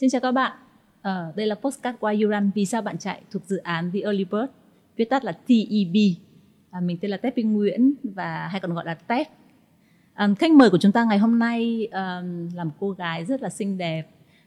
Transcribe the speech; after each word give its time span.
Xin 0.00 0.10
chào 0.10 0.20
các 0.20 0.32
bạn. 0.32 0.52
Ờ, 1.02 1.32
đây 1.36 1.46
là 1.46 1.54
postcard 1.54 1.98
Why 1.98 2.22
You 2.22 2.30
Run 2.30 2.50
Vì 2.54 2.66
sao 2.66 2.82
bạn 2.82 2.98
chạy 2.98 3.22
thuộc 3.30 3.42
dự 3.46 3.56
án 3.56 3.90
The 3.92 4.00
Early 4.00 4.24
Bird, 4.24 4.50
viết 4.96 5.04
tắt 5.04 5.24
là 5.24 5.32
TEB. 5.32 5.96
À, 6.70 6.80
mình 6.80 6.98
tên 7.00 7.10
là 7.10 7.16
Tép 7.16 7.36
Minh 7.36 7.52
Nguyễn 7.52 7.94
và 8.02 8.48
hay 8.48 8.60
còn 8.60 8.74
gọi 8.74 8.84
là 8.84 8.94
Tép. 8.94 9.28
À, 10.14 10.28
khách 10.38 10.50
mời 10.50 10.70
của 10.70 10.78
chúng 10.78 10.92
ta 10.92 11.04
ngày 11.04 11.18
hôm 11.18 11.38
nay 11.38 11.88
à, 11.90 12.22
là 12.54 12.64
một 12.64 12.70
cô 12.80 12.90
gái 12.90 13.24
rất 13.24 13.42
là 13.42 13.50
xinh 13.50 13.78
đẹp. 13.78 14.02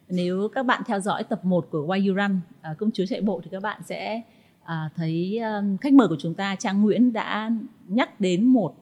Nếu 0.10 0.50
các 0.54 0.64
bạn 0.64 0.82
theo 0.88 1.00
dõi 1.00 1.24
tập 1.24 1.46
1 1.46 1.68
của 1.72 1.88
Why 1.88 2.08
You 2.08 2.16
Run, 2.16 2.40
à, 2.62 2.70
ờ, 2.70 2.76
công 2.78 2.92
chúa 2.92 3.06
chạy 3.06 3.22
bộ 3.22 3.42
thì 3.44 3.50
các 3.52 3.64
bạn 3.64 3.82
sẽ 3.86 4.22
à, 4.64 4.90
thấy 4.96 5.40
à, 5.44 5.62
khách 5.82 5.94
mời 5.94 6.08
của 6.08 6.18
chúng 6.20 6.34
ta 6.34 6.56
Trang 6.56 6.82
Nguyễn 6.82 7.14
đã 7.14 7.52
nhắc 7.88 8.20
đến 8.20 8.46
một 8.46 8.76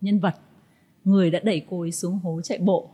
nhân 0.00 0.18
vật 0.18 0.34
người 1.04 1.30
đã 1.30 1.40
đẩy 1.42 1.66
cô 1.70 1.80
ấy 1.80 1.92
xuống 1.92 2.18
hố 2.18 2.40
chạy 2.40 2.58
bộ 2.58 2.90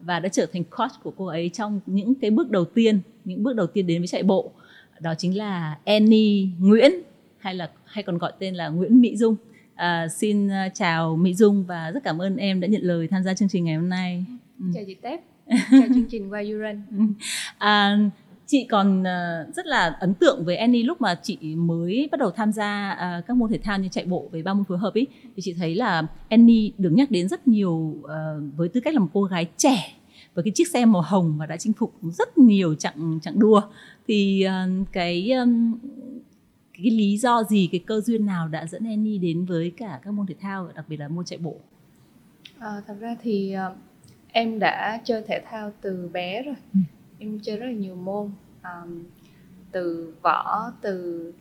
và 0.00 0.20
đã 0.20 0.28
trở 0.28 0.46
thành 0.46 0.64
coach 0.64 1.02
của 1.02 1.12
cô 1.16 1.26
ấy 1.26 1.48
trong 1.48 1.80
những 1.86 2.14
cái 2.14 2.30
bước 2.30 2.50
đầu 2.50 2.64
tiên 2.64 3.00
những 3.24 3.42
bước 3.42 3.56
đầu 3.56 3.66
tiên 3.66 3.86
đến 3.86 4.00
với 4.00 4.08
chạy 4.08 4.22
bộ. 4.22 4.52
Đó 5.00 5.14
chính 5.18 5.36
là 5.36 5.78
Annie 5.84 6.48
Nguyễn 6.58 6.92
hay 7.38 7.54
là 7.54 7.70
hay 7.84 8.02
còn 8.04 8.18
gọi 8.18 8.32
tên 8.38 8.54
là 8.54 8.68
Nguyễn 8.68 9.00
Mỹ 9.00 9.16
Dung. 9.16 9.36
À, 9.74 10.08
xin 10.08 10.48
à, 10.48 10.68
chào 10.74 11.16
Mỹ 11.16 11.34
Dung 11.34 11.64
và 11.64 11.90
rất 11.90 12.04
cảm 12.04 12.22
ơn 12.22 12.36
em 12.36 12.60
đã 12.60 12.68
nhận 12.68 12.82
lời 12.82 13.08
tham 13.08 13.22
gia 13.22 13.34
chương 13.34 13.48
trình 13.48 13.64
ngày 13.64 13.74
hôm 13.74 13.88
nay. 13.88 14.24
Ừ. 14.58 14.64
chào 14.74 14.84
chị 14.86 14.94
Tép. 14.94 15.20
Chào 15.70 15.88
chương 15.94 16.06
trình 16.10 16.30
You 16.30 16.58
Run 16.58 17.12
à, 17.58 17.98
chị 18.46 18.66
còn 18.70 19.00
uh, 19.00 19.54
rất 19.54 19.66
là 19.66 19.96
ấn 20.00 20.14
tượng 20.14 20.44
với 20.44 20.56
Annie 20.56 20.82
lúc 20.82 21.00
mà 21.00 21.14
chị 21.22 21.38
mới 21.56 22.08
bắt 22.12 22.20
đầu 22.20 22.30
tham 22.30 22.52
gia 22.52 22.92
uh, 22.92 23.26
các 23.26 23.36
môn 23.36 23.50
thể 23.50 23.58
thao 23.58 23.78
như 23.78 23.88
chạy 23.88 24.04
bộ 24.04 24.28
với 24.32 24.42
ba 24.42 24.54
môn 24.54 24.64
phối 24.64 24.78
hợp 24.78 24.94
ấy 24.94 25.06
thì 25.36 25.42
chị 25.42 25.52
thấy 25.58 25.74
là 25.74 26.06
Annie 26.28 26.70
được 26.78 26.90
nhắc 26.92 27.10
đến 27.10 27.28
rất 27.28 27.48
nhiều 27.48 27.72
uh, 27.72 28.08
với 28.56 28.68
tư 28.68 28.80
cách 28.80 28.94
là 28.94 29.00
một 29.00 29.08
cô 29.12 29.22
gái 29.22 29.46
trẻ 29.56 29.92
với 30.34 30.44
cái 30.44 30.52
chiếc 30.54 30.68
xe 30.68 30.84
màu 30.84 31.02
hồng 31.02 31.36
và 31.38 31.46
đã 31.46 31.56
chinh 31.56 31.72
phục 31.72 31.94
rất 32.02 32.38
nhiều 32.38 32.74
chặng 32.74 33.18
chặng 33.22 33.38
đua. 33.38 33.62
Thì 34.08 34.46
cái 34.92 35.32
cái 36.72 36.90
lý 36.90 37.16
do 37.16 37.42
gì 37.42 37.68
cái 37.72 37.80
cơ 37.86 38.00
duyên 38.00 38.26
nào 38.26 38.48
đã 38.48 38.66
dẫn 38.66 38.84
Annie 38.84 39.18
đến 39.18 39.44
với 39.44 39.72
cả 39.76 40.00
các 40.02 40.10
môn 40.10 40.26
thể 40.26 40.34
thao 40.40 40.68
đặc 40.74 40.84
biệt 40.88 40.96
là 40.96 41.08
môn 41.08 41.24
chạy 41.24 41.38
bộ? 41.38 41.54
À, 42.58 42.82
thật 42.86 42.94
ra 43.00 43.16
thì 43.22 43.54
em 44.32 44.58
đã 44.58 45.00
chơi 45.04 45.22
thể 45.28 45.42
thao 45.50 45.72
từ 45.80 46.10
bé 46.12 46.42
rồi. 46.42 46.54
Ừ 46.74 46.80
em 47.18 47.38
chơi 47.42 47.56
rất 47.56 47.66
là 47.66 47.72
nhiều 47.72 47.94
môn 47.94 48.30
um, 48.62 49.04
từ 49.72 50.14
võ 50.22 50.70
từ 50.80 51.32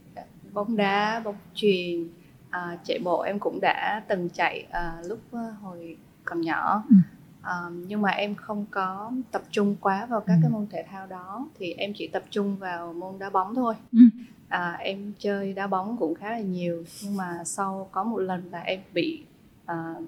bóng 0.53 0.77
đá 0.77 1.21
bóng 1.25 1.35
chuyền 1.53 2.03
uh, 2.47 2.79
chạy 2.83 2.99
bộ 3.03 3.21
em 3.21 3.39
cũng 3.39 3.59
đã 3.61 4.03
từng 4.07 4.29
chạy 4.29 4.67
uh, 4.69 5.05
lúc 5.09 5.19
uh, 5.35 5.61
hồi 5.61 5.97
còn 6.23 6.41
nhỏ 6.41 6.83
ừ. 6.89 6.95
um, 7.43 7.87
nhưng 7.87 8.01
mà 8.01 8.09
em 8.09 8.35
không 8.35 8.65
có 8.71 9.11
tập 9.31 9.41
trung 9.51 9.75
quá 9.81 10.05
vào 10.05 10.21
các 10.21 10.33
ừ. 10.33 10.39
cái 10.41 10.51
môn 10.51 10.67
thể 10.71 10.85
thao 10.89 11.07
đó 11.07 11.47
thì 11.59 11.73
em 11.73 11.93
chỉ 11.95 12.07
tập 12.07 12.23
trung 12.29 12.55
vào 12.55 12.93
môn 12.93 13.19
đá 13.19 13.29
bóng 13.29 13.55
thôi 13.55 13.75
ừ. 13.91 13.99
à, 14.47 14.71
em 14.79 15.13
chơi 15.19 15.53
đá 15.53 15.67
bóng 15.67 15.97
cũng 15.97 16.15
khá 16.15 16.31
là 16.31 16.39
nhiều 16.39 16.83
nhưng 17.03 17.17
mà 17.17 17.43
sau 17.45 17.89
có 17.91 18.03
một 18.03 18.19
lần 18.19 18.49
là 18.51 18.59
em 18.59 18.79
bị 18.93 19.23
uh, 19.63 20.03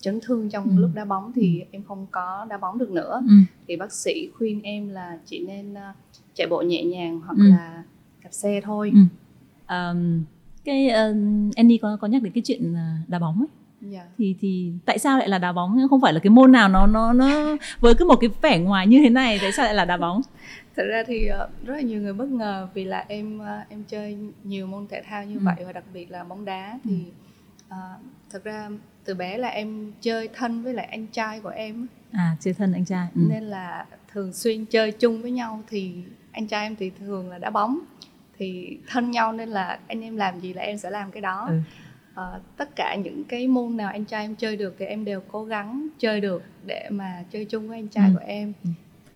chấn 0.00 0.20
thương 0.22 0.50
trong 0.50 0.64
ừ. 0.64 0.80
lúc 0.80 0.90
đá 0.94 1.04
bóng 1.04 1.32
thì 1.34 1.60
ừ. 1.60 1.66
em 1.70 1.82
không 1.88 2.06
có 2.10 2.46
đá 2.50 2.58
bóng 2.58 2.78
được 2.78 2.90
nữa 2.90 3.22
ừ. 3.28 3.34
thì 3.68 3.76
bác 3.76 3.92
sĩ 3.92 4.30
khuyên 4.38 4.62
em 4.62 4.88
là 4.88 5.18
chỉ 5.26 5.46
nên 5.46 5.72
uh, 5.72 5.96
chạy 6.34 6.46
bộ 6.46 6.62
nhẹ 6.62 6.84
nhàng 6.84 7.20
hoặc 7.20 7.36
ừ. 7.38 7.50
là 7.50 7.82
đạp 8.24 8.30
xe 8.32 8.60
thôi 8.64 8.92
ừ. 8.94 9.00
um, 9.74 10.22
cái 10.64 10.86
uh, 10.86 11.56
Annie 11.56 11.78
có 11.82 11.96
có 12.00 12.08
nhắc 12.08 12.22
đến 12.22 12.32
cái 12.32 12.42
chuyện 12.46 12.74
đá 13.08 13.18
bóng 13.18 13.38
ấy 13.38 13.48
Yeah. 13.82 13.92
Dạ. 13.92 14.12
thì 14.18 14.36
thì 14.40 14.72
tại 14.84 14.98
sao 14.98 15.18
lại 15.18 15.28
là 15.28 15.38
đá 15.38 15.52
bóng 15.52 15.88
không 15.90 16.00
phải 16.00 16.12
là 16.12 16.20
cái 16.20 16.30
môn 16.30 16.52
nào 16.52 16.68
nó 16.68 16.86
nó 16.86 17.12
nó 17.12 17.56
với 17.80 17.94
cứ 17.94 18.04
một 18.04 18.16
cái 18.20 18.30
vẻ 18.42 18.58
ngoài 18.58 18.86
như 18.86 19.00
thế 19.02 19.10
này 19.10 19.38
tại 19.42 19.52
sao 19.52 19.64
lại 19.64 19.74
là 19.74 19.84
đá 19.84 19.96
bóng 19.96 20.20
thật 20.76 20.82
ra 20.88 21.02
thì 21.06 21.28
rất 21.66 21.74
là 21.74 21.80
nhiều 21.80 22.02
người 22.02 22.12
bất 22.12 22.28
ngờ 22.28 22.68
vì 22.74 22.84
là 22.84 23.04
em 23.08 23.40
em 23.68 23.84
chơi 23.88 24.18
nhiều 24.44 24.66
môn 24.66 24.86
thể 24.90 25.02
thao 25.08 25.24
như 25.24 25.34
ừ. 25.34 25.40
vậy 25.44 25.64
và 25.66 25.72
đặc 25.72 25.84
biệt 25.94 26.10
là 26.10 26.24
bóng 26.24 26.44
đá 26.44 26.78
thì 26.84 27.04
uh, 27.68 27.74
thật 28.30 28.44
ra 28.44 28.70
từ 29.10 29.14
bé 29.14 29.38
là 29.38 29.48
em 29.48 29.92
chơi 30.00 30.28
thân 30.34 30.62
với 30.62 30.74
lại 30.74 30.88
anh 30.90 31.06
trai 31.06 31.40
của 31.40 31.48
em 31.48 31.86
à 32.12 32.36
chơi 32.40 32.54
thân 32.54 32.72
anh 32.72 32.84
trai 32.84 33.08
ừ. 33.14 33.20
nên 33.30 33.42
là 33.42 33.86
thường 34.12 34.32
xuyên 34.32 34.64
chơi 34.64 34.92
chung 34.92 35.22
với 35.22 35.30
nhau 35.30 35.62
thì 35.68 35.92
anh 36.32 36.46
trai 36.46 36.66
em 36.66 36.76
thì 36.76 36.90
thường 36.98 37.30
là 37.30 37.38
đá 37.38 37.50
bóng 37.50 37.78
thì 38.38 38.78
thân 38.88 39.10
nhau 39.10 39.32
nên 39.32 39.48
là 39.48 39.78
anh 39.86 40.00
em 40.00 40.16
làm 40.16 40.40
gì 40.40 40.52
là 40.52 40.62
em 40.62 40.78
sẽ 40.78 40.90
làm 40.90 41.10
cái 41.10 41.20
đó 41.20 41.46
ừ. 41.48 41.54
à, 42.14 42.24
tất 42.56 42.76
cả 42.76 42.94
những 42.94 43.24
cái 43.24 43.48
môn 43.48 43.76
nào 43.76 43.90
anh 43.90 44.04
trai 44.04 44.24
em 44.24 44.34
chơi 44.34 44.56
được 44.56 44.76
thì 44.78 44.84
em 44.84 45.04
đều 45.04 45.20
cố 45.32 45.44
gắng 45.44 45.88
chơi 45.98 46.20
được 46.20 46.42
để 46.66 46.88
mà 46.90 47.24
chơi 47.32 47.44
chung 47.44 47.68
với 47.68 47.78
anh 47.78 47.88
trai 47.88 48.08
ừ. 48.08 48.14
của 48.14 48.24
em 48.26 48.52
ừ. 48.64 48.70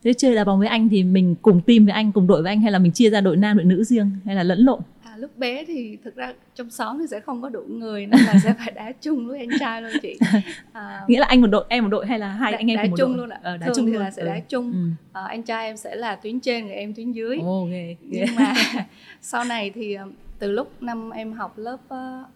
thế 0.04 0.12
chơi 0.12 0.34
đá 0.34 0.44
bóng 0.44 0.58
với 0.58 0.68
anh 0.68 0.88
thì 0.88 1.04
mình 1.04 1.34
cùng 1.42 1.60
team 1.60 1.84
với 1.84 1.94
anh 1.94 2.12
cùng 2.12 2.26
đội 2.26 2.42
với 2.42 2.52
anh 2.52 2.60
hay 2.60 2.72
là 2.72 2.78
mình 2.78 2.92
chia 2.92 3.10
ra 3.10 3.20
đội 3.20 3.36
nam 3.36 3.56
đội 3.56 3.64
nữ 3.64 3.84
riêng 3.84 4.10
hay 4.24 4.34
là 4.34 4.42
lẫn 4.42 4.58
lộn 4.58 4.80
lúc 5.16 5.38
bé 5.38 5.64
thì 5.64 5.98
thực 6.04 6.16
ra 6.16 6.32
trong 6.54 6.70
xóm 6.70 6.98
thì 6.98 7.06
sẽ 7.10 7.20
không 7.20 7.42
có 7.42 7.48
đủ 7.48 7.62
người 7.68 8.06
nên 8.06 8.20
là 8.20 8.34
sẽ 8.42 8.54
phải 8.58 8.72
đá 8.74 8.92
chung 9.00 9.26
với 9.28 9.38
anh 9.38 9.58
trai 9.60 9.82
luôn 9.82 9.92
chị 10.02 10.18
à, 10.72 11.04
nghĩa 11.08 11.18
là 11.18 11.26
anh 11.26 11.40
một 11.40 11.46
đội 11.46 11.64
em 11.68 11.84
một 11.84 11.90
đội 11.90 12.06
hay 12.06 12.18
là 12.18 12.28
hai 12.28 12.52
đá, 12.52 12.58
anh 12.58 12.70
em 12.70 12.76
đá 12.76 12.84
một 12.90 12.96
chung 12.98 13.16
đội? 13.16 13.18
luôn 13.18 13.28
ạ 13.28 13.40
ờ, 13.42 13.56
đá 13.56 13.66
thường 13.66 13.74
chung 13.76 13.86
thì 13.86 13.92
luôn. 13.92 14.02
là 14.02 14.10
sẽ 14.10 14.22
ừ. 14.22 14.26
đá 14.26 14.40
chung 14.40 14.72
ừ. 14.72 14.88
à, 15.12 15.24
anh 15.24 15.42
trai 15.42 15.66
em 15.66 15.76
sẽ 15.76 15.94
là 15.94 16.16
tuyến 16.16 16.40
trên 16.40 16.66
người 16.66 16.74
em 16.74 16.94
tuyến 16.94 17.12
dưới 17.12 17.38
oh, 17.38 17.64
okay. 17.64 17.96
nhưng 18.00 18.34
mà 18.36 18.54
sau 19.20 19.44
này 19.44 19.70
thì 19.74 19.94
ờ, 19.94 20.08
từ 20.38 20.52
lúc 20.52 20.82
năm 20.82 21.10
em 21.10 21.32
học 21.32 21.58
lớp 21.58 21.78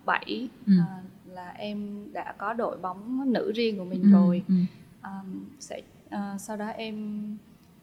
7 0.04 0.48
ừ. 0.66 0.72
à, 0.78 1.02
là 1.26 1.52
em 1.58 2.06
đã 2.12 2.34
có 2.38 2.52
đội 2.52 2.76
bóng 2.76 3.32
nữ 3.32 3.52
riêng 3.54 3.78
của 3.78 3.84
mình 3.84 4.02
ừ. 4.02 4.08
rồi 4.12 4.42
ừ. 4.48 4.54
À, 5.00 5.10
sẽ 5.60 5.80
à, 6.10 6.34
sau 6.38 6.56
đó 6.56 6.66
em 6.66 7.26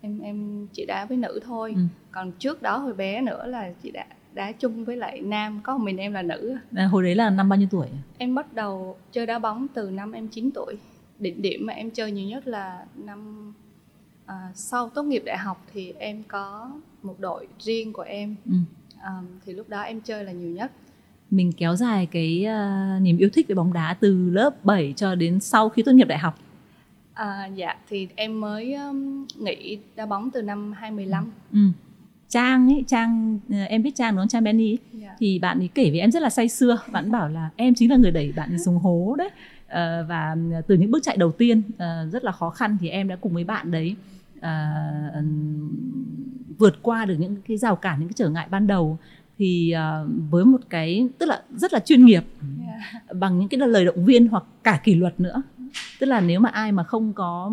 em 0.02 0.20
em 0.20 0.68
chỉ 0.74 0.86
đá 0.86 1.06
với 1.06 1.18
nữ 1.18 1.40
thôi 1.44 1.74
ừ. 1.76 1.82
còn 2.12 2.32
trước 2.32 2.62
đó 2.62 2.78
hồi 2.78 2.94
bé 2.94 3.22
nữa 3.22 3.46
là 3.48 3.72
chị 3.84 3.92
đã 3.92 4.06
đá 4.36 4.52
chung 4.52 4.86
với 4.86 4.98
lại 4.98 5.22
nam 5.22 5.60
có 5.64 5.78
mình 5.78 5.98
em 5.98 6.14
là 6.14 6.22
nữ. 6.22 6.58
À, 6.76 6.86
hồi 6.86 7.04
đấy 7.04 7.16
là 7.16 7.30
năm 7.30 7.50
bao 7.50 7.60
nhiêu 7.60 7.68
tuổi? 7.72 7.88
Em 8.18 8.36
bắt 8.36 8.54
đầu 8.54 8.98
chơi 9.12 9.26
đá 9.26 9.40
bóng 9.40 9.68
từ 9.74 9.90
năm 9.90 10.12
em 10.12 10.28
9 10.28 10.52
tuổi. 10.52 10.76
Đỉnh 11.20 11.42
điểm 11.42 11.66
mà 11.66 11.74
em 11.74 11.92
chơi 11.92 12.12
nhiều 12.12 12.28
nhất 12.28 12.48
là 12.48 12.86
năm 12.96 13.54
à, 14.26 14.52
sau 14.54 14.90
tốt 14.90 15.04
nghiệp 15.04 15.24
đại 15.26 15.38
học 15.38 15.66
thì 15.74 15.94
em 16.00 16.24
có 16.28 16.72
một 17.04 17.16
đội 17.20 17.48
riêng 17.60 17.94
của 17.94 18.02
em. 18.02 18.36
Ừ. 18.46 18.56
à, 19.02 19.12
thì 19.46 19.54
lúc 19.54 19.70
đó 19.70 19.82
em 19.82 20.02
chơi 20.02 20.24
là 20.24 20.32
nhiều 20.32 20.50
nhất. 20.50 20.72
Mình 21.32 21.52
kéo 21.52 21.76
dài 21.76 22.06
cái 22.12 22.46
uh, 22.48 23.02
niềm 23.02 23.18
yêu 23.18 23.30
thích 23.34 23.48
về 23.48 23.56
bóng 23.56 23.74
đá 23.74 23.98
từ 24.00 24.30
lớp 24.30 24.66
7 24.66 24.94
cho 24.96 25.16
đến 25.16 25.40
sau 25.40 25.70
khi 25.70 25.84
tốt 25.84 25.92
nghiệp 25.92 26.08
đại 26.08 26.20
học. 26.20 26.40
À, 27.14 27.50
dạ 27.56 27.76
thì 27.90 28.08
em 28.16 28.42
mới 28.42 28.74
um, 28.74 29.26
nghỉ 29.36 29.80
đá 29.96 30.06
bóng 30.06 30.32
từ 30.32 30.42
năm 30.42 30.74
2015 30.74 31.32
ừ. 31.54 31.60
Trang 32.30 32.74
ấy 32.74 32.84
trang 32.88 33.40
ờ, 33.50 33.64
em 33.64 33.84
biết 33.84 33.96
trang 33.96 34.14
đúng 34.14 34.22
không 34.22 34.28
trang 34.28 34.44
Benny 34.44 34.70
yeah. 34.70 34.80
Dạ. 34.94 35.16
thì 35.20 35.40
bạn 35.40 35.60
ấy 35.60 35.70
kể 35.76 35.90
với 35.90 36.00
em 36.00 36.12
rất 36.12 36.22
là 36.22 36.30
say 36.30 36.50
sưa 36.50 36.78
bạn 36.92 37.12
bảo 37.12 37.30
là 37.30 37.50
em 37.56 37.76
chính 37.76 37.92
là 37.92 37.96
người 37.98 38.12
đẩy 38.12 38.34
bạn 38.36 38.50
ấy 38.50 38.60
xuống 38.60 38.78
hố 38.78 39.16
đấy 39.18 39.30
uh, 39.66 40.10
và 40.10 40.36
từ 40.68 40.76
những 40.76 40.92
bước 40.92 41.04
chạy 41.04 41.18
đầu 41.18 41.32
tiên 41.32 41.62
rất 42.12 42.24
là 42.24 42.32
khó 42.32 42.50
khăn 42.50 42.78
thì 42.82 42.90
em 42.90 43.08
đã 43.08 43.16
cùng 43.16 43.34
với 43.34 43.44
bạn 43.44 43.72
đấy 43.72 43.96
uh, 44.38 45.26
vượt 46.58 46.76
qua 46.82 47.06
được 47.06 47.16
những 47.20 47.36
cái 47.48 47.58
rào 47.58 47.76
cản 47.76 48.00
những 48.00 48.10
cái 48.10 48.14
trở 48.16 48.30
ngại 48.30 48.48
ban 48.50 48.68
đầu 48.68 48.98
thì 49.38 49.74
uh, 49.76 50.10
với 50.30 50.46
một 50.46 50.62
cái 50.70 51.08
tức 51.18 51.26
là 51.26 51.42
rất 51.56 51.74
là 51.74 51.80
chuyên 51.80 52.06
nghiệp 52.06 52.24
yeah. 52.66 52.80
Dạ. 52.94 53.14
bằng 53.14 53.40
những 53.40 53.50
cái 53.50 53.60
lời 53.60 53.86
động 53.86 54.06
viên 54.06 54.28
hoặc 54.28 54.44
cả 54.64 54.80
kỷ 54.84 54.96
luật 54.96 55.20
nữa 55.20 55.44
tức 56.00 56.06
là 56.06 56.22
nếu 56.22 56.40
mà 56.40 56.50
ai 56.50 56.72
mà 56.72 56.84
không 56.84 57.14
có 57.14 57.52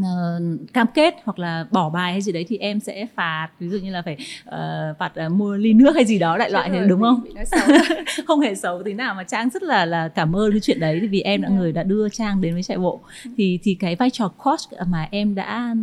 uh, 0.00 0.72
cam 0.72 0.86
kết 0.94 1.14
hoặc 1.24 1.38
là 1.38 1.66
bỏ 1.70 1.90
bài 1.90 2.12
hay 2.12 2.22
gì 2.22 2.32
đấy 2.32 2.44
thì 2.48 2.56
em 2.56 2.80
sẽ 2.80 3.06
phạt 3.14 3.48
ví 3.58 3.68
dụ 3.68 3.78
như 3.78 3.90
là 3.90 4.02
phải 4.02 4.16
uh, 4.48 4.98
phạt 4.98 5.12
uh, 5.26 5.32
mua 5.32 5.56
ly 5.56 5.72
nước 5.72 5.94
hay 5.94 6.04
gì 6.04 6.18
đó 6.18 6.38
đại 6.38 6.50
loại 6.50 6.70
thế 6.70 6.86
đúng 6.88 7.00
không? 7.00 7.24
không 8.26 8.40
hề 8.40 8.54
xấu 8.54 8.82
tí 8.82 8.92
nào 8.92 9.14
mà 9.14 9.24
trang 9.24 9.50
rất 9.50 9.62
là 9.62 9.84
là 9.84 10.08
cảm 10.08 10.36
ơn 10.36 10.50
cái 10.50 10.60
chuyện 10.60 10.80
đấy 10.80 11.08
vì 11.10 11.20
em 11.20 11.42
là 11.42 11.48
dạ. 11.48 11.56
người 11.56 11.72
đã 11.72 11.82
đưa 11.82 12.08
trang 12.08 12.40
đến 12.40 12.54
với 12.54 12.62
chạy 12.62 12.78
bộ. 12.78 13.00
Ừ. 13.24 13.30
thì 13.36 13.58
thì 13.62 13.74
cái 13.74 13.96
vai 13.96 14.10
trò 14.10 14.28
coach 14.28 14.60
mà 14.86 15.08
em 15.10 15.34
đã 15.34 15.74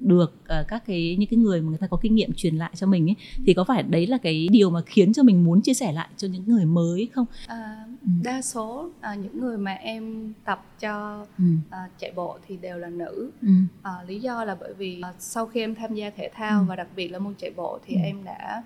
được 0.00 0.34
uh, 0.60 0.68
các 0.68 0.82
cái 0.86 1.16
những 1.18 1.28
cái 1.28 1.38
người 1.38 1.60
mà 1.60 1.68
người 1.68 1.78
ta 1.78 1.86
có 1.86 1.98
kinh 2.02 2.14
nghiệm 2.14 2.32
truyền 2.32 2.56
lại 2.56 2.70
cho 2.74 2.86
mình 2.86 3.10
ấy 3.10 3.16
thì 3.46 3.54
có 3.54 3.64
phải 3.64 3.82
đấy 3.82 4.06
là 4.06 4.18
cái 4.18 4.48
điều 4.50 4.70
mà 4.70 4.80
khiến 4.86 5.12
cho 5.12 5.22
mình 5.22 5.44
muốn 5.44 5.60
chia 5.60 5.74
sẻ 5.74 5.92
lại 5.92 6.08
cho 6.16 6.28
những 6.28 6.44
người 6.46 6.64
mới 6.64 7.08
không? 7.14 7.26
À, 7.46 7.84
đa 8.22 8.42
số 8.42 8.90
à, 9.00 9.14
những 9.14 9.40
người 9.40 9.58
mà 9.58 9.72
em 9.72 10.32
tập 10.44 10.64
cho 10.80 11.26
ừ. 11.38 11.44
à, 11.70 11.88
chạy 11.98 12.12
bộ 12.16 12.38
thì 12.48 12.56
đều 12.56 12.78
là 12.78 12.88
nữ 12.88 13.30
ừ. 13.42 13.48
à, 13.82 13.92
lý 14.06 14.20
do 14.20 14.44
là 14.44 14.56
bởi 14.60 14.74
vì 14.74 15.00
à, 15.02 15.12
sau 15.18 15.46
khi 15.46 15.60
em 15.60 15.74
tham 15.74 15.94
gia 15.94 16.10
thể 16.10 16.30
thao 16.34 16.60
ừ. 16.60 16.64
và 16.68 16.76
đặc 16.76 16.88
biệt 16.96 17.08
là 17.08 17.18
môn 17.18 17.34
chạy 17.38 17.50
bộ 17.56 17.78
thì 17.86 17.94
ừ. 17.94 18.00
em 18.04 18.24
đã 18.24 18.62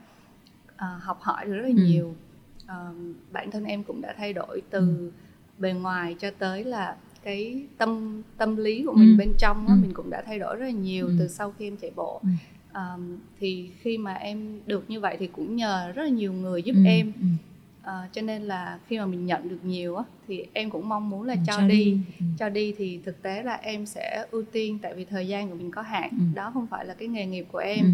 à, 0.76 0.98
học 1.00 1.18
hỏi 1.20 1.44
được 1.44 1.52
rất 1.52 1.62
là 1.62 1.68
ừ. 1.68 1.84
nhiều 1.86 2.14
à, 2.66 2.76
bản 3.32 3.50
thân 3.50 3.64
em 3.64 3.82
cũng 3.84 4.00
đã 4.00 4.14
thay 4.18 4.32
đổi 4.32 4.62
từ 4.70 4.78
ừ. 4.78 5.10
bề 5.58 5.72
ngoài 5.72 6.16
cho 6.20 6.30
tới 6.38 6.64
là 6.64 6.96
cái 7.22 7.66
tâm 7.78 8.22
tâm 8.36 8.56
lý 8.56 8.84
của 8.86 8.92
mình 8.92 9.10
ừ. 9.12 9.18
bên 9.18 9.34
trong 9.38 9.66
á, 9.66 9.74
ừ. 9.74 9.78
mình 9.82 9.94
cũng 9.94 10.10
đã 10.10 10.22
thay 10.26 10.38
đổi 10.38 10.56
rất 10.56 10.64
là 10.64 10.72
nhiều 10.72 11.06
ừ. 11.06 11.16
từ 11.18 11.28
sau 11.28 11.54
khi 11.58 11.66
em 11.66 11.76
chạy 11.76 11.90
bộ 11.96 12.20
ừ. 12.22 12.28
um, 12.74 13.18
thì 13.40 13.70
khi 13.80 13.98
mà 13.98 14.14
em 14.14 14.60
được 14.66 14.90
như 14.90 15.00
vậy 15.00 15.16
thì 15.18 15.26
cũng 15.26 15.56
nhờ 15.56 15.92
rất 15.94 16.02
là 16.02 16.08
nhiều 16.08 16.32
người 16.32 16.62
giúp 16.62 16.74
ừ. 16.74 16.84
em 16.86 17.12
uh, 17.84 18.12
cho 18.12 18.22
nên 18.22 18.42
là 18.42 18.78
khi 18.86 18.98
mà 18.98 19.06
mình 19.06 19.26
nhận 19.26 19.48
được 19.48 19.58
nhiều 19.64 19.96
á 19.96 20.04
thì 20.28 20.46
em 20.52 20.70
cũng 20.70 20.88
mong 20.88 21.10
muốn 21.10 21.22
là 21.22 21.34
Ừ, 21.34 21.40
cho, 21.46 21.52
cho 21.56 21.66
đi, 21.66 21.84
đi. 21.84 21.98
Ừ. 22.20 22.24
cho 22.38 22.48
đi 22.48 22.74
thì 22.78 23.00
thực 23.04 23.22
tế 23.22 23.42
là 23.42 23.54
em 23.54 23.86
sẽ 23.86 24.24
ưu 24.30 24.42
tiên 24.52 24.78
tại 24.82 24.94
vì 24.94 25.04
thời 25.04 25.28
gian 25.28 25.48
của 25.50 25.54
mình 25.54 25.70
có 25.70 25.82
hạn 25.82 26.10
Ừ. 26.10 26.24
đó 26.34 26.50
không 26.54 26.66
phải 26.66 26.84
là 26.84 26.94
cái 26.94 27.08
nghề 27.08 27.26
nghiệp 27.26 27.46
của 27.52 27.58
em 27.58 27.84
Ừ. 27.84 27.90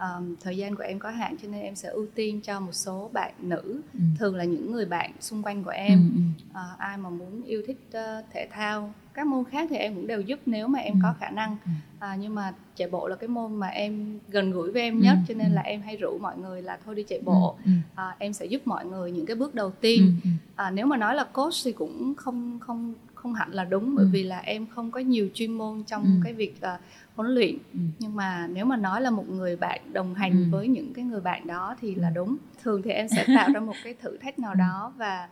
um, 0.00 0.34
thời 0.40 0.56
gian 0.56 0.74
của 0.76 0.82
em 0.82 0.98
có 0.98 1.10
hạn 1.10 1.36
cho 1.42 1.48
nên 1.48 1.60
em 1.62 1.74
sẽ 1.76 1.88
ưu 1.88 2.06
tiên 2.14 2.40
cho 2.40 2.60
một 2.60 2.72
số 2.74 3.10
bạn 3.12 3.32
nữ 3.40 3.80
Ừ. 3.94 4.00
thường 4.18 4.36
là 4.36 4.44
những 4.44 4.72
người 4.72 4.84
bạn 4.86 5.10
xung 5.20 5.42
quanh 5.42 5.64
của 5.64 5.70
Ừ, 5.70 5.74
em 5.76 5.98
ừ. 6.16 6.20
Ờ, 6.52 6.62
ai 6.78 6.96
mà 6.96 7.10
muốn 7.10 7.42
yêu 7.42 7.62
thích 7.66 7.78
ờ, 7.92 8.22
thể 8.32 8.48
thao 8.50 8.94
các 9.14 9.26
môn 9.26 9.44
khác 9.44 9.66
thì 9.70 9.76
em 9.76 9.94
cũng 9.94 10.06
đều 10.06 10.20
giúp 10.20 10.38
nếu 10.46 10.68
mà 10.68 10.78
em 10.78 10.94
Ừ. 10.94 10.98
có 11.02 11.14
khả 11.20 11.30
năng 11.30 11.56
Ừ. 11.64 11.70
à, 11.98 12.16
nhưng 12.20 12.34
mà 12.34 12.54
chạy 12.76 12.88
bộ 12.88 13.08
là 13.08 13.16
cái 13.16 13.28
môn 13.28 13.54
mà 13.56 13.66
em 13.66 14.18
gần 14.28 14.52
gũi 14.52 14.72
với 14.72 14.82
em 14.82 15.00
Ừ. 15.00 15.02
nhất 15.04 15.18
cho 15.28 15.34
nên 15.34 15.48
Ừ. 15.50 15.54
là 15.54 15.62
em 15.62 15.82
hay 15.82 15.96
rủ 15.96 16.18
mọi 16.18 16.38
người 16.38 16.62
là 16.62 16.78
thôi 16.84 16.94
đi 16.94 17.02
chạy 17.08 17.20
bộ 17.24 17.56
Ừ. 17.64 17.70
à, 17.94 18.16
em 18.18 18.32
sẽ 18.32 18.46
giúp 18.46 18.62
mọi 18.64 18.86
người 18.86 19.12
những 19.12 19.26
cái 19.26 19.36
bước 19.36 19.54
đầu 19.54 19.66
Ừ. 19.68 19.72
tiên 19.80 20.16
Ừ. 20.24 20.30
à, 20.56 20.70
nếu 20.70 20.86
mà 20.86 20.96
nói 20.96 21.14
là 21.14 21.24
coach 21.24 21.54
thì 21.64 21.72
cũng 21.72 22.14
không 22.14 22.58
không 22.60 22.94
không 23.14 23.34
hẳn 23.34 23.52
là 23.52 23.64
đúng 23.64 23.94
bởi 23.96 24.04
Ừ. 24.04 24.08
vì 24.12 24.22
là 24.22 24.38
em 24.38 24.66
không 24.66 24.90
có 24.90 25.00
nhiều 25.00 25.28
chuyên 25.34 25.52
môn 25.52 25.82
trong 25.86 26.02
Ừ. 26.04 26.10
cái 26.24 26.32
việc 26.32 26.60
ờ, 26.60 26.78
huấn 27.16 27.30
luyện 27.34 27.54
Ừ. 27.72 27.78
nhưng 27.98 28.16
mà 28.16 28.46
nếu 28.52 28.64
mà 28.64 28.76
nói 28.76 29.00
là 29.00 29.10
một 29.10 29.28
người 29.30 29.56
bạn 29.56 29.80
đồng 29.92 30.14
hành 30.14 30.32
Ừ. 30.32 30.44
với 30.50 30.68
những 30.68 30.92
cái 30.94 31.04
người 31.04 31.20
bạn 31.20 31.46
đó 31.46 31.76
thì 31.80 31.94
là 31.94 32.08
Ừ. 32.08 32.12
đúng 32.14 32.36
thường 32.62 32.82
thì 32.82 32.90
em 32.90 33.08
sẽ 33.08 33.24
tạo 33.36 33.48
ra 33.54 33.60
một 33.60 33.74
cái 33.84 33.94
thử 33.94 34.16
thách 34.16 34.38
nào 34.38 34.52
Ừ. 34.54 34.58
đó 34.58 34.92
và 34.96 35.28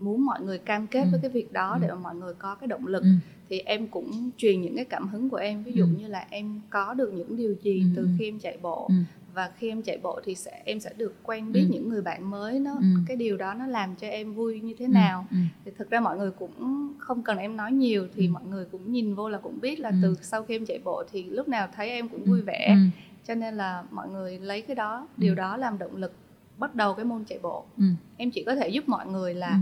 muốn 0.00 0.24
mọi 0.24 0.40
người 0.40 0.58
cam 0.58 0.86
kết 0.86 1.00
Ừ. 1.02 1.08
với 1.10 1.20
cái 1.20 1.30
việc 1.30 1.52
đó 1.52 1.72
Ừ. 1.72 1.78
để 1.82 1.88
mà 1.88 1.94
mọi 1.94 2.14
người 2.14 2.34
có 2.34 2.54
cái 2.54 2.68
động 2.68 2.86
lực 2.86 3.02
Ừ. 3.02 3.08
thì 3.48 3.58
em 3.58 3.88
cũng 3.88 4.30
truyền 4.36 4.60
những 4.60 4.76
cái 4.76 4.84
cảm 4.84 5.08
hứng 5.08 5.30
của 5.30 5.36
em 5.36 5.62
ví 5.62 5.72
dụ 5.72 5.84
Ừ. 5.84 5.88
như 5.98 6.08
là 6.08 6.26
em 6.30 6.60
có 6.70 6.94
được 6.94 7.12
những 7.14 7.36
điều 7.36 7.54
gì 7.62 7.80
Ừ, 7.80 7.86
từ 7.96 8.02
ừ. 8.02 8.08
khi 8.18 8.28
em 8.28 8.38
chạy 8.38 8.58
bộ 8.62 8.86
Ừ. 8.88 8.94
và 9.36 9.50
khi 9.58 9.68
em 9.68 9.82
chạy 9.82 9.98
bộ 10.02 10.20
thì 10.24 10.34
sẽ 10.34 10.62
em 10.64 10.80
sẽ 10.80 10.92
được 10.96 11.14
quen 11.22 11.52
biết 11.52 11.60
Ừ. 11.68 11.68
những 11.72 11.88
người 11.88 12.02
bạn 12.02 12.30
mới 12.30 12.58
nó 12.60 12.72
Ừ. 12.72 12.86
cái 13.08 13.16
điều 13.16 13.36
đó 13.36 13.54
nó 13.54 13.66
làm 13.66 13.96
cho 13.96 14.06
em 14.08 14.34
vui 14.34 14.60
như 14.60 14.74
thế 14.78 14.84
Ừ. 14.84 14.88
nào 14.88 15.26
Ừ. 15.30 15.36
thì 15.64 15.70
thực 15.78 15.90
ra 15.90 16.00
mọi 16.00 16.18
người 16.18 16.30
cũng 16.30 16.92
không 16.98 17.22
cần 17.22 17.38
em 17.38 17.56
nói 17.56 17.72
nhiều 17.72 18.08
thì 18.14 18.26
Ừ. 18.26 18.30
mọi 18.32 18.44
người 18.44 18.64
cũng 18.64 18.92
nhìn 18.92 19.14
vô 19.14 19.28
là 19.28 19.38
cũng 19.38 19.60
biết 19.60 19.80
là 19.80 19.88
Ừ. 19.88 19.94
từ 20.02 20.14
sau 20.22 20.42
khi 20.42 20.54
em 20.56 20.66
chạy 20.66 20.78
bộ 20.84 21.04
thì 21.12 21.22
lúc 21.24 21.48
nào 21.48 21.68
thấy 21.76 21.88
em 21.90 22.08
cũng 22.08 22.20
Ừ. 22.24 22.30
vui 22.30 22.42
vẻ 22.42 22.66
Ừ. 22.68 23.00
cho 23.26 23.34
nên 23.34 23.54
là 23.56 23.84
mọi 23.90 24.08
người 24.08 24.38
lấy 24.38 24.62
cái 24.62 24.74
đó 24.76 25.08
điều 25.16 25.32
Ừ. 25.32 25.36
đó 25.36 25.56
làm 25.56 25.78
động 25.78 25.96
lực 25.96 26.12
bắt 26.58 26.74
đầu 26.74 26.94
cái 26.94 27.04
môn 27.04 27.24
chạy 27.24 27.38
bộ 27.42 27.64
Ừ. 27.78 27.84
em 28.16 28.30
chỉ 28.30 28.42
có 28.44 28.54
thể 28.54 28.68
giúp 28.68 28.88
mọi 28.88 29.06
người 29.06 29.34
là 29.34 29.48
Ừ. 29.48 29.58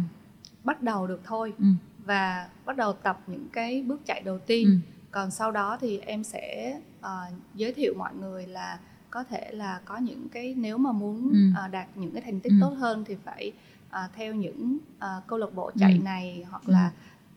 bắt 0.64 0.82
đầu 0.82 1.06
được 1.06 1.20
thôi 1.24 1.52
Ừ. 1.58 1.64
và 2.04 2.48
bắt 2.64 2.76
đầu 2.76 2.92
tập 2.92 3.20
những 3.26 3.46
cái 3.52 3.82
bước 3.82 4.00
chạy 4.06 4.22
đầu 4.24 4.38
tiên 4.38 4.66
Ừ. 4.68 4.76
còn 5.10 5.30
sau 5.30 5.50
đó 5.50 5.78
thì 5.80 5.98
em 5.98 6.24
sẽ 6.24 6.74
ờ, 7.00 7.20
giới 7.54 7.72
thiệu 7.72 7.94
mọi 7.98 8.14
người 8.20 8.46
là 8.46 8.78
có 9.14 9.24
thể 9.24 9.50
là 9.52 9.80
có 9.84 9.96
những 9.98 10.28
cái 10.28 10.54
nếu 10.58 10.78
mà 10.78 10.92
muốn 10.92 11.30
Ừ. 11.32 11.38
ờ, 11.56 11.68
đạt 11.68 11.86
những 11.96 12.10
cái 12.10 12.22
thành 12.22 12.40
tích 12.40 12.52
Ừ. 12.52 12.56
tốt 12.60 12.70
hơn 12.78 13.04
thì 13.06 13.14
phải 13.24 13.52
ờ, 13.90 14.00
theo 14.16 14.34
những 14.34 14.78
ờ, 14.98 15.20
câu 15.26 15.38
lạc 15.38 15.54
bộ 15.54 15.70
chạy 15.78 15.92
Ừ. 15.92 16.04
này 16.04 16.44
hoặc 16.50 16.62
Ừ. 16.66 16.72
là 16.72 16.90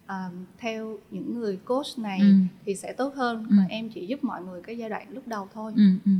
ờ, 0.08 0.30
theo 0.58 0.98
những 1.12 1.40
người 1.40 1.58
coach 1.66 1.86
này 1.98 2.20
Ừ. 2.20 2.34
thì 2.66 2.76
sẽ 2.76 2.94
tốt 2.94 3.14
hơn 3.16 3.46
Ừ. 3.50 3.56
còn 3.58 3.68
em 3.68 3.90
chỉ 3.90 4.06
giúp 4.06 4.24
mọi 4.24 4.42
người 4.42 4.62
cái 4.62 4.78
giai 4.78 4.90
đoạn 4.90 5.08
lúc 5.12 5.28
đầu 5.28 5.48
thôi 5.54 5.74
Ừ, 5.76 5.82
ừ. 6.06 6.12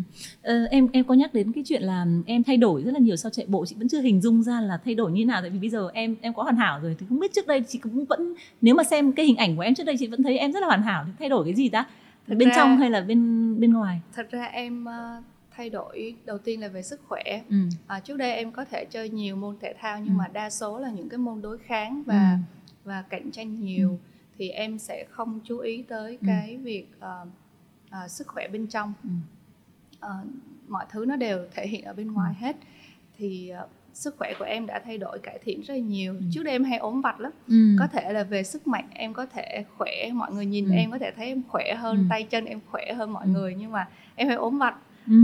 Ờ, 0.42 0.66
em 0.66 0.88
em 0.94 1.06
có 1.06 1.14
nhắc 1.14 1.34
đến 1.34 1.52
cái 1.52 1.64
chuyện 1.68 1.82
là 1.84 2.06
em 2.26 2.44
thay 2.44 2.58
đổi 2.58 2.84
rất 2.84 2.92
là 2.92 3.00
nhiều 3.00 3.16
sau 3.16 3.30
chạy 3.32 3.46
bộ 3.46 3.66
chị 3.66 3.76
vẫn 3.80 3.88
chưa 3.90 4.02
hình 4.02 4.22
dung 4.22 4.44
ra 4.44 4.62
là 4.62 4.78
thay 4.86 4.96
đổi 4.96 5.12
như 5.12 5.26
nào 5.26 5.42
tại 5.42 5.50
vì 5.50 5.60
bây 5.60 5.70
giờ 5.70 5.90
em 5.94 6.16
em 6.22 6.34
quá 6.34 6.44
hoàn 6.44 6.56
hảo 6.56 6.80
rồi 6.80 6.96
thì 7.00 7.06
không 7.10 7.20
biết 7.20 7.34
trước 7.34 7.48
đây 7.48 7.64
chị 7.68 7.80
cũng 7.80 8.06
vẫn 8.06 8.34
nếu 8.62 8.76
mà 8.76 8.84
xem 8.84 9.12
cái 9.12 9.26
hình 9.26 9.36
ảnh 9.38 9.56
của 9.56 9.62
em 9.62 9.76
trước 9.76 9.84
đây 9.86 9.96
chị 10.00 10.08
vẫn 10.08 10.24
thấy 10.24 10.38
em 10.38 10.52
rất 10.52 10.60
là 10.60 10.68
hoàn 10.68 10.82
hảo 10.82 11.04
thì 11.08 11.12
thay 11.20 11.30
đổi 11.30 11.46
cái 11.46 11.54
gì 11.54 11.70
ta 11.70 11.86
Thực 12.28 12.36
bên 12.36 12.50
ra- 12.50 12.56
trong 12.56 12.78
hay 12.78 12.90
là 12.90 13.02
bên 13.02 13.56
bên 13.60 13.74
ngoài 13.74 14.02
thật 14.16 14.28
ra 14.32 14.44
em 14.46 14.86
ờ, 14.86 15.22
thay 15.58 15.70
đổi 15.70 16.16
đầu 16.26 16.38
tiên 16.38 16.62
là 16.62 16.68
về 16.68 16.82
sức 16.84 17.02
khỏe 17.08 17.42
ừ. 17.50 17.56
À, 17.88 18.00
trước 18.00 18.18
đây 18.18 18.32
em 18.32 18.52
có 18.52 18.66
thể 18.66 18.86
chơi 18.86 19.10
nhiều 19.10 19.36
môn 19.36 19.56
thể 19.62 19.74
thao 19.80 20.00
nhưng 20.00 20.14
Ừ. 20.14 20.18
mà 20.18 20.28
đa 20.28 20.50
số 20.50 20.80
là 20.80 20.90
những 20.92 21.10
cái 21.10 21.18
môn 21.18 21.42
đối 21.42 21.58
kháng 21.58 22.04
và 22.06 22.32
Ừ. 22.32 22.38
và 22.84 23.02
cạnh 23.10 23.32
tranh 23.32 23.60
nhiều 23.60 23.90
Ừ. 23.90 23.96
thì 24.38 24.50
em 24.50 24.80
sẽ 24.80 25.06
không 25.10 25.40
chú 25.44 25.58
ý 25.60 25.82
tới 25.88 26.18
Ừ. 26.22 26.28
cái 26.28 26.58
việc 26.58 26.86
ờ, 27.00 27.26
ờ, 27.90 28.08
sức 28.08 28.28
khỏe 28.28 28.48
bên 28.48 28.68
trong 28.68 28.94
Ừ. 29.04 29.10
Ờ, 30.00 30.16
mọi 30.68 30.86
thứ 30.92 31.06
nó 31.06 31.16
đều 31.16 31.46
thể 31.54 31.68
hiện 31.68 31.84
ở 31.84 31.94
bên 31.94 32.12
ngoài 32.12 32.34
hết 32.34 32.56
thì 33.18 33.50
ờ, 33.50 33.68
sức 33.94 34.16
khỏe 34.18 34.34
của 34.40 34.46
em 34.46 34.66
đã 34.66 34.80
thay 34.86 34.98
đổi 34.98 35.20
cải 35.20 35.40
thiện 35.44 35.62
rất 35.62 35.74
là 35.74 35.80
nhiều 35.80 36.14
Ừ. 36.14 36.22
trước 36.32 36.44
đây 36.44 36.52
em 36.52 36.64
hay 36.64 36.78
ốm 36.78 37.02
vặt 37.02 37.20
lắm 37.20 37.32
Ừ. 37.48 37.76
có 37.80 37.88
thể 37.88 38.14
là 38.14 38.24
về 38.24 38.44
sức 38.44 38.68
mạnh 38.68 38.88
em 38.94 39.14
có 39.14 39.26
thể 39.26 39.64
khỏe 39.78 40.10
mọi 40.14 40.32
người 40.34 40.46
nhìn 40.46 40.66
Ừ. 40.66 40.72
em 40.72 40.92
có 40.92 40.98
thể 41.00 41.12
thấy 41.16 41.28
em 41.28 41.42
khỏe 41.48 41.76
hơn 41.76 41.98
Ừ. 41.98 42.04
tay 42.10 42.24
chân 42.24 42.46
em 42.46 42.60
khỏe 42.72 42.94
hơn 42.94 43.14
mọi 43.14 43.26
Ừ. 43.26 43.30
người 43.32 43.56
nhưng 43.56 43.72
mà 43.72 43.88
em 44.16 44.28
hay 44.28 44.38
ốm 44.38 44.58
vặt 44.58 44.76
ừ. 45.08 45.16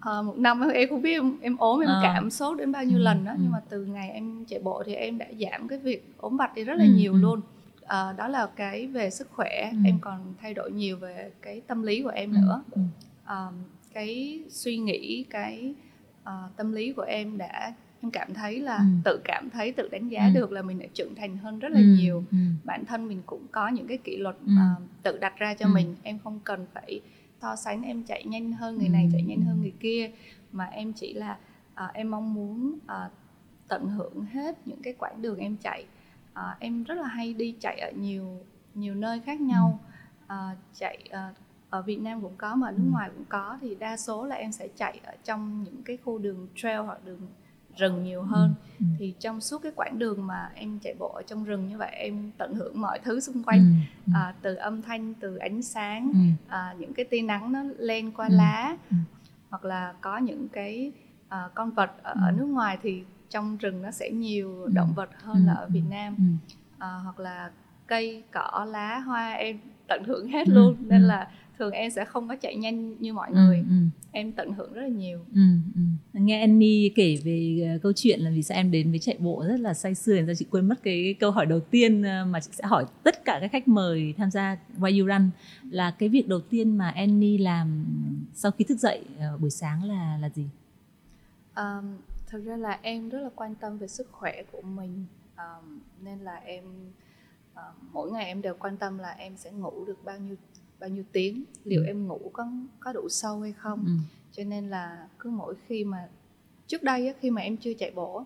Ờ, 0.00 0.22
một 0.22 0.38
năm 0.38 0.68
em 0.68 0.88
không 0.88 1.02
biết 1.02 1.12
em, 1.12 1.36
em 1.40 1.56
ốm 1.56 1.80
em 1.80 1.88
Ờ. 1.88 2.00
cảm 2.02 2.30
sốt 2.30 2.58
đến 2.58 2.72
bao 2.72 2.84
nhiêu 2.84 2.98
Ừ, 2.98 3.02
lần 3.02 3.24
đó 3.24 3.32
ừ. 3.32 3.38
nhưng 3.42 3.50
mà 3.52 3.60
từ 3.68 3.84
ngày 3.84 4.10
em 4.10 4.44
chạy 4.48 4.60
bộ 4.60 4.82
thì 4.86 4.94
em 4.94 5.18
đã 5.18 5.26
giảm 5.40 5.68
cái 5.68 5.78
việc 5.78 6.12
ốm 6.16 6.36
vặt 6.36 6.54
đi 6.54 6.64
rất 6.64 6.74
là 6.74 6.84
Ừ, 6.84 6.90
nhiều 6.90 7.12
ừ. 7.12 7.18
luôn 7.20 7.40
Ờ, 7.82 8.12
đó 8.18 8.28
là 8.28 8.46
cái 8.56 8.86
về 8.86 9.10
sức 9.10 9.28
khỏe 9.30 9.68
Ừ. 9.72 9.78
em 9.84 9.98
còn 10.00 10.34
thay 10.40 10.54
đổi 10.54 10.70
nhiều 10.72 10.96
về 10.96 11.30
cái 11.42 11.60
tâm 11.66 11.82
lý 11.82 12.02
của 12.02 12.08
em 12.08 12.32
nữa 12.34 12.62
Ừ. 12.70 12.82
Ờ, 13.24 13.52
cái 13.94 14.40
suy 14.48 14.76
nghĩ 14.76 15.24
cái 15.30 15.74
ờ, 16.24 16.48
tâm 16.56 16.72
lý 16.72 16.92
của 16.92 17.02
em 17.02 17.38
đã 17.38 17.74
em 18.02 18.10
cảm 18.10 18.34
thấy 18.34 18.60
là 18.60 18.76
Ừ. 18.76 18.84
tự 19.04 19.20
cảm 19.24 19.50
thấy 19.50 19.72
tự 19.72 19.88
đánh 19.88 20.08
giá 20.08 20.24
Ừ. 20.26 20.30
được 20.34 20.52
là 20.52 20.62
mình 20.62 20.78
đã 20.78 20.86
trưởng 20.94 21.14
thành 21.14 21.36
hơn 21.36 21.58
rất 21.58 21.68
là 21.72 21.78
Ừ. 21.80 21.84
nhiều 21.86 22.24
ừ. 22.30 22.36
bản 22.64 22.84
thân 22.84 23.08
mình 23.08 23.22
cũng 23.26 23.46
có 23.52 23.68
những 23.68 23.86
cái 23.86 23.98
kỷ 24.04 24.16
luật 24.16 24.36
Ừ. 24.46 24.52
ờ, 24.58 24.74
tự 25.02 25.18
đặt 25.18 25.38
ra 25.38 25.54
cho 25.54 25.66
Ừ. 25.66 25.70
mình 25.74 25.94
em 26.02 26.18
không 26.24 26.40
cần 26.44 26.66
phải 26.74 27.00
so 27.42 27.56
sánh 27.56 27.82
em 27.82 28.02
chạy 28.02 28.24
nhanh 28.24 28.52
hơn 28.52 28.78
người 28.78 28.88
này 28.88 29.08
chạy 29.12 29.22
nhanh 29.22 29.42
hơn 29.42 29.60
người 29.60 29.72
kia. 29.80 30.10
Mà 30.52 30.64
em 30.64 30.92
chỉ 30.92 31.14
là 31.14 31.38
ờ, 31.74 31.90
em 31.94 32.10
mong 32.10 32.34
muốn 32.34 32.78
ờ, 32.86 33.10
tận 33.68 33.88
hưởng 33.88 34.24
hết 34.24 34.58
những 34.66 34.82
cái 34.82 34.94
quãng 34.98 35.22
đường 35.22 35.38
em 35.38 35.56
chạy. 35.56 35.84
Ờ, 36.34 36.54
em 36.60 36.84
rất 36.84 36.94
là 36.94 37.08
hay 37.08 37.34
đi 37.34 37.54
chạy 37.60 37.80
ở 37.80 37.90
nhiều 37.90 38.40
nhiều 38.74 38.94
nơi 38.94 39.20
khác 39.20 39.40
nhau. 39.40 39.78
Ờ, 40.26 40.48
chạy 40.74 40.98
ờ, 41.10 41.32
ở 41.70 41.82
Việt 41.82 42.00
Nam 42.00 42.20
cũng 42.20 42.36
có 42.36 42.54
mà 42.54 42.68
ở 42.68 42.72
nước 42.72 42.88
ngoài 42.90 43.10
cũng 43.14 43.24
có. 43.28 43.58
Thì 43.60 43.74
đa 43.74 43.96
số 43.96 44.24
là 44.24 44.36
em 44.36 44.52
sẽ 44.52 44.68
chạy 44.76 45.00
ở 45.04 45.12
trong 45.24 45.62
những 45.64 45.82
cái 45.82 45.96
khu 45.96 46.18
đường 46.18 46.48
trail 46.56 46.80
hoặc 46.80 47.04
đường 47.04 47.20
rừng 47.76 48.04
nhiều 48.04 48.22
hơn 48.22 48.54
Ừ. 48.80 48.86
thì 48.98 49.14
trong 49.20 49.40
suốt 49.40 49.58
cái 49.62 49.72
quãng 49.76 49.98
đường 49.98 50.26
mà 50.26 50.50
em 50.54 50.78
chạy 50.78 50.94
bộ 50.98 51.08
ở 51.14 51.22
trong 51.26 51.44
rừng 51.44 51.68
như 51.68 51.78
vậy 51.78 51.90
em 51.92 52.30
tận 52.38 52.54
hưởng 52.54 52.80
mọi 52.80 52.98
thứ 52.98 53.20
xung 53.20 53.42
quanh 53.42 53.58
Ừ. 53.60 53.64
Ừ. 54.06 54.12
à, 54.14 54.34
từ 54.42 54.54
âm 54.54 54.82
thanh 54.82 55.14
từ 55.14 55.36
ánh 55.36 55.62
sáng 55.62 56.10
Ừ. 56.12 56.18
à, 56.48 56.74
những 56.78 56.94
cái 56.94 57.04
tia 57.04 57.22
nắng 57.22 57.52
nó 57.52 57.62
len 57.78 58.12
qua 58.12 58.26
Ừ. 58.28 58.34
lá 58.36 58.76
Ừ. 58.90 58.96
hoặc 59.50 59.64
là 59.64 59.94
có 60.00 60.18
những 60.18 60.48
cái 60.48 60.92
à, 61.28 61.48
con 61.54 61.70
vật 61.70 61.90
ở, 62.02 62.14
ở 62.22 62.28
Ừ. 62.28 62.32
nước 62.38 62.46
ngoài 62.46 62.78
thì 62.82 63.02
trong 63.30 63.56
rừng 63.56 63.82
nó 63.82 63.90
sẽ 63.90 64.10
nhiều 64.10 64.62
Ừ. 64.62 64.70
động 64.74 64.92
vật 64.96 65.10
hơn 65.22 65.36
Ừ. 65.36 65.46
là 65.46 65.52
ở 65.54 65.68
Việt 65.68 65.82
Ừ. 65.86 65.90
Nam 65.90 66.14
Ừ. 66.18 66.24
à, 66.78 66.88
hoặc 67.04 67.20
là 67.20 67.50
cây 67.86 68.22
cỏ 68.32 68.66
lá 68.68 68.98
hoa 68.98 69.32
em 69.32 69.58
tận 69.88 70.02
hưởng 70.06 70.28
hết 70.28 70.46
Ừ. 70.48 70.52
luôn 70.54 70.76
nên 70.88 71.02
Ừ. 71.02 71.06
là 71.08 71.28
thường 71.62 71.72
em 71.72 71.90
sẽ 71.90 72.04
không 72.04 72.28
có 72.28 72.36
chạy 72.36 72.56
nhanh 72.56 72.98
như 73.00 73.12
mọi 73.12 73.28
Ừ. 73.30 73.34
người 73.34 73.56
Ừ. 73.58 73.74
em 74.12 74.32
tận 74.32 74.52
hưởng 74.52 74.72
rất 74.72 74.82
là 74.82 74.88
nhiều 74.88 75.18
Ừ, 75.34 75.40
ừ. 75.74 75.80
nghe 76.20 76.40
Annie 76.40 76.88
kể 76.94 77.16
về 77.24 77.68
ờ, 77.72 77.78
câu 77.82 77.92
chuyện 77.96 78.20
là 78.20 78.30
vì 78.30 78.42
sao 78.42 78.58
em 78.58 78.70
đến 78.70 78.90
với 78.90 78.98
chạy 78.98 79.16
bộ 79.18 79.44
rất 79.48 79.60
là 79.60 79.74
say 79.74 79.94
sưa 79.94 80.20
nên 80.20 80.36
chị 80.36 80.46
quên 80.50 80.68
mất 80.68 80.82
cái 80.82 81.14
câu 81.20 81.30
hỏi 81.30 81.46
đầu 81.46 81.60
tiên 81.60 82.02
ờ, 82.02 82.24
mà 82.24 82.40
chị 82.40 82.50
sẽ 82.52 82.64
hỏi 82.66 82.84
tất 83.02 83.24
cả 83.24 83.38
các 83.40 83.52
khách 83.52 83.68
mời 83.68 84.14
tham 84.16 84.30
gia 84.30 84.56
Why 84.78 85.00
You 85.00 85.06
Run 85.08 85.30
là 85.70 85.90
cái 85.90 86.08
việc 86.08 86.28
đầu 86.28 86.40
tiên 86.40 86.76
mà 86.76 86.90
Annie 86.90 87.38
làm 87.38 87.84
sau 88.34 88.50
khi 88.50 88.64
thức 88.64 88.78
dậy 88.78 89.04
ờ, 89.18 89.36
buổi 89.38 89.50
sáng 89.50 89.84
là 89.84 90.18
là 90.20 90.28
gì? 90.34 90.46
Um, 91.56 91.96
thực 92.26 92.44
ra 92.44 92.56
là 92.56 92.78
em 92.82 93.08
rất 93.08 93.20
là 93.20 93.30
quan 93.34 93.54
tâm 93.54 93.78
về 93.78 93.86
sức 93.88 94.08
khỏe 94.12 94.42
của 94.52 94.62
mình 94.62 95.04
um, 95.36 95.78
nên 96.04 96.18
là 96.18 96.34
em 96.34 96.64
uh, 97.54 97.58
mỗi 97.92 98.10
ngày 98.12 98.24
em 98.24 98.42
đều 98.42 98.54
quan 98.58 98.76
tâm 98.76 98.98
là 98.98 99.10
em 99.10 99.36
sẽ 99.36 99.50
ngủ 99.50 99.84
được 99.84 100.04
bao 100.04 100.18
nhiêu 100.18 100.36
bao 100.82 100.88
nhiêu 100.88 101.04
tiếng 101.12 101.44
liệu 101.64 101.80
Ừ. 101.82 101.86
em 101.86 102.06
ngủ 102.06 102.30
có 102.32 102.46
có 102.80 102.92
đủ 102.92 103.08
sâu 103.08 103.40
hay 103.40 103.52
không 103.52 103.82
Ừ. 103.86 103.92
cho 104.32 104.44
nên 104.44 104.68
là 104.70 105.06
cứ 105.18 105.30
mỗi 105.30 105.54
khi 105.66 105.84
mà 105.84 106.08
trước 106.66 106.82
đây 106.82 107.06
á, 107.08 107.14
khi 107.20 107.30
mà 107.30 107.42
em 107.42 107.56
chưa 107.56 107.74
chạy 107.74 107.90
bộ 107.90 108.24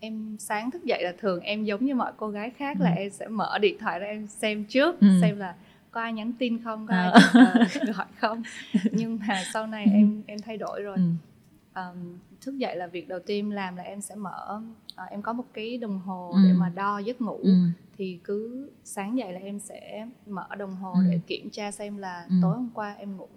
em 0.00 0.36
sáng 0.38 0.70
thức 0.70 0.84
dậy 0.84 1.02
là 1.04 1.12
thường 1.18 1.40
em 1.40 1.64
giống 1.64 1.84
như 1.84 1.94
mọi 1.94 2.12
cô 2.16 2.28
gái 2.28 2.50
khác 2.50 2.80
là 2.80 2.90
Ừ. 2.90 2.96
em 2.96 3.10
sẽ 3.10 3.28
mở 3.28 3.58
điện 3.58 3.76
thoại 3.80 3.98
ra 3.98 4.06
em 4.06 4.26
xem 4.26 4.64
trước 4.64 5.00
Ừ. 5.00 5.06
xem 5.20 5.36
là 5.38 5.54
có 5.90 6.00
ai 6.00 6.12
nhắn 6.12 6.32
tin 6.38 6.62
không 6.64 6.86
có 6.86 6.94
ai 6.94 7.10
À. 7.12 7.20
uh, 7.66 7.82
gọi 7.96 8.06
không 8.20 8.42
nhưng 8.92 9.18
mà 9.28 9.42
sau 9.52 9.66
này 9.66 9.84
Ừ. 9.84 9.90
em 9.94 10.22
em 10.26 10.38
thay 10.40 10.56
đổi 10.56 10.82
rồi 10.82 10.96
Ừ. 10.96 11.02
um, 11.74 12.18
thức 12.40 12.58
dậy 12.58 12.76
là 12.76 12.86
việc 12.86 13.08
đầu 13.08 13.18
tiên 13.26 13.38
em 13.44 13.50
làm 13.50 13.76
là 13.76 13.82
em 13.82 14.00
sẽ 14.00 14.14
mở 14.14 14.60
ờ, 14.96 15.04
em 15.04 15.22
có 15.22 15.32
một 15.32 15.44
cái 15.52 15.78
đồng 15.78 15.98
hồ 15.98 16.30
Ừ. 16.34 16.40
để 16.44 16.52
mà 16.52 16.68
đo 16.68 16.98
giấc 16.98 17.20
ngủ 17.20 17.38
Ừ. 17.42 17.54
thì 17.96 18.18
cứ 18.24 18.70
sáng 18.84 19.18
dậy 19.18 19.32
là 19.32 19.40
em 19.40 19.58
sẽ 19.58 20.06
mở 20.26 20.46
đồng 20.58 20.74
hồ 20.76 20.92
Ừ. 20.94 21.00
để 21.10 21.20
kiểm 21.26 21.50
tra 21.50 21.70
xem 21.70 21.96
là 21.96 22.26
Ừ. 22.28 22.34
tối 22.42 22.54
hôm 22.56 22.70
qua 22.74 22.94
em 22.98 23.16
ngủ 23.16 23.28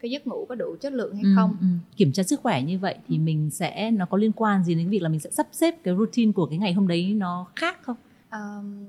cái 0.00 0.10
giấc 0.10 0.26
ngủ 0.26 0.46
có 0.48 0.54
đủ 0.54 0.76
chất 0.80 0.92
lượng 0.92 1.14
hay 1.14 1.24
Ừ, 1.24 1.32
không 1.36 1.56
ừ. 1.60 1.66
Kiểm 1.96 2.12
tra 2.12 2.22
sức 2.22 2.40
khỏe 2.40 2.62
như 2.62 2.78
vậy 2.78 2.96
thì 3.08 3.16
Ừ. 3.16 3.20
mình 3.20 3.50
sẽ 3.50 3.90
nó 3.90 4.06
có 4.06 4.16
liên 4.16 4.32
quan 4.36 4.64
gì 4.64 4.74
đến 4.74 4.88
việc 4.90 5.02
là 5.02 5.08
mình 5.08 5.20
sẽ 5.20 5.30
sắp 5.30 5.46
xếp 5.52 5.74
cái 5.82 5.94
routine 5.94 6.32
của 6.32 6.46
cái 6.46 6.58
ngày 6.58 6.72
hôm 6.72 6.88
đấy 6.88 7.14
nó 7.14 7.46
khác 7.56 7.78
không? 7.82 7.96
um, 8.32 8.84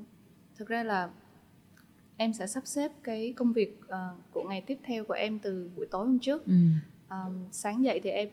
thực 0.58 0.68
ra 0.68 0.84
là 0.84 1.10
em 2.18 2.34
sẽ 2.34 2.48
sắp 2.48 2.68
xếp 2.68 2.92
cái 3.04 3.34
công 3.36 3.54
việc 3.54 3.80
ờ, 3.88 4.16
của 4.32 4.44
ngày 4.50 4.62
tiếp 4.62 4.78
theo 4.84 5.04
của 5.06 5.14
em 5.14 5.40
từ 5.40 5.70
buổi 5.76 5.86
tối 5.92 6.06
hôm 6.06 6.20
trước 6.20 6.46
Ừ. 6.46 6.54
um, 7.10 7.34
sáng 7.52 7.84
dậy 7.84 8.00
thì 8.04 8.10
em 8.10 8.30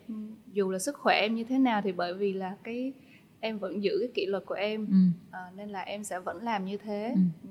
dù 0.53 0.71
là 0.71 0.79
sức 0.79 0.97
khỏe 0.97 1.21
em 1.21 1.35
như 1.35 1.45
thế 1.45 1.59
nào 1.59 1.81
thì 1.85 1.93
bởi 1.93 2.15
vì 2.15 2.33
là 2.33 2.57
cái 2.63 2.93
em 3.41 3.59
vẫn 3.59 3.83
giữ 3.83 3.97
cái 4.01 4.09
kỷ 4.15 4.27
luật 4.27 4.43
của 4.47 4.55
em 4.55 4.87
ừ. 4.87 4.97
à, 5.31 5.51
nên 5.57 5.69
là 5.69 5.81
em 5.81 6.05
sẽ 6.05 6.19
vẫn 6.21 6.43
làm 6.43 6.65
như 6.65 6.77
thế 6.77 7.13
Ừ. 7.15 7.21
ừ. 7.43 7.49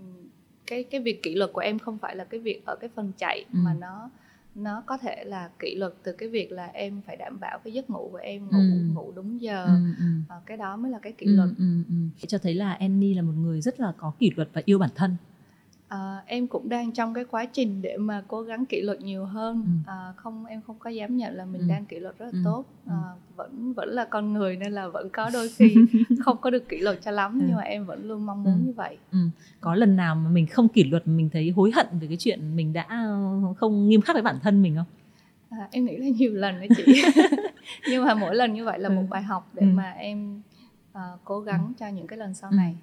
cái 0.67 0.84
cái 0.84 1.01
việc 1.01 1.24
kỷ 1.24 1.36
luật 1.36 1.50
của 1.53 1.62
em 1.62 1.79
không 1.79 1.98
phải 1.98 2.15
là 2.15 2.24
cái 2.24 2.39
việc 2.39 2.62
ở 2.65 2.75
cái 2.75 2.89
phần 2.96 3.12
chạy 3.17 3.46
Ừ. 3.53 3.58
mà 3.63 3.74
nó 3.74 4.10
nó 4.56 4.84
có 4.86 4.98
thể 4.98 5.24
là 5.24 5.50
kỷ 5.60 5.75
luật 5.75 5.94
từ 6.03 6.12
cái 6.12 6.29
việc 6.29 6.51
là 6.51 6.65
em 6.65 7.01
phải 7.06 7.17
đảm 7.17 7.39
bảo 7.39 7.60
cái 7.63 7.74
giấc 7.74 7.89
ngủ 7.89 8.10
của 8.12 8.17
em 8.17 8.46
ngủ 8.51 8.60
Ừ. 8.60 8.94
ngủ 8.94 9.12
đúng 9.15 9.41
giờ 9.41 9.65
Ừ, 9.65 9.72
ừ. 10.00 10.06
à, 10.29 10.36
cái 10.46 10.58
đó 10.58 10.75
mới 10.77 10.91
là 10.91 11.00
cái 11.00 11.13
kỷ 11.13 11.25
Ừ, 11.25 11.36
luật 11.36 11.50
ừ, 11.58 11.65
ừ. 11.89 12.25
cho 12.27 12.38
thấy 12.38 12.53
là 12.53 12.74
Annie 12.74 13.15
là 13.15 13.22
một 13.22 13.34
người 13.38 13.62
rất 13.62 13.79
là 13.79 13.94
có 13.98 14.12
kỷ 14.20 14.32
luật 14.36 14.50
và 14.53 14.62
yêu 14.65 14.79
bản 14.79 14.89
thân 14.96 15.15
À, 15.88 16.24
em 16.25 16.48
cũng 16.48 16.70
đang 16.70 16.91
trong 16.91 17.13
cái 17.13 17.25
quá 17.25 17.46
trình 17.46 17.82
để 17.82 17.98
mà 17.98 18.24
cố 18.27 18.41
gắng 18.41 18.65
kỷ 18.65 18.82
luật 18.82 19.01
nhiều 19.01 19.25
hơn 19.25 19.63
Ừ. 19.86 19.91
à, 19.91 20.13
không 20.15 20.46
em 20.46 20.62
không 20.67 20.75
có 20.79 20.89
dám 20.89 21.17
nhận 21.17 21.36
là 21.36 21.46
mình 21.46 21.62
Ừ. 21.62 21.67
đang 21.67 21.86
kỷ 21.86 22.00
luật 22.00 22.17
rất 22.17 22.25
là 22.25 22.32
Ừ. 22.34 22.41
tốt 22.44 22.65
Ừ. 22.86 22.91
à, 22.91 23.01
vẫn 23.36 23.74
vẫn 23.74 23.89
là 23.89 24.06
con 24.06 24.34
người 24.34 24.56
nên 24.56 24.72
là 24.74 24.88
vẫn 24.88 25.10
có 25.13 25.29
đôi 25.29 25.50
khi 25.50 25.75
không 26.25 26.38
có 26.38 26.50
được 26.50 26.70
kỷ 26.70 26.77
luật 26.77 27.00
cho 27.01 27.12
lắm 27.12 27.39
Ừ. 27.39 27.46
nhưng 27.48 27.56
mà 27.56 27.62
em 27.62 27.86
vẫn 27.86 28.08
luôn 28.08 28.25
mong 28.25 28.44
muốn 28.44 28.53
Ừ. 28.53 28.60
như 28.65 28.74
vậy 28.75 28.98
có 29.62 29.75
lần 29.75 29.96
nào 29.96 30.15
mà 30.15 30.29
mình 30.29 30.48
không 30.48 30.67
kỷ 30.70 30.84
luật 30.84 31.08
mình 31.08 31.29
thấy 31.34 31.50
hối 31.50 31.72
hận 31.72 31.88
về 32.01 32.08
cái 32.08 32.17
chuyện 32.20 32.56
mình 32.56 32.74
đã 32.74 32.88
không 33.58 33.89
nghiêm 33.89 34.01
khắc 34.01 34.13
với 34.15 34.24
bản 34.24 34.39
thân 34.44 34.62
mình 34.62 34.75
không 34.75 34.86
à, 35.50 35.67
em 35.72 35.86
nghĩ 35.86 35.98
là 35.98 36.08
nhiều 36.08 36.34
lần 36.34 36.60
đấy 36.60 36.70
chị 36.77 36.86
nhưng 37.88 38.06
mà 38.06 38.13
mỗi 38.13 38.36
lần 38.36 38.53
như 38.53 38.65
vậy 38.65 38.79
là 38.79 38.89
một 38.89 39.01
Ừ. 39.01 39.08
bài 39.10 39.22
học 39.24 39.50
để 39.53 39.63
Ừ. 39.63 39.67
mà 39.74 39.91
em 39.91 40.41
à, 40.94 41.01
cố 41.25 41.39
gắng 41.39 41.74
cho 41.79 41.88
những 41.88 42.08
cái 42.08 42.17
lần 42.20 42.34
sau 42.34 42.51
Ừ. 42.51 42.56
này 42.56 42.75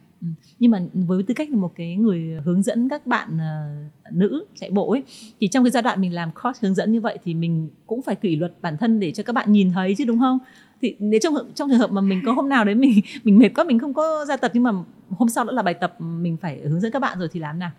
nhưng 0.59 0.71
mà 0.71 0.83
với 0.93 1.23
tư 1.23 1.35
cách 1.35 1.50
là 1.50 1.57
một 1.57 1.73
cái 1.76 1.97
người 1.97 2.40
hướng 2.45 2.62
dẫn 2.62 2.88
các 2.88 3.07
bạn 3.07 3.38
ờ, 3.38 3.75
nữ 4.12 4.45
chạy 4.54 4.71
bộ 4.71 4.90
ấy 4.90 5.02
thì 5.40 5.49
trong 5.49 5.64
cái 5.64 5.71
giai 5.71 5.83
đoạn 5.83 6.00
mình 6.00 6.12
làm 6.14 6.31
coach 6.43 6.57
hướng 6.61 6.75
dẫn 6.75 6.93
như 6.93 7.00
vậy 7.00 7.19
thì 7.25 7.35
mình 7.35 7.69
cũng 7.87 8.02
phải 8.02 8.14
kỷ 8.16 8.37
luật 8.37 8.52
bản 8.62 8.76
thân 8.76 9.00
để 9.00 9.12
cho 9.12 9.23
các 9.23 9.33
bạn 9.33 9.52
nhìn 9.52 9.73
thấy 9.73 9.95
chứ 9.99 10.04
đúng 10.04 10.19
không 10.19 10.38
thì 10.83 10.97
nếu 10.99 11.21
trong 11.23 11.35
trong 11.54 11.71
trường 11.71 11.78
hợp 11.78 11.90
mà 11.93 12.00
mình 12.00 12.23
có 12.26 12.33
hôm 12.33 12.49
nào 12.49 12.64
đấy 12.64 12.75
mình 12.75 13.00
mình 13.25 13.38
mệt 13.38 13.49
quá 13.54 13.64
mình 13.64 13.78
không 13.78 13.95
có 13.95 14.25
ra 14.28 14.37
tập 14.37 14.50
nhưng 14.54 14.62
mà 14.62 14.73
hôm 15.11 15.28
sau 15.28 15.45
nữa 15.45 15.52
là 15.52 15.62
bài 15.62 15.75
tập 15.75 16.00
mình 16.00 16.37
phải 16.37 16.61
hướng 16.61 16.81
dẫn 16.81 16.93
các 16.93 16.99
bạn 16.99 17.19
rồi 17.19 17.28
thì 17.33 17.40
làm 17.40 17.59
nào 17.59 17.71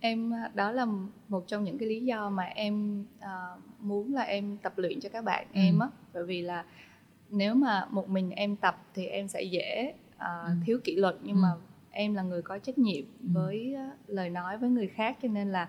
em 0.00 0.32
đó 0.54 0.72
là 0.72 0.86
một 1.28 1.44
trong 1.48 1.64
những 1.64 1.78
cái 1.78 1.88
lý 1.88 2.00
do 2.00 2.30
mà 2.30 2.42
em 2.42 3.04
à, 3.20 3.30
muốn 3.80 4.14
là 4.14 4.22
em 4.22 4.56
tập 4.62 4.72
luyện 4.76 5.00
cho 5.00 5.08
các 5.08 5.24
bạn 5.24 5.46
Ừ. 5.54 5.58
em 5.60 5.78
á 5.78 5.88
bởi 6.14 6.24
vì 6.24 6.42
là 6.42 6.64
nếu 7.30 7.54
mà 7.54 7.86
một 7.90 8.08
mình 8.08 8.30
em 8.30 8.56
tập 8.56 8.82
thì 8.94 9.06
em 9.06 9.28
sẽ 9.28 9.42
dễ 9.42 9.94
à, 10.18 10.28
Ừ. 10.46 10.50
thiếu 10.66 10.78
kỷ 10.84 10.96
luật 10.96 11.16
nhưng 11.22 11.36
Ừ. 11.36 11.40
mà 11.42 11.48
em 11.94 12.14
là 12.14 12.22
người 12.22 12.42
có 12.42 12.58
trách 12.58 12.78
nhiệm 12.78 13.04
Ừ. 13.20 13.28
với 13.32 13.76
lời 14.06 14.30
nói 14.30 14.58
với 14.58 14.70
người 14.70 14.88
khác 14.88 15.16
cho 15.22 15.28
nên 15.28 15.52
là 15.52 15.68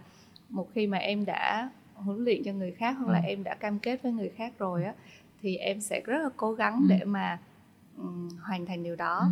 một 0.49 0.67
khi 0.73 0.87
mà 0.87 0.97
em 0.97 1.25
đã 1.25 1.69
huấn 1.93 2.23
luyện 2.23 2.43
cho 2.43 2.53
người 2.53 2.71
khác 2.71 2.91
hoặc 2.99 3.11
là 3.13 3.19
Ừ. 3.19 3.25
em 3.27 3.43
đã 3.43 3.55
cam 3.55 3.79
kết 3.79 4.03
với 4.03 4.11
người 4.11 4.29
khác 4.29 4.53
rồi 4.59 4.83
á 4.83 4.93
thì 5.41 5.55
em 5.57 5.81
sẽ 5.81 6.01
rất 6.05 6.17
là 6.23 6.29
cố 6.37 6.53
gắng 6.53 6.79
Ừ. 6.81 6.85
để 6.89 7.05
mà 7.05 7.39
hoàn 8.41 8.65
thành 8.65 8.83
điều 8.83 8.95
đó. 8.95 9.31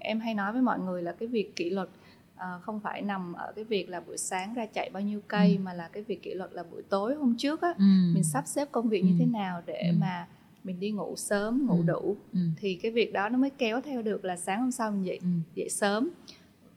Em 0.00 0.20
hay 0.20 0.34
nói 0.34 0.52
với 0.52 0.62
mọi 0.62 0.78
người 0.78 1.02
là 1.02 1.12
cái 1.12 1.28
việc 1.28 1.56
kỷ 1.56 1.70
luật 1.70 1.88
à, 2.36 2.58
không 2.62 2.80
phải 2.80 3.02
nằm 3.02 3.32
ở 3.32 3.52
cái 3.56 3.64
việc 3.64 3.88
là 3.88 4.00
buổi 4.00 4.18
sáng 4.18 4.54
ra 4.54 4.66
chạy 4.66 4.90
bao 4.92 5.02
nhiêu 5.02 5.20
cây 5.28 5.58
mà 5.58 5.72
là 5.74 5.88
cái 5.92 6.02
việc 6.02 6.22
kỷ 6.22 6.34
luật 6.34 6.52
là 6.52 6.62
buổi 6.62 6.82
tối 6.82 7.14
hôm 7.14 7.34
trước 7.38 7.60
á. 7.62 7.74
Mình 8.14 8.24
sắp 8.24 8.46
xếp 8.46 8.68
công 8.72 8.88
việc 8.88 9.02
như 9.04 9.14
thế 9.18 9.26
nào 9.26 9.62
để 9.66 9.92
mà 10.00 10.26
mình 10.64 10.80
đi 10.80 10.90
ngủ 10.90 11.14
sớm 11.16 11.66
ngủ 11.66 11.76
Ừ. 11.76 11.82
đủ 11.86 12.16
ừ. 12.32 12.38
thì 12.56 12.74
cái 12.74 12.90
việc 12.92 13.12
đó 13.12 13.28
nó 13.28 13.38
mới 13.38 13.50
kéo 13.50 13.80
theo 13.80 14.02
được 14.02 14.24
là 14.24 14.36
sáng 14.36 14.60
hôm 14.60 14.70
sau 14.70 14.90
mình 14.90 15.06
dậy 15.06 15.18
Ừ. 15.22 15.28
dậy 15.54 15.68
sớm 15.68 16.08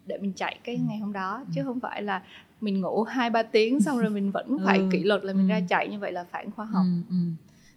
để 0.06 0.18
mình 0.22 0.34
chạy 0.36 0.60
cái 0.64 0.76
Ừ. 0.76 0.82
ngày 0.88 0.98
hôm 0.98 1.14
đó 1.14 1.38
Ừ. 1.48 1.52
chứ 1.56 1.64
không 1.64 1.80
phải 1.80 2.02
là 2.04 2.24
mình 2.62 2.82
ngủ 2.82 3.04
hai 3.04 3.30
ba 3.30 3.44
tiếng 3.44 3.80
xong 3.82 3.98
rồi 4.00 4.10
mình 4.10 4.32
vẫn 4.32 4.58
phải 4.66 4.80
Ừ. 4.80 4.88
kỷ 4.92 5.04
luật 5.04 5.24
là 5.26 5.34
mình 5.34 5.46
Ừ. 5.48 5.50
ra 5.50 5.60
chạy 5.70 5.88
như 5.90 6.00
vậy 6.00 6.12
là 6.12 6.24
phản 6.24 6.52
khoa 6.52 6.66
học 6.66 6.86
Ừ, 6.86 7.16
ừ. 7.16 7.16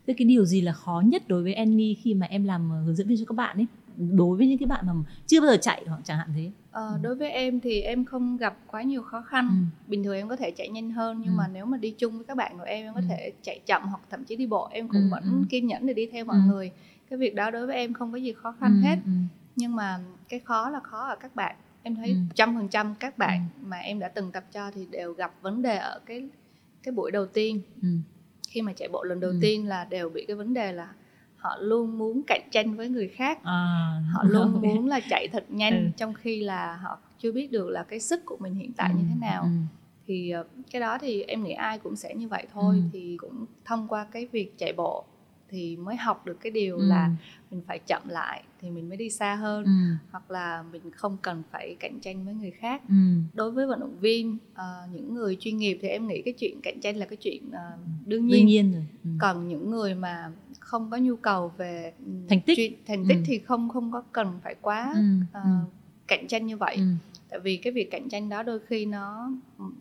Thế 0.07 0.15
cái 0.19 0.25
điều 0.27 0.45
gì 0.45 0.61
là 0.61 0.73
khó 0.73 1.03
nhất 1.07 1.29
đối 1.29 1.43
với 1.43 1.55
Annie 1.55 1.95
khi 1.95 2.15
mà 2.15 2.27
em 2.27 2.45
làm 2.45 2.71
ờ, 2.71 2.83
hướng 2.83 2.97
dẫn 2.97 3.09
viên 3.09 3.19
cho 3.19 3.25
các 3.25 3.35
bạn 3.35 3.57
ấy? 3.57 3.67
Đối 3.97 4.37
với 4.37 4.47
những 4.49 4.59
cái 4.59 4.67
bạn 4.67 4.87
mà 4.87 4.93
chưa 5.27 5.41
bao 5.41 5.51
giờ 5.51 5.57
chạy 5.63 5.85
hoặc 5.87 6.01
chẳng 6.05 6.19
hạn 6.19 6.29
thế. 6.35 6.51
Ờ, 6.79 6.93
Ừ. 6.93 6.99
đối 7.03 7.15
với 7.15 7.31
em 7.31 7.61
thì 7.61 7.81
em 7.81 8.05
không 8.05 8.37
gặp 8.37 8.57
quá 8.67 8.83
nhiều 8.83 9.03
khó 9.03 9.23
khăn 9.23 9.47
Ừ. 9.49 9.65
bình 9.91 10.05
thường 10.05 10.15
em 10.17 10.29
có 10.29 10.37
thể 10.37 10.51
chạy 10.51 10.69
nhanh 10.69 10.91
hơn 10.91 11.21
nhưng 11.21 11.33
Ừ. 11.33 11.37
mà 11.37 11.49
nếu 11.49 11.67
mà 11.67 11.77
đi 11.77 11.91
chung 11.91 12.17
với 12.17 12.25
các 12.25 12.37
bạn 12.37 12.59
của 12.59 12.65
em 12.65 12.87
em 12.87 12.95
có 12.95 13.01
Ừ. 13.01 13.07
thể 13.09 13.33
chạy 13.43 13.61
chậm 13.67 13.83
hoặc 13.83 14.01
thậm 14.11 14.25
chí 14.25 14.37
đi 14.37 14.47
bộ 14.47 14.69
em 14.73 14.89
cũng 14.89 15.03
Ừ, 15.03 15.09
vẫn 15.11 15.25
ừ. 15.25 15.47
kiên 15.51 15.67
nhẫn 15.67 15.87
để 15.87 15.95
đi 15.95 16.07
theo 16.13 16.25
mọi 16.25 16.37
Ừ. 16.37 16.43
người 16.53 16.71
cái 17.11 17.19
việc 17.19 17.35
đó 17.35 17.51
đối 17.51 17.67
với 17.67 17.77
em 17.77 17.93
không 17.95 18.13
có 18.13 18.19
gì 18.19 18.33
khó 18.33 18.55
khăn 18.61 18.81
Ừ, 18.83 18.87
hết 18.87 18.99
ừ. 19.05 19.11
nhưng 19.57 19.77
mà 19.77 20.01
cái 20.29 20.41
khó 20.41 20.71
là 20.71 20.81
khó 20.81 20.99
ở 21.09 21.17
các 21.17 21.35
bạn 21.37 21.57
em 21.83 21.95
thấy 21.95 22.09
Ừ. 22.09 22.15
trăm 22.35 22.55
phần 22.57 22.69
trăm 22.69 22.95
các 23.01 23.19
bạn 23.19 23.45
mà 23.63 23.77
em 23.79 23.99
đã 23.99 24.09
từng 24.09 24.33
tập 24.33 24.45
cho 24.53 24.71
thì 24.71 24.87
đều 24.91 25.13
gặp 25.13 25.33
vấn 25.43 25.63
đề 25.63 25.77
ở 25.77 26.01
cái 26.07 26.29
cái 26.83 26.93
buổi 26.93 27.11
đầu 27.11 27.27
tiên 27.27 27.61
Ừ. 27.83 27.89
khi 28.49 28.63
mà 28.63 28.73
chạy 28.73 28.89
bộ 28.89 29.05
lần 29.05 29.21
đầu 29.21 29.31
Ừ. 29.31 29.39
tiên 29.41 29.67
là 29.69 29.85
đều 29.85 30.09
bị 30.09 30.25
cái 30.27 30.37
vấn 30.37 30.55
đề 30.55 30.73
là 30.73 30.89
họ 31.39 31.57
luôn 31.61 31.99
muốn 31.99 32.23
cạnh 32.27 32.49
tranh 32.51 32.75
với 32.77 32.89
người 32.89 33.09
khác 33.09 33.43
À, 33.43 34.01
họ 34.13 34.23
luôn 34.29 34.53
ok. 34.53 34.63
muốn 34.63 34.87
là 34.87 35.01
chạy 35.11 35.29
thật 35.33 35.45
nhanh 35.49 35.85
Ừ. 35.85 35.91
trong 35.97 36.15
khi 36.15 36.41
là 36.41 36.77
họ 36.77 36.99
chưa 37.19 37.33
biết 37.33 37.51
được 37.53 37.69
là 37.69 37.83
cái 37.83 38.01
sức 38.01 38.23
của 38.25 38.37
mình 38.41 38.55
hiện 38.55 38.73
tại 38.77 38.91
Ừ, 38.93 38.99
như 38.99 39.05
thế 39.09 39.15
nào 39.15 39.43
ừ. 39.43 39.49
thì 40.07 40.31
ờ, 40.31 40.45
cái 40.73 40.81
đó 40.81 40.99
thì 41.01 41.23
em 41.23 41.45
nghĩ 41.45 41.53
ai 41.53 41.79
cũng 41.79 41.97
sẽ 41.97 42.15
như 42.15 42.29
vậy 42.29 42.47
thôi 42.53 42.77
Ừ. 42.77 42.89
thì 42.93 43.17
cũng 43.21 43.47
thông 43.65 43.89
qua 43.89 44.05
cái 44.13 44.27
việc 44.27 44.59
chạy 44.59 44.73
bộ 44.77 45.05
thì 45.51 45.77
mới 45.77 45.97
học 45.97 46.27
được 46.27 46.37
cái 46.41 46.51
điều 46.53 46.79
Ừ. 46.79 46.85
là 46.87 47.11
mình 47.51 47.63
phải 47.67 47.79
chậm 47.79 48.03
lại 48.09 48.43
thì 48.61 48.71
mình 48.71 48.89
mới 48.89 48.97
đi 48.99 49.11
xa 49.11 49.35
hơn 49.35 49.65
Ừ. 49.65 49.71
hoặc 50.11 50.31
là 50.31 50.65
mình 50.73 50.91
không 50.91 51.17
cần 51.23 51.43
phải 51.53 51.77
cạnh 51.81 52.01
tranh 52.01 52.25
với 52.25 52.35
người 52.35 52.51
khác 52.51 52.83
Ừ. 52.89 52.95
đối 53.35 53.51
với 53.51 53.67
vận 53.67 53.81
động 53.81 53.99
viên 54.01 54.39
ờ, 54.55 54.89
những 54.93 55.15
người 55.15 55.37
chuyên 55.41 55.57
nghiệp 55.57 55.79
thì 55.83 55.89
em 55.89 56.07
nghĩ 56.09 56.23
cái 56.23 56.35
chuyện 56.39 56.61
cạnh 56.63 56.81
tranh 56.81 56.97
là 56.97 57.07
cái 57.07 57.17
chuyện 57.17 57.51
ờ, 57.53 57.59
đương 57.87 57.97
Đương 58.07 58.27
nhiên 58.27 58.47
nhiên 58.47 58.73
rồi. 58.73 58.85
Ừ. 59.05 59.11
còn 59.21 59.49
những 59.49 59.71
người 59.71 59.95
mà 59.95 60.31
không 60.69 60.91
có 60.91 60.97
nhu 60.97 61.17
cầu 61.17 61.53
về 61.57 61.93
ừ, 62.07 62.13
Thành 62.29 62.41
tích. 62.41 62.57
chuyên- 62.59 62.73
thành 62.87 63.05
tích 63.09 63.17
Ừ. 63.17 63.23
thì 63.27 63.39
không 63.39 63.69
không 63.69 63.93
có 63.93 64.03
cần 64.13 64.41
phải 64.45 64.55
quá 64.61 64.93
Ừ. 64.95 65.01
ờ, 65.33 65.41
Ừ. 65.45 65.51
cạnh 66.07 66.27
tranh 66.29 66.47
như 66.47 66.57
vậy 66.57 66.77
Ừ. 66.77 66.83
tại 67.31 67.41
vì 67.41 67.57
cái 67.57 67.73
việc 67.73 67.91
cạnh 67.91 68.09
tranh 68.09 68.29
đó 68.29 68.43
đôi 68.43 68.59
khi 68.69 68.87
nó 68.87 69.31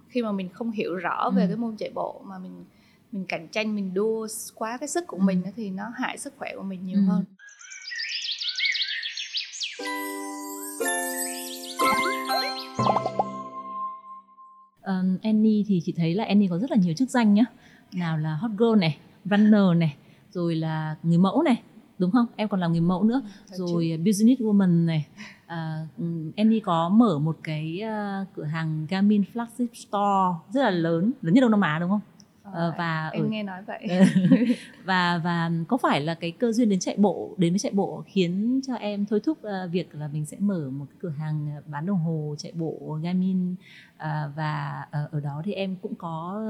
khi 0.10 0.22
mà 0.24 0.32
mình 0.32 0.50
không 0.50 0.72
hiểu 0.72 0.96
rõ 0.96 1.30
về 1.36 1.44
Ừ. 1.44 1.48
cái 1.48 1.58
môn 1.58 1.76
chạy 1.78 1.90
bộ 1.96 2.22
mà 2.26 2.38
mình 2.40 2.66
mình 3.12 3.26
cạnh 3.28 3.48
tranh 3.48 3.76
mình 3.76 3.94
đua 3.94 4.28
quá 4.56 4.78
cái 4.78 4.88
sức 4.88 5.04
của 5.08 5.18
Ừ. 5.18 5.22
mình 5.24 5.42
thì 5.56 5.70
nó 5.70 5.84
hại 5.96 6.18
sức 6.18 6.34
khỏe 6.38 6.52
của 6.56 6.64
mình 6.64 6.86
nhiều 6.86 7.00
Ừ. 7.00 7.04
hơn 7.08 7.26
Ờ, 14.82 15.04
Annie 15.24 15.64
thì 15.68 15.82
chị 15.86 15.94
thấy 15.98 16.14
là 16.14 16.26
Annie 16.26 16.48
có 16.50 16.58
rất 16.60 16.72
là 16.72 16.78
nhiều 16.78 16.94
chức 16.94 17.10
danh 17.10 17.34
nhá. 17.34 17.44
Nào 17.94 18.18
là 18.18 18.36
hot 18.36 18.52
girl 18.58 18.80
này, 18.80 18.98
runner 19.26 19.78
này, 19.78 19.96
rồi 20.38 20.56
là 20.56 20.96
người 21.04 21.18
mẫu 21.18 21.44
này, 21.44 21.62
đúng 22.00 22.12
không? 22.12 22.26
Em 22.36 22.48
còn 22.48 22.60
làm 22.60 22.72
người 22.72 22.82
mẫu 22.82 23.04
nữa. 23.04 23.22
Thật 23.48 23.56
rồi 23.58 24.00
business 24.06 24.42
woman 24.42 24.86
này 24.86 25.08
à, 25.48 25.88
ừm, 25.98 26.32
Annie 26.36 26.60
có 26.60 26.90
mở 26.90 27.20
một 27.20 27.38
cái 27.44 27.82
à, 27.82 28.26
cửa 28.36 28.44
hàng 28.44 28.88
Garmin 28.90 29.24
flagship 29.34 29.68
store 29.74 30.40
rất 30.54 30.62
là 30.64 30.70
lớn 30.70 31.12
lớn 31.22 31.34
nhất 31.34 31.42
Đông 31.42 31.52
Nam 31.52 31.62
Á 31.62 31.80
đúng 31.80 31.90
không 31.90 32.00
Ờ, 32.54 32.60
Ờ, 32.60 32.74
và 32.78 33.10
em 33.14 33.24
ở- 33.24 33.28
nghe 33.30 33.44
nói 33.44 33.62
vậy 33.68 33.88
và 34.86 35.18
và 35.24 35.52
có 35.68 35.78
phải 35.78 36.02
là 36.02 36.14
cái 36.16 36.32
cơ 36.32 36.52
duyên 36.52 36.70
đến 36.70 36.80
chạy 36.80 36.96
bộ 36.98 37.34
đến 37.38 37.54
với 37.54 37.60
chạy 37.60 37.72
bộ 37.72 38.04
khiến 38.08 38.62
cho 38.68 38.74
em 38.74 39.06
thôi 39.06 39.20
thúc 39.20 39.44
à, 39.44 39.66
việc 39.72 39.96
là 39.96 40.08
mình 40.08 40.26
sẽ 40.26 40.38
mở 40.40 40.70
một 40.70 40.86
cái 40.90 40.98
cửa 41.02 41.10
hàng 41.10 41.48
à, 41.58 41.62
bán 41.68 41.86
đồng 41.86 41.98
hồ 42.00 42.36
chạy 42.38 42.52
bộ 42.56 43.00
Garmin 43.04 43.56
và 44.36 44.86
ờ, 44.92 45.08
ở 45.12 45.20
đó 45.20 45.42
thì 45.46 45.54
em 45.54 45.76
cũng 45.82 45.96
có 45.96 46.42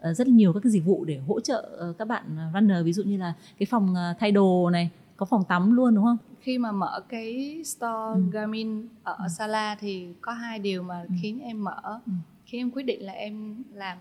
ờ, 0.00 0.14
rất 0.14 0.28
nhiều 0.28 0.52
các 0.52 0.60
cái 0.62 0.70
dịch 0.70 0.84
vụ 0.84 1.04
để 1.04 1.18
hỗ 1.28 1.40
trợ 1.40 1.68
ờ, 1.78 1.92
các 1.98 2.08
bạn 2.08 2.24
runner 2.54 2.84
ví 2.84 2.92
dụ 2.92 3.02
như 3.02 3.16
là 3.16 3.34
cái 3.58 3.66
phòng 3.70 3.94
thay 4.18 4.32
đồ 4.32 4.70
này 4.70 4.90
có 5.16 5.26
phòng 5.26 5.44
tắm 5.44 5.72
luôn 5.76 5.94
đúng 5.94 6.04
không 6.04 6.16
khi 6.40 6.58
mà 6.58 6.72
mở 6.72 7.00
cái 7.08 7.62
store 7.64 7.92
Ừ. 8.14 8.22
Garmin 8.32 8.88
ở 9.02 9.16
Ừ. 9.18 9.24
Sala 9.38 9.74
thì 9.80 10.08
có 10.20 10.32
hai 10.32 10.58
điều 10.58 10.82
mà 10.82 11.02
Ừ. 11.08 11.14
khiến 11.22 11.40
em 11.40 11.64
mở 11.64 11.80
Ừ. 12.06 12.12
khiến 12.46 12.60
em 12.60 12.70
quyết 12.70 12.82
định 12.82 13.02
là 13.06 13.12
em 13.12 13.62
làm 13.74 13.98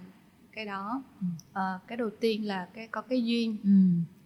cái 0.51 0.65
đó 0.65 1.03
Ừ. 1.21 1.25
Ờ, 1.53 1.79
cái 1.87 1.97
đầu 1.97 2.09
tiên 2.19 2.47
là 2.47 2.67
cái 2.73 2.87
có 2.87 3.01
cái 3.01 3.23
duyên 3.25 3.57
ừ. 3.63 3.69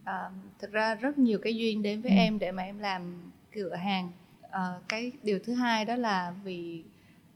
À, 0.04 0.30
thực 0.58 0.72
ra 0.72 0.94
rất 0.94 1.18
nhiều 1.18 1.38
cái 1.42 1.56
duyên 1.56 1.82
đến 1.82 2.00
với 2.02 2.10
Ừ. 2.12 2.16
em 2.16 2.38
để 2.38 2.52
mà 2.52 2.62
em 2.62 2.78
làm 2.78 3.30
cửa 3.52 3.74
hàng 3.74 4.10
Ờ, 4.50 4.80
cái 4.88 5.12
điều 5.22 5.38
thứ 5.44 5.54
hai 5.54 5.84
đó 5.84 5.96
là 5.96 6.34
vì 6.44 6.84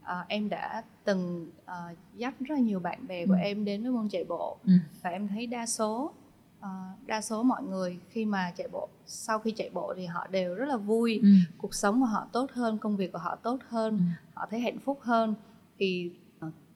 ờ, 0.03 0.25
em 0.29 0.49
đã 0.49 0.83
từng 1.05 1.51
ờ, 1.65 1.95
dắt 2.17 2.35
rất 2.41 2.55
là 2.55 2.61
nhiều 2.61 2.81
bạn 2.81 3.07
bè 3.07 3.27
của 3.27 3.33
Ừ. 3.33 3.39
em 3.39 3.65
đến 3.65 3.83
với 3.83 3.93
môn 3.93 4.09
chạy 4.09 4.25
bộ 4.25 4.57
Ừ. 4.67 4.73
và 5.03 5.11
em 5.11 5.29
thấy 5.29 5.47
đa 5.47 5.67
số 5.67 6.13
ờ, 6.61 6.69
đa 7.07 7.21
số 7.21 7.43
mọi 7.43 7.63
người 7.63 7.99
khi 8.11 8.25
mà 8.25 8.53
chạy 8.57 8.69
bộ 8.73 8.89
sau 9.07 9.39
khi 9.39 9.51
chạy 9.51 9.71
bộ 9.71 9.95
thì 9.97 10.07
họ 10.07 10.27
đều 10.27 10.55
rất 10.55 10.67
là 10.67 10.77
vui 10.77 11.19
Ừ. 11.23 11.29
cuộc 11.59 11.75
sống 11.75 12.01
của 12.01 12.07
họ 12.07 12.27
tốt 12.33 12.51
hơn 12.53 12.79
công 12.79 12.97
việc 12.97 13.13
của 13.13 13.19
họ 13.19 13.37
tốt 13.37 13.59
hơn 13.69 13.99
Ừ. 13.99 14.03
họ 14.35 14.47
thấy 14.51 14.61
hạnh 14.61 14.79
phúc 14.79 14.99
hơn 15.03 15.35
thì 15.79 16.11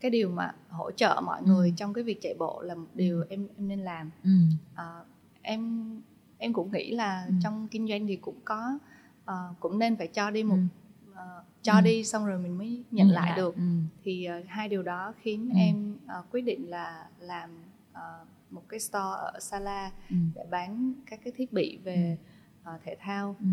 cái 0.05 0.11
điều 0.11 0.29
mà 0.31 0.55
hỗ 0.69 0.91
trợ 0.91 1.21
mọi 1.25 1.43
người 1.43 1.69
Ừ. 1.69 1.75
trong 1.77 1.93
cái 1.95 2.05
việc 2.05 2.19
chạy 2.23 2.35
bộ 2.39 2.63
là 2.63 2.75
một 2.75 2.87
điều 2.95 3.25
em 3.29 3.47
em 3.57 3.69
nên 3.69 3.79
làm 3.81 4.11
Ừ. 4.25 4.31
Ờ, 4.75 5.05
em 5.43 5.91
em 6.39 6.53
cũng 6.53 6.73
nghĩ 6.73 6.91
là 6.91 7.25
Ừ. 7.29 7.33
trong 7.43 7.69
kinh 7.71 7.89
doanh 7.89 8.07
thì 8.07 8.17
cũng 8.17 8.41
có 8.45 8.79
ờ, 9.25 9.55
cũng 9.61 9.79
nên 9.79 9.97
phải 9.97 10.07
cho 10.07 10.31
đi 10.31 10.43
một 10.43 10.57
Ừ. 10.57 11.15
ờ, 11.15 11.43
cho 11.63 11.75
Ừ. 11.75 11.81
đi 11.81 12.05
xong 12.05 12.27
rồi 12.27 12.39
mình 12.39 12.59
mới 12.59 12.83
nhận 12.91 13.09
lại 13.09 13.33
được 13.37 13.57
Ừ. 13.57 13.63
thì 14.03 14.25
ờ, 14.25 14.43
hai 14.47 14.69
điều 14.69 14.83
đó 14.83 15.13
khiến 15.21 15.49
Ừ. 15.53 15.59
em 15.59 15.97
ờ, 16.07 16.23
quyết 16.31 16.43
định 16.43 16.71
là 16.71 17.07
làm 17.21 17.51
ờ, 17.93 18.25
một 18.51 18.63
cái 18.69 18.81
store 18.81 19.17
ở 19.19 19.33
Sala 19.41 19.91
Ừ. 20.11 20.17
để 20.35 20.45
bán 20.51 20.93
các 21.07 21.21
cái 21.25 21.33
thiết 21.37 21.53
bị 21.53 21.79
về 21.85 22.19
ờ, 22.65 22.79
thể 22.85 22.97
thao 23.01 23.37
Ừ. 23.41 23.47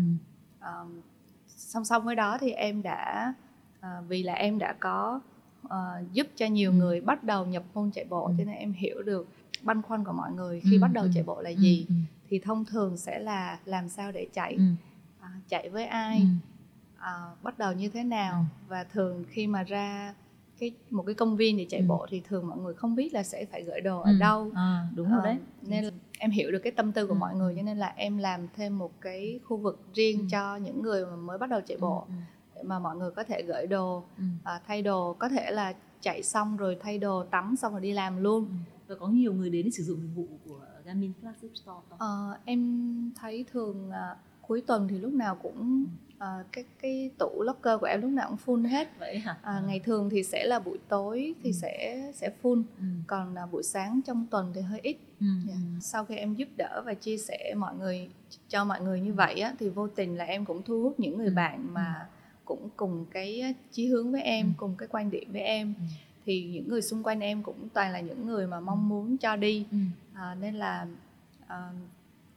Ờm, 0.60 1.00
song 1.48 1.84
song 1.84 2.04
với 2.04 2.16
đó 2.16 2.38
thì 2.40 2.50
em 2.50 2.82
đã 2.82 3.34
uh, 3.80 4.08
vì 4.08 4.22
là 4.22 4.32
em 4.32 4.58
đã 4.58 4.72
có 4.80 5.20
uh, 5.72 6.12
giúp 6.12 6.26
cho 6.36 6.46
nhiều 6.46 6.70
ừ. 6.70 6.74
người 6.74 7.00
bắt 7.00 7.24
đầu 7.24 7.46
nhập 7.46 7.62
môn 7.74 7.90
chạy 7.90 8.04
bộ 8.04 8.24
ừ. 8.24 8.34
cho 8.38 8.44
nên 8.44 8.54
em 8.54 8.72
hiểu 8.72 9.02
được 9.02 9.28
băn 9.62 9.82
khoăn 9.82 10.04
của 10.04 10.12
mọi 10.12 10.32
người 10.32 10.60
khi 10.60 10.76
ừ. 10.76 10.80
bắt 10.80 10.90
đầu 10.92 11.04
ừ. 11.04 11.10
chạy 11.14 11.22
bộ 11.22 11.40
là 11.40 11.50
ừ, 11.50 11.56
gì 11.56 11.86
ừ. 11.88 11.94
thì 12.28 12.38
thông 12.38 12.64
thường 12.64 12.96
sẽ 12.96 13.18
là 13.18 13.58
làm 13.64 13.88
sao 13.88 14.12
để 14.12 14.26
chạy 14.32 14.54
ừ. 14.54 14.62
uh, 15.20 15.48
chạy 15.48 15.68
với 15.68 15.86
ai 15.86 16.18
ừ. 16.18 16.24
uh, 16.96 17.42
bắt 17.42 17.58
đầu 17.58 17.72
như 17.72 17.88
thế 17.88 18.04
nào 18.04 18.34
ừ. 18.34 18.64
và 18.68 18.84
thường 18.84 19.24
khi 19.28 19.46
mà 19.46 19.62
ra 19.62 20.14
cái 20.62 20.72
một 20.90 21.02
cái 21.06 21.14
công 21.14 21.36
viên 21.36 21.56
để 21.56 21.66
chạy 21.70 21.80
ừ. 21.80 21.86
bộ 21.88 22.06
thì 22.10 22.22
thường 22.28 22.48
mọi 22.48 22.58
người 22.58 22.74
không 22.74 22.94
biết 22.94 23.14
là 23.14 23.22
sẽ 23.22 23.44
phải 23.44 23.62
gửi 23.62 23.80
đồ 23.80 24.00
ở 24.00 24.10
ừ. 24.10 24.18
đâu 24.20 24.50
à, 24.54 24.86
đúng 24.94 25.10
rồi 25.10 25.20
đấy 25.24 25.36
nên 25.62 25.84
là 25.84 25.90
em 26.18 26.30
hiểu 26.30 26.50
được 26.52 26.58
cái 26.58 26.72
tâm 26.72 26.92
tư 26.92 27.06
của 27.06 27.14
ừ. 27.14 27.18
mọi 27.18 27.34
người 27.34 27.54
cho 27.56 27.62
nên 27.62 27.78
là 27.78 27.92
em 27.96 28.18
làm 28.18 28.48
thêm 28.56 28.78
một 28.78 29.00
cái 29.00 29.40
khu 29.44 29.56
vực 29.56 29.80
riêng 29.94 30.18
ừ. 30.18 30.26
cho 30.30 30.56
những 30.56 30.82
người 30.82 31.06
mà 31.06 31.16
mới 31.16 31.38
bắt 31.38 31.50
đầu 31.50 31.60
chạy 31.60 31.78
bộ 31.78 32.04
ừ. 32.08 32.12
Để 32.62 32.68
mà 32.68 32.78
mọi 32.78 32.96
người 32.96 33.10
có 33.10 33.24
thể 33.24 33.42
gửi 33.42 33.66
đồ 33.66 34.04
ừ. 34.18 34.24
à, 34.44 34.60
thay 34.66 34.82
đồ 34.82 35.12
có 35.12 35.28
thể 35.28 35.50
là 35.50 35.74
chạy 36.00 36.22
xong 36.22 36.56
rồi 36.56 36.76
thay 36.80 36.98
đồ 36.98 37.24
tắm 37.24 37.56
xong 37.56 37.72
rồi 37.72 37.80
đi 37.80 37.92
làm 37.92 38.22
luôn 38.22 38.44
ừ. 38.44 38.54
và 38.88 38.94
có 39.00 39.08
nhiều 39.08 39.32
người 39.32 39.50
đến 39.50 39.64
để 39.64 39.70
sử 39.70 39.82
dụng 39.82 40.00
dịch 40.02 40.14
vụ 40.14 40.26
của 40.44 40.60
Garmin 40.84 41.12
Flagship 41.22 41.54
Store 41.54 41.80
không? 41.90 41.98
À, 41.98 42.38
em 42.44 43.12
thấy 43.16 43.44
thường 43.52 43.90
à, 43.90 44.16
cuối 44.42 44.62
tuần 44.66 44.88
thì 44.88 44.98
lúc 44.98 45.12
nào 45.12 45.34
cũng 45.42 45.86
à, 46.18 46.44
cái 46.52 46.64
cái 46.82 47.10
tủ 47.18 47.42
locker 47.42 47.80
của 47.80 47.86
em 47.86 48.00
lúc 48.00 48.10
nào 48.10 48.28
cũng 48.28 48.38
full 48.46 48.68
hết 48.68 48.88
vậy 48.98 49.18
hả 49.18 49.36
à, 49.42 49.62
ngày 49.66 49.80
thường 49.80 50.10
thì 50.10 50.22
sẽ 50.22 50.44
là 50.44 50.58
buổi 50.58 50.78
tối 50.88 51.34
thì 51.42 51.50
ừ. 51.50 51.52
sẽ 51.52 52.10
sẽ 52.14 52.30
full 52.42 52.62
ừ. 52.78 52.84
còn 53.06 53.34
à, 53.34 53.46
buổi 53.46 53.62
sáng 53.62 54.00
trong 54.06 54.26
tuần 54.30 54.52
thì 54.54 54.60
hơi 54.60 54.80
ít 54.82 54.96
ừ. 55.20 55.26
yeah. 55.48 55.58
Dạ. 55.58 55.80
sau 55.80 56.04
khi 56.04 56.16
em 56.16 56.34
giúp 56.34 56.48
đỡ 56.56 56.82
và 56.86 56.94
chia 56.94 57.16
sẻ 57.16 57.54
mọi 57.56 57.74
người 57.74 58.10
cho 58.48 58.64
mọi 58.64 58.80
người 58.80 59.00
như 59.00 59.10
ừ. 59.10 59.14
vậy 59.14 59.40
á 59.40 59.54
thì 59.58 59.68
vô 59.68 59.88
tình 59.88 60.16
là 60.16 60.24
em 60.24 60.44
cũng 60.44 60.62
thu 60.62 60.82
hút 60.82 61.00
những 61.00 61.18
người 61.18 61.26
ừ. 61.26 61.32
bạn 61.36 61.74
mà 61.74 61.94
ừ. 62.00 62.21
Cũng 62.52 62.68
cùng 62.76 63.06
cái 63.10 63.54
chí 63.70 63.86
hướng 63.86 64.12
với 64.12 64.22
em 64.22 64.46
ừ. 64.46 64.52
cùng 64.56 64.74
cái 64.78 64.88
quan 64.92 65.10
điểm 65.10 65.32
với 65.32 65.40
em 65.40 65.74
ừ. 65.78 65.84
thì 66.26 66.44
những 66.44 66.68
người 66.68 66.82
xung 66.82 67.02
quanh 67.02 67.20
em 67.20 67.42
cũng 67.42 67.68
toàn 67.74 67.92
là 67.92 68.00
những 68.00 68.26
người 68.26 68.46
mà 68.46 68.60
mong 68.60 68.88
muốn 68.88 69.16
cho 69.16 69.36
đi 69.36 69.66
ừ. 69.70 69.78
à, 70.14 70.36
nên 70.40 70.54
là 70.54 70.86
à, 71.46 71.70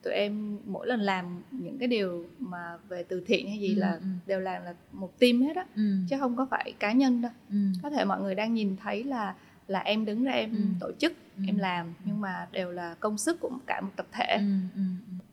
tụi 0.04 0.14
em 0.14 0.58
mỗi 0.66 0.88
lần 0.88 1.00
làm 1.00 1.42
những 1.52 1.78
cái 1.78 1.88
điều 1.88 2.26
mà 2.40 2.78
về 2.90 3.04
từ 3.04 3.24
thiện 3.28 3.48
hay 3.48 3.60
gì 3.60 3.76
ừ, 3.76 3.80
là 3.80 3.92
ừ. 3.92 4.06
đều 4.26 4.40
làm 4.40 4.64
là 4.64 4.76
một 4.92 5.20
team 5.20 5.42
hết 5.42 5.56
á 5.56 5.66
ừ. 5.76 5.82
chứ 6.10 6.16
không 6.20 6.36
có 6.36 6.48
phải 6.52 6.74
cá 6.80 6.92
nhân 6.92 7.22
đâu 7.22 7.32
ừ. 7.50 7.58
có 7.84 7.90
thể 7.90 8.06
mọi 8.06 8.22
người 8.22 8.36
đang 8.36 8.54
nhìn 8.54 8.76
thấy 8.78 9.04
là 9.04 9.36
là 9.68 9.80
em 9.80 10.06
đứng 10.06 10.24
ra 10.24 10.32
em 10.32 10.52
ừ. 10.52 10.62
tổ 10.80 10.92
chức 11.00 11.14
ừ. 11.38 11.44
em 11.48 11.58
làm 11.58 11.94
nhưng 12.06 12.22
mà 12.22 12.48
đều 12.52 12.72
là 12.72 12.96
công 13.00 13.18
sức 13.18 13.40
của 13.40 13.52
cả 13.66 13.82
một 13.82 13.92
tập 13.96 14.08
thể 14.12 14.36
ừ. 14.36 14.44
Ừ. 14.76 14.82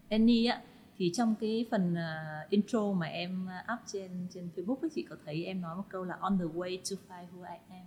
Annie 0.09 0.51
á 0.51 0.61
thì 1.03 1.11
trong 1.15 1.35
cái 1.41 1.67
phần 1.71 1.95
uh, 1.95 2.51
intro 2.51 2.93
mà 2.93 3.07
em 3.07 3.49
up 3.73 3.79
trên 3.87 4.11
trên 4.35 4.49
Facebook 4.57 4.77
ấy 4.83 4.91
chị 4.95 5.07
có 5.11 5.17
thấy 5.27 5.45
em 5.45 5.61
nói 5.61 5.77
một 5.77 5.83
câu 5.89 6.05
là 6.05 6.15
on 6.21 6.39
the 6.39 6.45
way 6.45 6.77
to 6.77 6.97
find 7.09 7.25
who 7.35 7.43
I 7.53 7.59
am? 7.71 7.87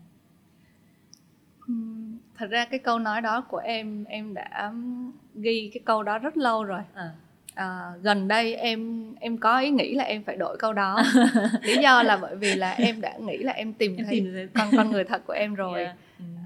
Thật 2.37 2.47
ra 2.49 2.65
cái 2.65 2.79
câu 2.79 2.99
nói 2.99 3.21
đó 3.21 3.41
của 3.41 3.57
em 3.57 4.03
em 4.03 4.33
đã 4.33 4.73
ghi 5.35 5.71
cái 5.73 5.81
câu 5.85 6.03
đó 6.03 6.19
rất 6.19 6.37
lâu 6.37 6.63
rồi. 6.63 6.81
À. 6.93 7.11
À, 7.53 7.91
gần 8.01 8.27
đây 8.27 8.55
em 8.55 9.09
em 9.19 9.37
có 9.37 9.59
ý 9.59 9.69
nghĩ 9.69 9.95
là 9.95 10.03
em 10.03 10.23
phải 10.23 10.35
đổi 10.37 10.57
câu 10.57 10.73
đó. 10.73 11.03
Lý 11.61 11.77
do 11.77 12.03
là 12.03 12.17
bởi 12.17 12.35
vì 12.35 12.55
là 12.55 12.71
em 12.71 13.01
đã 13.01 13.17
nghĩ 13.17 13.37
là 13.37 13.51
em 13.51 13.73
tìm 13.73 13.95
em 13.95 14.05
thấy 14.05 14.19
tìm 14.19 14.49
con 14.53 14.67
con 14.77 14.91
người 14.91 15.03
thật 15.03 15.21
của 15.27 15.33
em 15.33 15.55
rồi. 15.63 15.83
Yeah. 15.83 15.95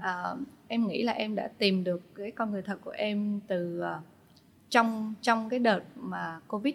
à, 0.02 0.34
em 0.68 0.86
nghĩ 0.86 1.02
là 1.02 1.12
em 1.12 1.34
đã 1.34 1.48
tìm 1.58 1.84
được 1.84 2.14
cái 2.14 2.30
con 2.30 2.50
người 2.50 2.62
thật 2.62 2.78
của 2.84 2.90
em 2.90 3.40
từ 3.48 3.82
uh, 3.82 4.09
trong 4.70 5.14
trong 5.22 5.48
cái 5.48 5.58
đợt 5.58 5.80
mà 5.96 6.40
covid 6.48 6.74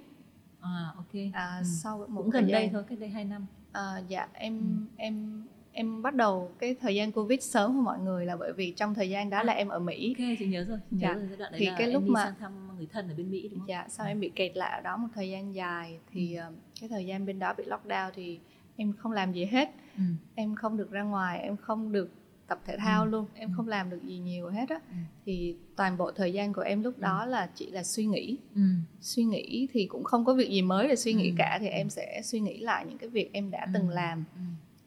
à 0.61 0.93
ok 0.95 1.13
à, 1.33 1.57
ừ. 1.57 1.63
sau 1.83 1.97
một 1.97 2.21
cũng 2.21 2.29
gần 2.29 2.51
đây 2.51 2.69
thôi 2.73 2.83
cách 2.89 2.99
đây 2.99 3.09
2 3.09 3.25
năm 3.25 3.45
à, 3.71 4.01
dạ 4.07 4.27
em 4.33 4.59
ừ. 4.59 4.93
em 4.97 5.43
em 5.71 6.01
bắt 6.01 6.15
đầu 6.15 6.51
cái 6.59 6.75
thời 6.81 6.95
gian 6.95 7.11
covid 7.11 7.43
sớm 7.43 7.73
hơn 7.73 7.83
mọi 7.83 7.99
người 7.99 8.25
là 8.25 8.35
bởi 8.35 8.53
vì 8.53 8.71
trong 8.71 8.93
thời 8.93 9.09
gian 9.09 9.29
đó 9.29 9.37
à, 9.37 9.43
là 9.43 9.53
em 9.53 9.67
ở 9.67 9.79
mỹ 9.79 10.15
ok 10.17 10.37
chị 10.39 10.47
nhớ 10.47 10.63
rồi 10.63 10.79
nhớ 10.91 11.07
dạ. 11.07 11.13
rồi 11.13 11.27
giai 11.27 11.37
đoạn 11.37 11.51
đấy 11.51 11.59
thì 11.59 11.65
là 11.65 11.75
cái 11.77 11.87
lúc 11.87 12.03
em 12.03 12.05
đi 12.05 12.11
mà 12.11 12.25
sang 12.25 12.35
thăm 12.39 12.77
người 12.77 12.87
thân 12.91 13.09
ở 13.09 13.15
bên 13.17 13.31
mỹ 13.31 13.49
đúng 13.49 13.59
không 13.59 13.69
dạ 13.69 13.85
sau 13.89 14.05
ừ. 14.05 14.09
em 14.09 14.19
bị 14.19 14.31
kẹt 14.35 14.57
lại 14.57 14.71
ở 14.71 14.81
đó 14.81 14.97
một 14.97 15.07
thời 15.15 15.29
gian 15.29 15.55
dài 15.55 15.99
thì 16.11 16.35
ừ. 16.35 16.41
Ờ, 16.41 16.51
cái 16.81 16.89
thời 16.89 17.05
gian 17.05 17.25
bên 17.25 17.39
đó 17.39 17.53
bị 17.57 17.63
lockdown 17.63 18.11
thì 18.15 18.39
em 18.75 18.93
không 18.93 19.11
làm 19.11 19.33
gì 19.33 19.45
hết 19.45 19.69
ừ. 19.97 20.03
em 20.35 20.55
không 20.55 20.77
được 20.77 20.91
ra 20.91 21.03
ngoài 21.03 21.39
em 21.39 21.57
không 21.57 21.91
được 21.91 22.09
tập 22.47 22.61
thể 22.65 22.77
thao 22.77 23.03
ừ. 23.03 23.09
luôn 23.09 23.27
em 23.33 23.49
ừ. 23.49 23.53
không 23.57 23.67
làm 23.67 23.89
được 23.89 24.03
gì 24.03 24.17
nhiều 24.17 24.49
hết 24.49 24.69
á 24.69 24.79
ừ. 24.89 24.95
thì 25.25 25.55
toàn 25.75 25.97
bộ 25.97 26.11
thời 26.11 26.33
gian 26.33 26.53
của 26.53 26.61
em 26.61 26.83
lúc 26.83 26.95
ừ. 26.97 27.01
đó 27.01 27.25
là 27.25 27.49
chỉ 27.55 27.71
là 27.71 27.83
suy 27.83 28.05
nghĩ 28.05 28.37
ừ. 28.55 28.61
suy 29.01 29.23
nghĩ 29.23 29.67
thì 29.71 29.85
cũng 29.85 30.03
không 30.03 30.25
có 30.25 30.33
việc 30.33 30.49
gì 30.49 30.61
mới 30.61 30.87
để 30.87 30.95
suy 30.95 31.13
nghĩ 31.13 31.29
ừ. 31.29 31.35
cả 31.37 31.57
thì 31.61 31.67
em 31.67 31.89
sẽ 31.89 32.21
suy 32.23 32.39
nghĩ 32.39 32.57
lại 32.57 32.85
những 32.89 32.97
cái 32.97 33.09
việc 33.09 33.29
em 33.33 33.51
đã 33.51 33.63
ừ. 33.65 33.71
từng 33.73 33.89
làm 33.89 34.23
ừ 34.35 34.41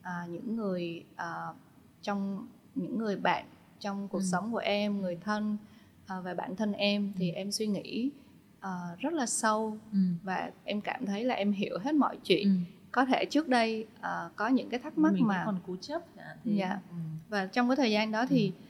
à, 0.09 0.25
những 0.29 0.55
người 0.55 1.03
à, 1.15 1.47
trong 2.01 2.47
những 2.75 2.97
người 2.97 3.15
bạn 3.15 3.45
trong 3.79 4.07
cuộc 4.07 4.19
ừ. 4.19 4.23
sống 4.31 4.51
của 4.51 4.57
em 4.57 5.01
người 5.01 5.17
thân 5.21 5.57
à, 6.05 6.19
và 6.19 6.33
bản 6.33 6.55
thân 6.55 6.73
em 6.73 7.13
thì 7.15 7.31
ừ. 7.31 7.35
em 7.35 7.51
suy 7.51 7.67
nghĩ 7.67 8.09
à, 8.59 8.71
rất 8.99 9.13
là 9.13 9.25
sâu 9.25 9.77
ừ. 9.91 9.99
và 10.23 10.51
em 10.63 10.81
cảm 10.81 11.05
thấy 11.05 11.23
là 11.23 11.35
em 11.35 11.51
hiểu 11.51 11.77
hết 11.79 11.95
mọi 11.95 12.17
chuyện 12.23 12.47
ừ. 12.47 12.78
Có 12.91 13.05
thể 13.05 13.25
trước 13.25 13.47
đây 13.47 13.85
à, 14.01 14.29
có 14.35 14.47
những 14.47 14.69
cái 14.69 14.79
thắc 14.79 14.97
mắc 14.97 15.13
Mình 15.13 15.27
mà 15.27 15.43
còn 15.45 15.59
cố 15.67 15.75
chấp 15.81 16.01
thì... 16.43 16.55
dạ 16.55 16.79
ừ. 16.89 16.95
và 17.29 17.45
trong 17.45 17.69
cái 17.69 17.75
thời 17.75 17.91
gian 17.91 18.11
đó 18.11 18.25
thì 18.25 18.47
ừ 18.47 18.65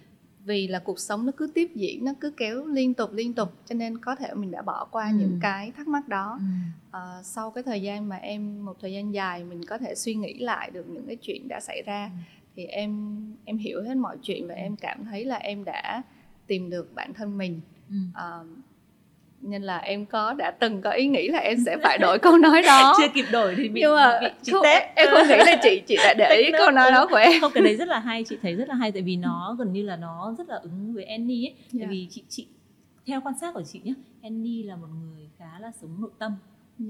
vì 0.46 0.68
là 0.68 0.80
cuộc 0.80 1.00
sống 1.00 1.26
nó 1.26 1.32
cứ 1.38 1.52
tiếp 1.56 1.72
diễn 1.76 2.06
nó 2.06 2.12
cứ 2.20 2.32
kéo 2.38 2.66
liên 2.66 2.94
tục 2.94 3.14
liên 3.14 3.34
tục 3.34 3.54
cho 3.66 3.76
nên 3.76 3.98
có 3.98 4.16
thể 4.16 4.34
mình 4.34 4.52
đã 4.52 4.62
bỏ 4.62 4.86
qua 4.92 5.10
ừ. 5.10 5.16
những 5.20 5.40
cái 5.42 5.72
thắc 5.72 5.88
mắc 5.88 6.08
đó 6.08 6.40
ừ. 6.40 6.46
à, 6.92 7.24
sau 7.24 7.52
cái 7.52 7.64
thời 7.64 7.82
gian 7.82 8.10
mà 8.10 8.16
em 8.16 8.66
một 8.66 8.78
thời 8.82 8.94
gian 8.94 9.14
dài 9.14 9.44
mình 9.44 9.66
có 9.66 9.78
thể 9.78 9.96
suy 9.96 10.16
nghĩ 10.16 10.40
lại 10.40 10.72
được 10.72 10.90
những 10.90 11.08
cái 11.08 11.16
chuyện 11.16 11.48
đã 11.48 11.60
xảy 11.60 11.82
ra 11.86 12.06
ừ. 12.06 12.20
thì 12.56 12.66
em 12.66 13.18
em 13.46 13.58
hiểu 13.58 13.84
hết 13.84 13.96
mọi 13.96 14.18
chuyện 14.22 14.48
và 14.48 14.54
ừ. 14.54 14.60
em 14.60 14.76
cảm 14.76 15.06
thấy 15.06 15.26
là 15.26 15.36
em 15.36 15.64
đã 15.64 16.02
tìm 16.48 16.70
được 16.70 16.96
bản 16.96 17.14
thân 17.14 17.38
mình 17.38 17.62
ừ. 17.90 17.96
à, 18.14 18.40
nên 19.42 19.64
là 19.64 19.78
em 19.78 20.06
có 20.06 20.34
đã 20.34 20.52
từng 20.52 20.82
có 20.82 20.92
ý 20.92 21.08
nghĩ 21.08 21.28
là 21.28 21.40
em 21.40 21.58
sẽ 21.66 21.78
phải 21.84 21.98
đổi 21.98 22.20
câu 22.22 22.38
nói 22.38 22.62
đó 22.62 22.96
chưa 22.98 23.08
kịp 23.14 23.26
đổi 23.32 23.56
thì 23.58 23.70
bị, 23.70 23.82
nhưng 23.82 23.96
mà 23.96 24.20
bị 24.22 24.28
chị 24.42 24.52
không, 24.52 24.64
tép 24.64 24.96
em 24.96 25.08
không 25.12 25.28
nghĩ 25.28 25.38
là 25.38 25.60
chị 25.64 25.82
chị 25.88 25.96
đã 25.98 26.14
để 26.18 26.42
ý 26.46 26.52
câu 26.58 26.72
nói 26.72 26.92
đó 26.92 27.08
của 27.10 27.16
em 27.16 27.42
không 27.42 27.52
cái 27.56 27.64
đấy 27.64 27.76
rất 27.76 27.88
là 27.88 28.00
hay 28.06 28.24
chị 28.24 28.38
thấy 28.42 28.56
rất 28.56 28.70
là 28.70 28.76
hay 28.76 28.92
tại 28.92 29.02
vì 29.02 29.16
nó 29.16 29.56
gần 29.60 29.74
như 29.74 29.84
là 29.84 29.96
nó 29.96 30.36
rất 30.38 30.50
là 30.50 30.56
ứng 30.56 30.94
với 30.94 31.04
Annie 31.04 31.48
ấy 31.48 31.56
tại 31.58 31.80
yeah. 31.80 31.82
Dạ. 31.82 31.88
vì 31.92 32.08
chị 32.10 32.24
chị 32.30 32.48
theo 33.06 33.22
quan 33.22 33.38
sát 33.42 33.54
của 33.54 33.64
chị 33.64 33.82
nhé 33.84 33.94
Annie 34.22 34.64
là 34.66 34.76
một 34.76 34.88
người 35.02 35.30
khá 35.38 35.60
là 35.60 35.72
sống 35.82 36.02
nội 36.02 36.12
tâm 36.20 36.36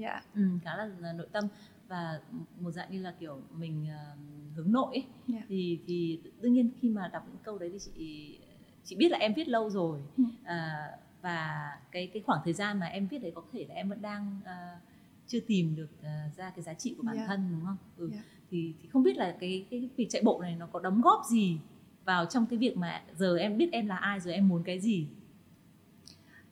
Dạ. 0.00 0.22
ừ, 0.34 0.42
khá 0.64 0.76
là, 0.76 0.88
là 1.00 1.12
nội 1.12 1.26
tâm 1.32 1.44
và 1.88 2.20
một 2.60 2.70
dạng 2.70 2.88
như 2.90 3.02
là 3.02 3.14
kiểu 3.20 3.40
mình 3.58 3.86
uh, 3.86 4.56
hướng 4.56 4.72
nội 4.72 4.94
ấy. 4.94 5.04
Yeah. 5.32 5.42
Dạ. 5.42 5.46
thì 5.48 5.78
thì 5.86 6.20
đương 6.40 6.52
nhiên 6.52 6.70
khi 6.80 6.88
mà 6.88 7.10
đọc 7.12 7.22
những 7.28 7.42
câu 7.42 7.58
đấy 7.58 7.70
thì 7.72 7.78
chị 7.78 8.38
chị 8.84 8.96
biết 8.96 9.08
là 9.08 9.18
em 9.18 9.34
viết 9.34 9.48
lâu 9.48 9.70
rồi 9.70 10.00
ừ. 10.16 10.24
à, 10.44 10.90
và 11.22 11.70
cái 11.90 12.06
cái 12.06 12.22
khoảng 12.26 12.40
thời 12.44 12.52
gian 12.52 12.80
mà 12.80 12.86
em 12.86 13.06
viết 13.06 13.18
đấy 13.18 13.32
có 13.34 13.42
thể 13.52 13.66
là 13.68 13.74
em 13.74 13.88
vẫn 13.88 14.02
đang 14.02 14.40
uh, 14.42 14.82
chưa 15.26 15.40
tìm 15.46 15.76
được 15.76 15.88
uh, 16.00 16.36
ra 16.36 16.50
cái 16.50 16.62
giá 16.62 16.74
trị 16.74 16.94
của 16.96 17.02
bản 17.02 17.16
yeah. 17.16 17.28
thân 17.28 17.48
đúng 17.50 17.64
không? 17.64 17.76
Ừ. 17.96 18.10
Yeah. 18.12 18.24
thì 18.50 18.74
thì 18.82 18.88
không 18.88 19.02
biết 19.02 19.16
là 19.16 19.36
cái 19.40 19.66
cái 19.70 19.88
việc 19.96 20.06
chạy 20.10 20.22
bộ 20.22 20.40
này 20.40 20.56
nó 20.58 20.66
có 20.66 20.80
đóng 20.80 21.00
góp 21.00 21.22
gì 21.30 21.58
vào 22.04 22.26
trong 22.26 22.46
cái 22.46 22.58
việc 22.58 22.76
mà 22.76 23.02
giờ 23.16 23.36
em 23.36 23.56
biết 23.56 23.68
em 23.72 23.86
là 23.86 23.96
ai 23.96 24.20
rồi 24.20 24.34
em 24.34 24.48
muốn 24.48 24.62
cái 24.62 24.80
gì? 24.80 25.06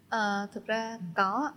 Uh, 0.06 0.52
thực 0.52 0.66
ra 0.66 0.96
ừ. 1.00 1.04
có 1.14 1.52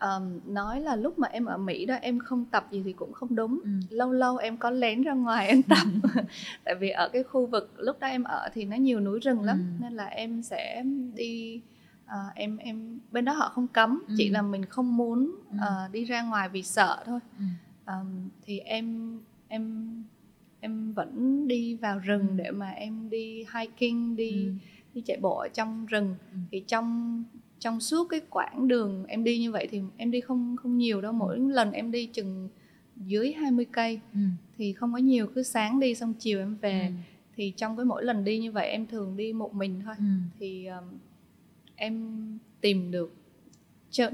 um, 0.00 0.40
nói 0.54 0.80
là 0.80 0.96
lúc 0.96 1.18
mà 1.18 1.28
em 1.28 1.44
ở 1.44 1.56
Mỹ 1.56 1.86
đó 1.86 1.94
em 1.94 2.18
không 2.18 2.44
tập 2.44 2.66
gì 2.70 2.82
thì 2.84 2.92
cũng 2.92 3.12
không 3.12 3.34
đúng 3.34 3.58
ừ. 3.62 3.70
lâu 3.90 4.12
lâu 4.12 4.36
em 4.36 4.56
có 4.56 4.70
lén 4.70 5.02
ra 5.02 5.12
ngoài 5.12 5.48
em 5.48 5.62
tập 5.62 5.86
tại 6.64 6.74
vì 6.74 6.90
ở 6.90 7.08
cái 7.08 7.22
khu 7.22 7.46
vực 7.46 7.72
lúc 7.76 8.00
đó 8.00 8.06
em 8.06 8.24
ở 8.24 8.48
thì 8.52 8.64
nó 8.64 8.76
nhiều 8.76 9.00
núi 9.00 9.20
rừng 9.20 9.42
lắm 9.42 9.56
ừ. 9.58 9.82
nên 9.82 9.92
là 9.92 10.06
em 10.06 10.42
sẽ 10.42 10.84
đi 11.14 11.60
à, 12.06 12.18
em 12.34 12.56
em 12.56 12.98
bên 13.12 13.24
đó 13.24 13.32
họ 13.32 13.48
không 13.48 13.68
cấm 13.68 14.02
ừ. 14.08 14.14
chỉ 14.18 14.28
là 14.28 14.42
mình 14.42 14.64
không 14.64 14.96
muốn 14.96 15.36
uh, 15.50 15.92
đi 15.92 16.04
ra 16.04 16.22
ngoài 16.22 16.48
vì 16.48 16.62
sợ 16.62 17.02
thôi 17.06 17.20
ừ. 17.38 17.44
um, 17.86 18.28
thì 18.44 18.58
em 18.58 19.18
em 19.48 19.94
em 20.60 20.92
vẫn 20.92 21.48
đi 21.48 21.74
vào 21.74 21.98
rừng 21.98 22.28
ừ. 22.28 22.34
để 22.36 22.50
mà 22.50 22.70
em 22.70 23.10
đi 23.10 23.44
hiking 23.54 24.16
đi 24.16 24.30
ừ. 24.30 24.52
đi 24.94 25.00
chạy 25.00 25.16
bộ 25.20 25.38
ở 25.38 25.48
trong 25.48 25.86
rừng 25.86 26.14
ừ. 26.32 26.38
thì 26.50 26.64
trong 26.66 27.24
trong 27.58 27.80
suốt 27.80 28.04
cái 28.04 28.20
quãng 28.30 28.68
đường 28.68 29.04
em 29.06 29.24
đi 29.24 29.38
như 29.38 29.52
vậy 29.52 29.68
thì 29.70 29.80
em 29.96 30.10
đi 30.10 30.20
không 30.20 30.56
không 30.56 30.78
nhiều 30.78 31.00
đâu 31.00 31.12
mỗi 31.12 31.36
ừ. 31.36 31.48
lần 31.48 31.72
em 31.72 31.90
đi 31.90 32.06
chừng 32.06 32.48
dưới 32.96 33.32
20 33.32 33.64
cây 33.72 34.00
ừ. 34.12 34.20
thì 34.58 34.72
không 34.72 34.92
có 34.92 34.98
nhiều 34.98 35.26
cứ 35.34 35.42
sáng 35.42 35.80
đi 35.80 35.94
xong 35.94 36.14
chiều 36.18 36.38
em 36.38 36.56
về 36.60 36.80
ừ. 36.80 36.92
thì 37.36 37.52
trong 37.56 37.76
cái 37.76 37.84
mỗi 37.84 38.04
lần 38.04 38.24
đi 38.24 38.38
như 38.38 38.52
vậy 38.52 38.68
em 38.68 38.86
thường 38.86 39.16
đi 39.16 39.32
một 39.32 39.54
mình 39.54 39.80
thôi 39.84 39.94
ừ. 39.98 40.04
thì 40.38 40.66
um, 40.66 40.84
em 41.76 42.18
tìm 42.60 42.90
được 42.90 43.14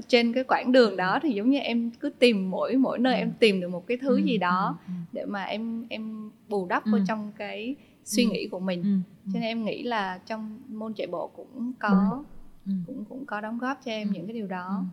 trên 0.07 0.33
cái 0.33 0.43
quãng 0.43 0.71
đường 0.71 0.97
đó 0.97 1.19
thì 1.23 1.33
giống 1.33 1.49
như 1.49 1.59
em 1.59 1.91
cứ 1.91 2.09
tìm 2.09 2.51
mỗi 2.51 2.75
mỗi 2.75 2.99
nơi 2.99 3.13
ừ. 3.13 3.19
em 3.19 3.33
tìm 3.39 3.61
được 3.61 3.67
một 3.67 3.87
cái 3.87 3.97
thứ 3.97 4.15
ừ, 4.15 4.21
gì 4.23 4.37
đó 4.37 4.77
ừ, 4.87 4.93
ừ. 4.93 4.93
để 5.11 5.25
mà 5.25 5.43
em 5.43 5.85
em 5.89 6.31
bù 6.49 6.67
đắp 6.67 6.85
ừ. 6.85 6.91
vào 6.91 7.01
trong 7.07 7.31
cái 7.37 7.75
suy 8.03 8.23
ừ. 8.25 8.29
nghĩ 8.31 8.47
của 8.47 8.59
mình 8.59 8.83
ừ, 8.83 8.89
ừ. 9.25 9.31
cho 9.33 9.39
nên 9.39 9.43
em 9.43 9.65
nghĩ 9.65 9.83
là 9.83 10.17
trong 10.17 10.59
môn 10.67 10.93
chạy 10.93 11.07
bộ 11.07 11.27
cũng 11.35 11.73
có 11.79 12.23
ừ. 12.65 12.71
cũng 12.87 13.05
cũng 13.05 13.25
có 13.25 13.41
đóng 13.41 13.57
góp 13.57 13.79
cho 13.85 13.91
em 13.91 14.07
ừ. 14.07 14.11
những 14.13 14.27
cái 14.27 14.33
điều 14.33 14.47
đó 14.47 14.79
ừ. 14.79 14.85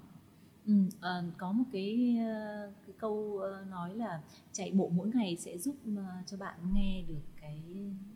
Ừ, 0.66 0.72
uh, 0.96 1.38
có 1.38 1.52
một 1.52 1.64
cái, 1.72 2.16
uh, 2.18 2.74
cái 2.86 2.94
câu 2.98 3.12
uh, 3.12 3.70
nói 3.70 3.94
là 3.94 4.20
chạy 4.52 4.70
bộ 4.70 4.90
mỗi 4.94 5.10
ngày 5.14 5.36
sẽ 5.36 5.58
giúp 5.58 5.76
cho 6.26 6.36
bạn 6.36 6.54
nghe 6.74 7.02
được 7.08 7.20
cái 7.40 7.62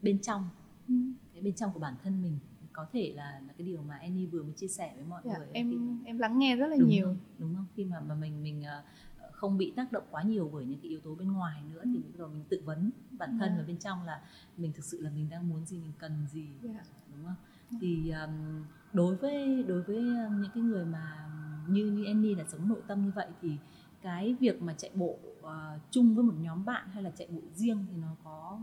bên 0.03 0.19
trong 0.19 0.49
ừ. 0.89 0.95
cái 1.33 1.43
bên 1.43 1.55
trong 1.55 1.71
của 1.75 1.81
bản 1.81 1.95
thân 2.03 2.23
mình 2.23 2.39
có 2.75 2.87
thể 2.93 3.13
là 3.17 3.41
là 3.47 3.53
cái 3.59 3.67
điều 3.67 3.83
mà 3.83 3.97
Annie 3.97 4.27
vừa 4.27 4.43
mới 4.43 4.53
chia 4.53 4.69
sẻ 4.69 4.93
với 4.97 5.05
mọi 5.05 5.23
dạ, 5.25 5.39
người 5.39 5.49
em 5.53 5.71
khi 5.71 5.79
em 6.05 6.19
lắng 6.19 6.39
nghe 6.39 6.57
rất 6.57 6.67
là 6.67 6.77
đúng 6.81 6.89
nhiều 6.89 7.07
không? 7.07 7.17
đúng 7.39 7.55
không 7.55 7.67
khi 7.77 7.85
mà 7.85 8.01
mà 8.01 8.15
mình 8.15 8.43
mình 8.43 8.61
uh, 8.61 8.85
không 9.33 9.59
bị 9.59 9.73
tác 9.77 9.93
động 9.93 10.05
quá 10.11 10.23
nhiều 10.23 10.51
bởi 10.53 10.65
những 10.65 10.81
cái 10.81 10.91
yếu 10.91 11.01
tố 11.01 11.15
bên 11.15 11.33
ngoài 11.33 11.63
nữa 11.73 11.81
ừ. 11.85 11.91
thì 11.95 11.99
bắt 11.99 12.19
đầu 12.19 12.29
mình 12.29 12.45
tự 12.49 12.63
vấn 12.65 12.91
bản 13.11 13.39
thân 13.39 13.49
yeah. 13.49 13.53
Dạ. 13.57 13.63
ở 13.63 13.67
bên 13.67 13.77
trong 13.77 14.05
là 14.05 14.21
mình 14.57 14.73
thực 14.73 14.85
sự 14.85 15.01
là 15.01 15.11
mình 15.11 15.29
đang 15.31 15.49
muốn 15.49 15.65
gì 15.65 15.79
mình 15.79 15.93
cần 15.99 16.27
gì 16.33 16.47
yeah. 16.63 16.77
Dạ. 16.77 16.83
đúng 17.15 17.25
không 17.25 17.37
ừ. 17.71 17.77
thì 17.81 18.11
um, 18.11 18.65
đối 18.93 19.17
với 19.17 19.63
đối 19.63 19.83
với 19.83 20.03
những 20.41 20.51
cái 20.55 20.63
người 20.63 20.85
mà 20.85 21.29
như 21.69 21.87
như 21.87 22.05
Annie 22.05 22.35
là 22.35 22.45
sống 22.49 22.69
nội 22.69 22.81
tâm 22.87 23.05
như 23.05 23.11
vậy 23.15 23.29
thì 23.43 23.57
cái 24.03 24.37
việc 24.41 24.63
mà 24.63 24.75
chạy 24.75 24.91
bộ 24.95 25.19
uh, 25.41 25.51
chung 25.91 26.15
với 26.15 26.25
một 26.25 26.35
nhóm 26.41 26.65
bạn 26.65 26.89
hay 26.89 27.03
là 27.03 27.11
chạy 27.11 27.29
bộ 27.31 27.41
riêng 27.55 27.87
thì 27.91 27.97
nó 27.97 28.17
có 28.25 28.59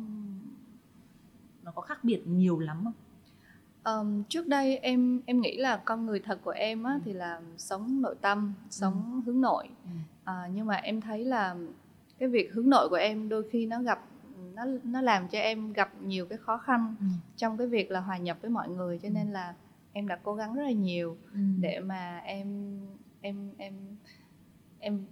nó 1.64 1.72
có 1.72 1.82
khác 1.82 2.04
biệt 2.04 2.28
nhiều 2.28 2.60
lắm 2.60 2.84
không? 2.84 2.94
Um, 3.86 4.24
trước 4.24 4.48
đây 4.48 4.78
em 4.78 5.22
em 5.26 5.42
nghĩ 5.42 5.58
là 5.58 5.78
con 5.78 6.06
người 6.06 6.20
thật 6.20 6.40
của 6.44 6.52
em 6.52 6.84
á, 6.84 6.94
ừ. 6.94 7.00
thì 7.06 7.14
là 7.14 7.42
sống 7.58 8.02
nội 8.02 8.16
tâm, 8.22 8.54
sống 8.70 9.12
ừ. 9.14 9.22
hướng 9.26 9.42
nội. 9.42 9.70
Ừ. 9.84 9.90
À, 10.24 10.50
nhưng 10.54 10.66
mà 10.66 10.76
em 10.76 11.02
thấy 11.02 11.26
là 11.26 11.56
cái 12.20 12.30
việc 12.30 12.54
hướng 12.54 12.70
nội 12.70 12.90
của 12.90 12.96
em 12.96 13.30
đôi 13.30 13.44
khi 13.52 13.66
nó 13.66 13.82
gặp 13.82 14.00
nó 14.56 14.66
nó 14.84 15.02
làm 15.02 15.28
cho 15.28 15.40
em 15.40 15.74
gặp 15.74 15.92
nhiều 16.02 16.26
cái 16.26 16.38
khó 16.38 16.58
khăn 16.58 16.96
ừ. 17.00 17.06
trong 17.38 17.58
cái 17.58 17.68
việc 17.68 17.92
là 17.92 18.00
hòa 18.00 18.18
nhập 18.18 18.38
với 18.42 18.52
mọi 18.52 18.70
người 18.70 18.98
cho 18.98 19.08
ừ. 19.08 19.12
nên 19.14 19.32
là 19.32 19.54
em 19.94 20.08
đã 20.08 20.20
cố 20.24 20.36
gắng 20.36 20.56
rất 20.56 20.64
là 20.64 20.72
nhiều 20.72 21.18
ừ. 21.34 21.40
để 21.60 21.80
mà 21.80 22.18
em 22.18 22.80
em 23.22 23.52
em 23.58 23.74
em 24.80 25.06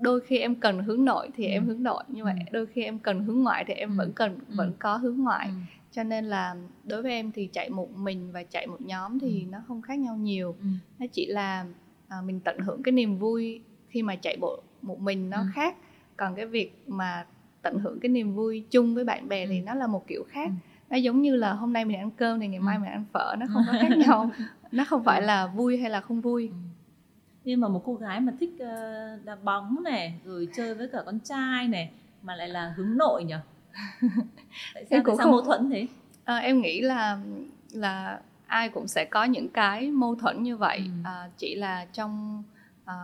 đôi 0.00 0.20
khi 0.20 0.38
em 0.38 0.54
cần 0.54 0.82
hướng 0.82 1.04
nội 1.04 1.28
thì 1.36 1.44
ừ. 1.46 1.50
em 1.50 1.66
hướng 1.66 1.82
nội 1.82 2.04
nhưng 2.08 2.24
mà 2.24 2.32
ừ. 2.32 2.52
đôi 2.52 2.66
khi 2.66 2.82
em 2.82 2.98
cần 2.98 3.24
hướng 3.24 3.42
ngoại 3.42 3.64
thì 3.66 3.74
em 3.74 3.90
ừ. 3.90 3.94
vẫn 3.98 4.12
cần 4.12 4.38
ừ. 4.48 4.54
vẫn 4.56 4.72
có 4.78 4.96
hướng 4.96 5.16
ngoại 5.16 5.46
ừ. 5.46 5.52
Cho 5.92 6.02
nên 6.02 6.24
là 6.24 6.56
đối 6.84 7.02
với 7.02 7.12
em 7.12 7.32
thì 7.32 7.46
chạy 7.52 7.70
một 7.70 7.90
mình 7.96 8.32
và 8.32 8.42
chạy 8.42 8.66
một 8.66 8.80
nhóm 8.80 9.18
thì 9.18 9.40
ừ. 9.40 9.50
nó 9.50 9.58
không 9.68 9.82
khác 9.82 9.98
nhau 9.98 10.16
nhiều 10.16 10.56
ừ. 10.60 10.66
nó 10.98 11.06
chỉ 11.12 11.26
là 11.26 11.64
à, 12.08 12.16
mình 12.24 12.40
tận 12.40 12.58
hưởng 12.58 12.82
cái 12.82 12.92
niềm 12.92 13.18
vui 13.18 13.60
khi 13.88 14.02
mà 14.02 14.16
chạy 14.16 14.36
bộ 14.40 14.62
một 14.82 15.00
mình 15.00 15.30
nó 15.30 15.38
ừ. 15.38 15.44
khác 15.54 15.76
còn 16.16 16.34
cái 16.34 16.46
việc 16.46 16.82
mà 16.86 17.26
tận 17.62 17.78
hưởng 17.78 18.00
cái 18.00 18.08
niềm 18.08 18.34
vui 18.34 18.64
chung 18.70 18.94
với 18.94 19.04
bạn 19.04 19.28
bè 19.28 19.44
ừ. 19.44 19.48
thì 19.48 19.60
nó 19.60 19.74
là 19.74 19.86
một 19.86 20.06
kiểu 20.06 20.24
khác 20.28 20.46
ừ. 20.48 20.52
nó 20.90 20.96
giống 20.96 21.22
như 21.22 21.36
là 21.36 21.52
hôm 21.52 21.72
nay 21.72 21.84
mình 21.84 21.98
ăn 21.98 22.10
cơm 22.10 22.40
thì 22.40 22.48
ngày 22.48 22.60
mai 22.60 22.76
ừ. 22.76 22.80
mình 22.80 22.90
ăn 22.90 23.04
phở 23.12 23.36
nó 23.38 23.46
không 23.52 23.62
có 23.66 23.72
khác 23.72 23.96
nhau 24.06 24.30
nó 24.72 24.84
không 24.84 25.04
phải 25.04 25.22
là 25.22 25.46
vui 25.46 25.78
hay 25.78 25.90
là 25.90 26.00
không 26.00 26.20
vui 26.20 26.48
ừ 26.48 26.54
nhưng 27.44 27.60
mà 27.60 27.68
một 27.68 27.82
cô 27.84 27.94
gái 27.94 28.20
mà 28.20 28.32
thích 28.40 28.50
uh, 28.54 29.24
đá 29.24 29.36
bóng 29.42 29.82
này 29.84 30.14
rồi 30.24 30.48
chơi 30.56 30.74
với 30.74 30.88
cả 30.88 30.98
con 31.06 31.18
trai 31.20 31.68
này 31.68 31.90
mà 32.22 32.36
lại 32.36 32.48
là 32.48 32.74
hướng 32.76 32.96
nội 32.96 33.24
nhỉ 33.24 33.34
tại 34.74 34.84
sao, 34.90 35.02
tại 35.04 35.16
sao 35.16 35.16
không... 35.16 35.30
mâu 35.30 35.42
thuẫn 35.42 35.70
thế 35.70 35.86
à, 36.24 36.36
em 36.36 36.60
nghĩ 36.60 36.80
là 36.80 37.18
là 37.72 38.20
ai 38.46 38.68
cũng 38.68 38.88
sẽ 38.88 39.04
có 39.04 39.24
những 39.24 39.48
cái 39.48 39.90
mâu 39.90 40.14
thuẫn 40.14 40.42
như 40.42 40.56
vậy 40.56 40.78
ừ. 40.78 40.90
à, 41.04 41.30
chỉ 41.36 41.54
là 41.54 41.86
trong 41.92 42.42
à, 42.84 42.94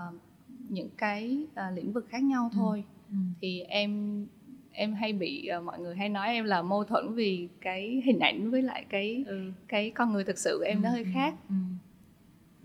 những 0.69 0.89
cái 0.97 1.39
à, 1.55 1.71
lĩnh 1.71 1.93
vực 1.93 2.07
khác 2.09 2.23
nhau 2.23 2.51
ừ. 2.53 2.57
thôi 2.59 2.85
ừ. 3.09 3.13
Ừ. 3.13 3.17
thì 3.41 3.61
em 3.61 4.27
em 4.73 4.95
hay 4.95 5.13
bị 5.13 5.49
uh, 5.59 5.65
mọi 5.65 5.79
người 5.79 5.97
hay 5.97 6.09
nói 6.09 6.29
em 6.29 6.45
là 6.45 6.63
mâu 6.63 6.85
thuẫn 6.85 7.15
vì 7.15 7.49
cái 7.61 8.03
hình 8.05 8.19
ảnh 8.19 8.51
với 8.51 8.63
lại 8.63 8.85
cái 8.89 9.25
ừ. 9.27 9.53
cái 9.69 9.91
con 9.91 10.13
người 10.13 10.25
thực 10.25 10.39
sự 10.39 10.57
của 10.59 10.65
em 10.65 10.79
ừ. 10.79 10.85
nó 10.85 10.91
hơi 10.91 11.05
khác 11.15 11.35
ừ 11.49 11.55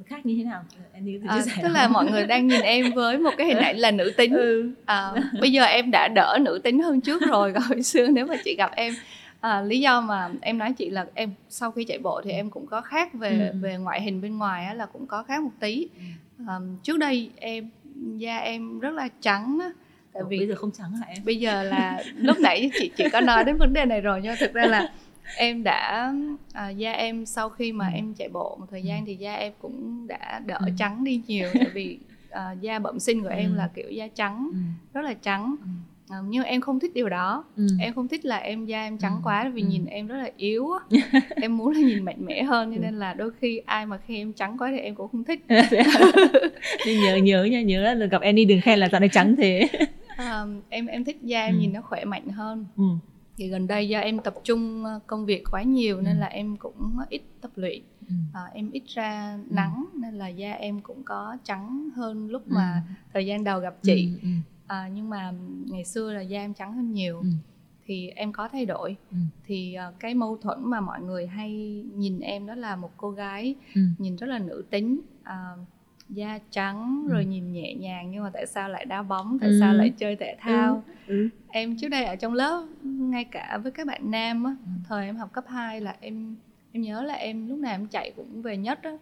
khác 0.04 0.26
như 0.26 0.36
thế 0.38 0.44
nào? 0.44 0.64
Em 0.94 1.06
đi 1.06 1.20
à, 1.28 1.42
tức 1.64 1.70
là 1.70 1.88
mọi 1.88 2.12
người 2.12 2.28
đang 2.28 2.48
nhìn 2.48 2.62
em 2.62 2.92
với 2.92 3.18
một 3.18 3.32
cái 3.38 3.48
hình 3.48 3.58
ảnh 3.58 3.78
là 3.78 3.92
nữ 3.92 4.12
tính. 4.18 4.34
Ừ. 4.44 4.72
à, 4.86 5.12
bây 5.42 5.52
giờ 5.52 5.64
em 5.64 5.92
đã 5.92 6.08
đỡ 6.08 6.38
nữ 6.42 6.62
tính 6.64 6.82
hơn 6.82 7.02
trước 7.02 7.22
rồi 7.22 7.54
hồi 7.70 7.84
xưa 7.84 8.08
nếu 8.08 8.26
mà 8.26 8.36
chị 8.44 8.56
gặp 8.56 8.72
em 8.76 8.94
à, 9.40 9.62
lý 9.62 9.80
do 9.80 10.02
mà 10.02 10.30
em 10.42 10.58
nói 10.58 10.74
chị 10.74 10.90
là 10.90 11.06
em 11.14 11.32
sau 11.50 11.72
khi 11.72 11.84
chạy 11.84 11.98
bộ 11.98 12.22
thì 12.24 12.32
em 12.32 12.50
cũng 12.50 12.68
có 12.68 12.82
khác 12.82 13.14
về 13.14 13.50
ừ. 13.54 13.60
về 13.62 13.78
ngoại 13.78 14.02
hình 14.02 14.22
bên 14.22 14.38
ngoài 14.38 14.66
á, 14.66 14.74
là 14.74 14.86
cũng 14.86 15.08
có 15.08 15.24
khác 15.24 15.44
một 15.44 15.52
tí. 15.60 15.88
À, 16.48 16.60
trước 16.84 16.98
đây 16.98 17.30
em 17.36 17.70
da 18.18 18.38
em 18.38 18.80
rất 18.80 18.92
là 18.94 19.08
trắng 19.22 19.58
á 19.62 19.70
tại 20.14 20.24
vì 20.30 20.38
bây 20.38 20.48
giờ 20.48 20.56
không 20.56 20.72
trắng 20.72 20.92
hả 20.92 21.08
em? 21.08 21.18
bây 21.26 21.36
giờ 21.36 21.64
là 21.64 22.04
lúc 22.16 22.40
nãy 22.40 22.72
chị 22.80 22.92
chị 22.98 23.04
có 23.12 23.22
nói 23.22 23.44
đến 23.44 23.58
vấn 23.58 23.74
đề 23.74 23.86
này 23.86 24.02
rồi 24.02 24.20
nhưng 24.24 24.36
thực 24.40 24.54
ra 24.54 24.66
là 24.66 24.90
em 25.38 25.64
đã 25.64 26.14
à, 26.54 26.70
da 26.70 26.92
em 26.92 27.26
sau 27.26 27.50
khi 27.50 27.72
mà 27.72 27.88
ừ. 27.88 27.92
em 27.96 28.14
chạy 28.14 28.30
bộ 28.30 28.58
một 28.60 28.66
thời 28.72 28.84
gian 28.84 29.00
ừ. 29.00 29.04
thì 29.08 29.16
da 29.16 29.36
em 29.36 29.54
cũng 29.62 30.08
đã 30.08 30.42
đỡ 30.46 30.58
ừ. 30.60 30.72
trắng 30.78 31.04
đi 31.04 31.22
nhiều 31.28 31.50
tại 31.54 31.70
vì 31.74 32.00
à, 32.30 32.52
da 32.62 32.80
bẩm 32.80 33.00
sinh 33.00 33.24
của 33.24 33.30
em 33.30 33.56
là 33.56 33.70
kiểu 33.76 33.90
da 33.90 34.08
trắng 34.08 34.52
rất 34.94 35.02
là 35.02 35.14
trắng 35.14 35.56
à, 36.10 36.18
nhưng 36.28 36.44
em 36.44 36.62
không 36.62 36.80
thích 36.80 36.92
điều 36.94 37.10
đó 37.10 37.44
ừ. 37.58 37.68
em 37.80 37.94
không 37.94 38.08
thích 38.08 38.26
là 38.26 38.38
em 38.38 38.66
da 38.66 38.84
em 38.84 38.98
trắng 38.98 39.16
ừ. 39.16 39.20
quá 39.24 39.52
vì 39.54 39.62
ừ. 39.62 39.68
nhìn 39.68 39.86
em 39.86 40.08
rất 40.08 40.18
là 40.18 40.30
yếu 40.38 40.70
em 41.36 41.58
muốn 41.58 41.74
là 41.74 41.82
nhìn 41.82 42.06
mạnh 42.06 42.26
mẽ 42.26 42.44
hơn 42.44 42.74
cho 42.76 42.82
nên 42.82 43.00
là 43.00 43.14
đôi 43.14 43.32
khi 43.40 43.62
ai 43.66 43.86
mà 43.86 43.98
khi 43.98 44.18
em 44.18 44.34
trắng 44.34 44.58
quá 44.58 44.72
thì 44.72 44.80
em 44.80 44.96
cũng 44.96 45.08
không 45.12 45.24
thích 45.24 45.46
nên 46.86 47.00
nhớ 47.04 47.16
nhớ 47.16 47.44
nha 47.44 47.62
nhớ 47.62 47.94
là 47.94 48.06
gặp 48.06 48.22
Annie 48.22 48.46
đừng 48.46 48.62
khen 48.62 48.80
là 48.80 48.90
dạo 48.90 49.00
này 49.00 49.10
trắng 49.10 49.36
thế 49.36 49.68
à, 50.18 50.46
em 50.70 50.86
em 50.86 51.04
thích 51.04 51.18
da 51.22 51.46
em 51.46 51.56
ừ. 51.56 51.60
nhìn 51.60 51.74
nó 51.74 51.82
khỏe 51.82 52.06
mạnh 52.06 52.28
hơn 52.28 52.66
ừ 52.78 52.84
thì 53.38 53.48
gần 53.48 53.68
đây 53.68 53.90
do 53.90 54.00
em 54.00 54.20
tập 54.20 54.34
trung 54.44 54.86
ờ, 54.86 55.00
công 55.08 55.26
việc 55.26 55.44
quá 55.52 55.64
nhiều 55.64 56.02
nên 56.02 56.16
ừ. 56.16 56.20
là 56.20 56.28
em 56.28 56.58
cũng 56.58 56.98
ít 57.10 57.22
tập 57.42 57.52
luyện 57.56 57.82
ừ. 58.08 58.14
à, 58.34 58.42
em 58.54 58.72
ít 58.72 58.84
ra 58.88 59.34
ừ. 59.50 59.56
nắng 59.56 59.86
nên 59.94 60.14
là 60.14 60.28
da 60.28 60.52
em 60.52 60.82
cũng 60.82 61.04
có 61.04 61.38
trắng 61.44 61.90
hơn 61.96 62.30
lúc 62.30 62.48
mà 62.48 62.84
thời 63.14 63.26
gian 63.26 63.44
đầu 63.44 63.60
gặp 63.60 63.76
chị. 63.82 64.14
À, 64.68 64.90
nhưng 64.94 65.10
mà 65.10 65.34
ngày 65.66 65.86
xưa 65.86 66.14
là 66.14 66.22
da 66.22 66.40
em 66.40 66.54
trắng 66.54 66.74
hơn 66.74 66.94
nhiều 66.94 67.24
thì 67.86 68.10
em 68.10 68.32
có 68.32 68.48
thay 68.48 68.66
đổi 68.66 68.96
ừ. 69.12 69.18
thì 69.46 69.76
uh, 69.90 70.00
cái 70.00 70.14
mâu 70.14 70.38
thuẫn 70.38 70.70
mà 70.70 70.82
mọi 70.82 71.02
người 71.02 71.28
hay 71.28 71.84
nhìn 71.96 72.20
em 72.20 72.48
đó 72.48 72.56
là 72.56 72.76
một 72.76 72.92
cô 72.98 73.12
gái 73.12 73.56
ừ. 73.76 73.82
nhìn 73.98 74.16
rất 74.16 74.28
là 74.28 74.40
nữ 74.40 74.64
tính 74.70 75.02
uh, 75.22 75.60
da 76.14 76.40
trắng 76.50 77.06
ừ. 77.08 77.14
rồi 77.14 77.26
nhìn 77.26 77.54
nhẹ 77.54 77.74
nhàng 77.74 78.12
nhưng 78.12 78.24
mà 78.24 78.30
tại 78.34 78.46
sao 78.46 78.70
lại 78.70 78.86
đá 78.86 79.02
bóng 79.02 79.38
tại 79.42 79.50
ừ. 79.50 79.58
sao 79.60 79.74
lại 79.74 79.94
chơi 79.98 80.16
thể 80.16 80.36
thao 80.40 80.84
ừ. 81.08 81.14
Ừ. 81.14 81.30
em 81.50 81.78
trước 81.78 81.88
đây 81.88 82.06
ở 82.06 82.16
trong 82.16 82.34
lớp 82.34 82.66
ngay 82.84 83.24
cả 83.24 83.60
với 83.64 83.72
các 83.72 83.88
bạn 83.88 84.12
nam 84.12 84.44
á 84.44 84.56
ừ. 84.66 84.70
thời 84.88 85.06
em 85.06 85.16
học 85.16 85.34
cấp 85.34 85.44
2 85.48 85.82
là 85.82 85.96
em 86.00 86.36
em 86.72 86.82
nhớ 86.82 87.02
là 87.02 87.14
em 87.14 87.50
lúc 87.50 87.60
nào 87.60 87.74
em 87.74 87.88
chạy 87.88 88.12
cũng 88.16 88.42
về 88.42 88.58
nhất 88.58 88.80
á 88.84 88.98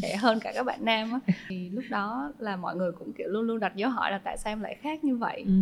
chạy 0.00 0.16
hơn 0.16 0.38
cả 0.40 0.52
các 0.54 0.62
bạn 0.62 0.84
nam 0.84 1.12
á 1.12 1.34
thì 1.48 1.70
lúc 1.70 1.84
đó 1.90 2.32
là 2.38 2.56
mọi 2.56 2.76
người 2.76 2.92
cũng 2.92 3.12
kiểu 3.12 3.28
luôn 3.28 3.42
luôn 3.42 3.60
đặt 3.60 3.76
dấu 3.76 3.90
hỏi 3.90 4.10
là 4.10 4.18
tại 4.18 4.38
sao 4.38 4.52
em 4.52 4.60
lại 4.60 4.74
khác 4.74 5.04
như 5.04 5.16
vậy 5.16 5.42
ừ. 5.46 5.52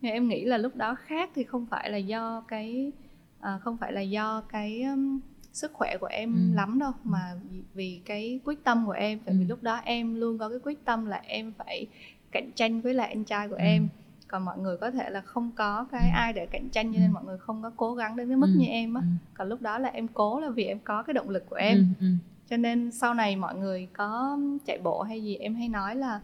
nhưng 0.00 0.12
em 0.12 0.28
nghĩ 0.28 0.44
là 0.44 0.58
lúc 0.58 0.76
đó 0.76 0.94
khác 0.94 1.30
thì 1.34 1.44
không 1.44 1.66
phải 1.66 1.90
là 1.90 1.96
do 1.96 2.44
cái 2.48 2.92
à, 3.40 3.58
không 3.58 3.76
phải 3.76 3.92
là 3.92 4.00
do 4.00 4.42
cái 4.48 4.82
um, 4.82 5.20
sức 5.54 5.72
khỏe 5.72 5.96
của 6.00 6.06
em 6.06 6.34
ừ. 6.34 6.56
lắm 6.56 6.78
đâu 6.78 6.92
mà 7.04 7.34
vì 7.74 8.00
cái 8.04 8.40
quyết 8.44 8.64
tâm 8.64 8.86
của 8.86 8.92
em 8.92 9.18
tại 9.24 9.34
ừ. 9.34 9.38
vì 9.38 9.44
lúc 9.44 9.62
đó 9.62 9.80
em 9.84 10.14
luôn 10.14 10.38
có 10.38 10.48
cái 10.48 10.58
quyết 10.64 10.84
tâm 10.84 11.06
là 11.06 11.22
em 11.26 11.52
phải 11.58 11.86
cạnh 12.32 12.50
tranh 12.54 12.80
với 12.80 12.94
lại 12.94 13.08
anh 13.08 13.24
trai 13.24 13.48
của 13.48 13.54
ừ. 13.54 13.60
em 13.60 13.88
còn 14.28 14.44
mọi 14.44 14.58
người 14.58 14.76
có 14.76 14.90
thể 14.90 15.10
là 15.10 15.20
không 15.20 15.50
có 15.56 15.86
cái 15.92 16.10
ừ. 16.10 16.14
ai 16.14 16.32
để 16.32 16.46
cạnh 16.46 16.68
tranh 16.68 16.92
cho 16.92 16.98
nên 16.98 17.10
ừ. 17.10 17.14
mọi 17.14 17.24
người 17.24 17.38
không 17.38 17.62
có 17.62 17.70
cố 17.76 17.94
gắng 17.94 18.16
đến 18.16 18.28
cái 18.28 18.36
mức 18.36 18.50
ừ. 18.54 18.58
như 18.58 18.66
em 18.66 18.94
á 18.94 19.00
ừ. 19.00 19.06
còn 19.34 19.48
lúc 19.48 19.62
đó 19.62 19.78
là 19.78 19.88
em 19.88 20.08
cố 20.08 20.40
là 20.40 20.50
vì 20.50 20.64
em 20.64 20.78
có 20.84 21.02
cái 21.02 21.14
động 21.14 21.30
lực 21.30 21.44
của 21.50 21.56
em 21.56 21.76
ừ. 22.00 22.06
Ừ. 22.06 22.06
cho 22.48 22.56
nên 22.56 22.90
sau 22.92 23.14
này 23.14 23.36
mọi 23.36 23.54
người 23.54 23.88
có 23.92 24.38
chạy 24.66 24.78
bộ 24.78 25.02
hay 25.02 25.22
gì 25.22 25.36
em 25.36 25.54
hay 25.54 25.68
nói 25.68 25.96
là 25.96 26.20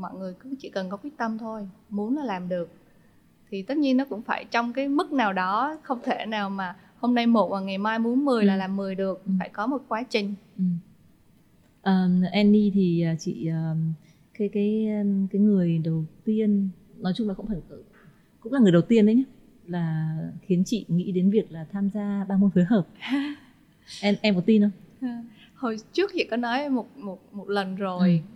mọi 0.00 0.14
người 0.14 0.34
cứ 0.40 0.54
chỉ 0.58 0.70
cần 0.70 0.90
có 0.90 0.96
quyết 0.96 1.16
tâm 1.16 1.38
thôi 1.38 1.68
muốn 1.88 2.16
là 2.16 2.24
làm 2.24 2.48
được 2.48 2.70
thì 3.50 3.62
tất 3.62 3.76
nhiên 3.76 3.96
nó 3.96 4.04
cũng 4.04 4.22
phải 4.22 4.44
trong 4.44 4.72
cái 4.72 4.88
mức 4.88 5.12
nào 5.12 5.32
đó 5.32 5.76
không 5.82 5.98
thể 6.04 6.26
nào 6.26 6.50
mà 6.50 6.76
hôm 7.04 7.14
nay 7.14 7.26
một 7.26 7.48
và 7.48 7.60
ngày 7.60 7.78
mai 7.78 7.98
muốn 7.98 8.24
10 8.24 8.42
ừ. 8.42 8.46
là 8.46 8.56
làm 8.56 8.76
10 8.76 8.94
được 8.94 9.22
ừ. 9.26 9.32
phải 9.38 9.48
có 9.48 9.66
một 9.66 9.82
quá 9.88 10.02
trình 10.02 10.34
ừ. 10.58 10.64
um, 11.82 12.22
Annie 12.32 12.70
thì 12.74 13.02
à, 13.02 13.14
chị 13.18 13.48
um, 13.48 13.92
cái 14.38 14.48
cái 14.52 14.86
cái 15.30 15.40
người 15.40 15.78
đầu 15.84 16.04
tiên 16.24 16.68
nói 16.98 17.12
chung 17.16 17.28
là 17.28 17.34
cũng 17.34 17.46
phải 17.46 17.56
cũng 18.40 18.52
là 18.52 18.60
người 18.60 18.72
đầu 18.72 18.82
tiên 18.82 19.06
đấy 19.06 19.14
nhé 19.14 19.22
là 19.66 20.16
khiến 20.42 20.62
chị 20.66 20.84
nghĩ 20.88 21.12
đến 21.12 21.30
việc 21.30 21.52
là 21.52 21.66
tham 21.72 21.90
gia 21.94 22.24
ba 22.28 22.36
môn 22.36 22.50
phối 22.50 22.64
hợp 22.64 22.86
em 24.02 24.14
em 24.22 24.34
có 24.34 24.40
tin 24.46 24.62
không 24.62 24.70
hồi 25.54 25.76
trước 25.92 26.10
chị 26.14 26.26
có 26.30 26.36
nói 26.36 26.68
một 26.68 26.96
một 26.96 27.18
một 27.32 27.48
lần 27.48 27.76
rồi 27.76 28.22
ừ 28.28 28.33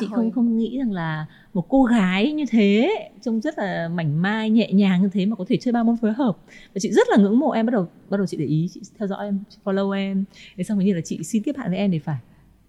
chị 0.00 0.06
không 0.10 0.30
không 0.30 0.56
nghĩ 0.56 0.78
rằng 0.78 0.92
là 0.92 1.26
một 1.54 1.68
cô 1.68 1.84
gái 1.84 2.32
như 2.32 2.44
thế 2.50 2.90
trông 3.22 3.40
rất 3.40 3.58
là 3.58 3.88
mảnh 3.88 4.22
mai 4.22 4.50
nhẹ 4.50 4.72
nhàng 4.72 5.02
như 5.02 5.08
thế 5.12 5.26
mà 5.26 5.36
có 5.36 5.44
thể 5.48 5.56
chơi 5.56 5.72
ba 5.72 5.82
môn 5.82 5.96
phối 5.96 6.12
hợp 6.12 6.36
và 6.46 6.78
chị 6.80 6.92
rất 6.92 7.08
là 7.10 7.16
ngưỡng 7.16 7.38
mộ 7.38 7.50
em 7.50 7.66
bắt 7.66 7.70
đầu 7.70 7.88
bắt 8.10 8.16
đầu 8.16 8.26
chị 8.26 8.36
để 8.36 8.44
ý 8.44 8.68
chị 8.72 8.80
theo 8.98 9.08
dõi 9.08 9.24
em 9.24 9.38
chị 9.48 9.58
follow 9.64 9.90
em 9.90 10.24
thế 10.56 10.64
xong 10.64 10.78
như 10.78 10.94
là 10.94 11.00
chị 11.04 11.22
xin 11.22 11.42
kết 11.42 11.56
bạn 11.56 11.70
với 11.70 11.78
em 11.78 11.90
để 11.90 11.98
phải 11.98 12.18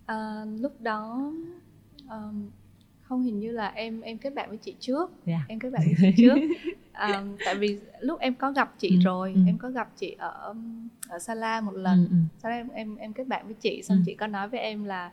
à, 0.05 0.45
lúc 0.59 0.81
đó 0.81 1.31
um, 2.09 2.49
không 3.01 3.23
hình 3.23 3.39
như 3.39 3.51
là 3.51 3.67
em 3.67 4.01
em 4.01 4.17
kết 4.17 4.35
bạn 4.35 4.49
với 4.49 4.57
chị 4.57 4.75
trước 4.79 5.11
yeah. 5.25 5.41
em 5.47 5.59
kết 5.59 5.69
bạn 5.69 5.81
với 5.85 5.95
chị 6.01 6.23
trước 6.23 6.35
um, 6.99 7.38
tại 7.45 7.55
vì 7.55 7.79
lúc 7.99 8.19
em 8.19 8.35
có 8.35 8.51
gặp 8.51 8.73
chị 8.79 8.89
ừ, 8.89 8.99
rồi 9.03 9.33
ừ. 9.35 9.41
em 9.47 9.57
có 9.57 9.69
gặp 9.69 9.89
chị 9.95 10.15
ở 10.19 10.55
ở 11.09 11.19
Sala 11.19 11.61
một 11.61 11.75
lần 11.75 12.05
ừ, 12.05 12.07
ừ. 12.11 12.17
sau 12.41 12.51
đó 12.51 12.57
em 12.57 12.69
em 12.69 12.95
em 12.95 13.13
kết 13.13 13.27
bạn 13.27 13.45
với 13.45 13.55
chị 13.61 13.81
xong 13.83 13.97
ừ. 13.97 14.03
chị 14.05 14.15
có 14.15 14.27
nói 14.27 14.47
với 14.49 14.59
em 14.59 14.83
là 14.83 15.11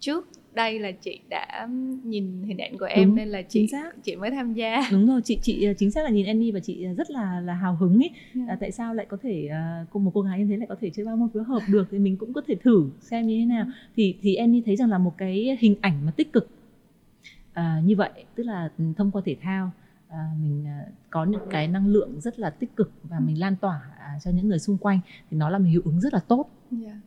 trước 0.00 0.28
đây 0.54 0.78
là 0.78 0.92
chị 0.92 1.20
đã 1.28 1.68
nhìn 2.04 2.42
hình 2.42 2.58
ảnh 2.58 2.78
của 2.78 2.84
em 2.84 3.08
Đúng, 3.08 3.16
nên 3.16 3.28
là 3.28 3.42
chị 3.42 3.60
chính 3.60 3.68
xác. 3.68 3.92
chị 4.02 4.16
mới 4.16 4.30
tham 4.30 4.54
gia. 4.54 4.82
Đúng 4.92 5.06
rồi 5.06 5.20
chị 5.24 5.38
chị 5.42 5.64
ờ, 5.64 5.72
chính 5.78 5.90
xác 5.90 6.04
là 6.04 6.10
nhìn 6.10 6.26
Annie 6.26 6.52
và 6.52 6.60
chị 6.60 6.84
ờ, 6.84 6.94
rất 6.94 7.10
là 7.10 7.40
là 7.40 7.54
hào 7.54 7.76
hứng 7.76 7.98
ấy. 8.02 8.10
Dạ. 8.34 8.42
à, 8.48 8.56
tại 8.60 8.72
sao 8.72 8.94
lại 8.94 9.06
có 9.06 9.16
thể 9.22 9.48
à, 9.50 9.86
cùng 9.90 10.04
một 10.04 10.10
cô 10.14 10.20
gái 10.20 10.38
như 10.38 10.46
thế 10.48 10.56
lại 10.56 10.66
có 10.68 10.76
thể 10.80 10.90
chơi 10.90 11.06
ba 11.06 11.14
môn 11.14 11.28
phối 11.34 11.44
hợp 11.44 11.60
được? 11.68 11.88
Thì 11.90 11.98
mình 11.98 12.16
cũng 12.16 12.32
có 12.32 12.40
thể 12.46 12.54
thử 12.54 12.90
xem 13.00 13.26
như 13.26 13.38
thế 13.38 13.44
nào. 13.44 13.66
Thì 13.96 14.14
thì 14.22 14.34
Annie 14.34 14.62
thấy 14.66 14.76
rằng 14.76 14.90
là 14.90 14.98
một 14.98 15.14
cái 15.18 15.56
hình 15.60 15.76
ảnh 15.80 16.06
mà 16.06 16.12
tích 16.16 16.32
cực 16.32 16.48
à, 17.52 17.80
như 17.84 17.96
vậy 17.96 18.10
tức 18.34 18.42
là 18.42 18.70
ừ, 18.78 18.84
thông 18.96 19.10
qua 19.10 19.22
thể 19.24 19.36
thao 19.42 19.70
à, 20.08 20.18
mình 20.42 20.66
à, 20.66 20.86
có 21.10 21.24
những 21.24 21.40
cái 21.50 21.68
năng 21.68 21.86
lượng 21.86 22.20
rất 22.20 22.38
là 22.38 22.50
tích 22.50 22.76
cực 22.76 22.92
và 23.02 23.20
mình 23.20 23.40
lan 23.40 23.56
tỏa 23.56 23.80
à, 23.98 24.18
cho 24.24 24.30
những 24.30 24.48
người 24.48 24.58
xung 24.58 24.78
quanh 24.78 25.00
thì 25.30 25.36
nó 25.36 25.50
là 25.50 25.58
một 25.58 25.66
hiệu 25.68 25.82
ứng 25.84 26.00
rất 26.00 26.14
là 26.14 26.20
tốt. 26.28 26.46
Dạ. 26.70 27.00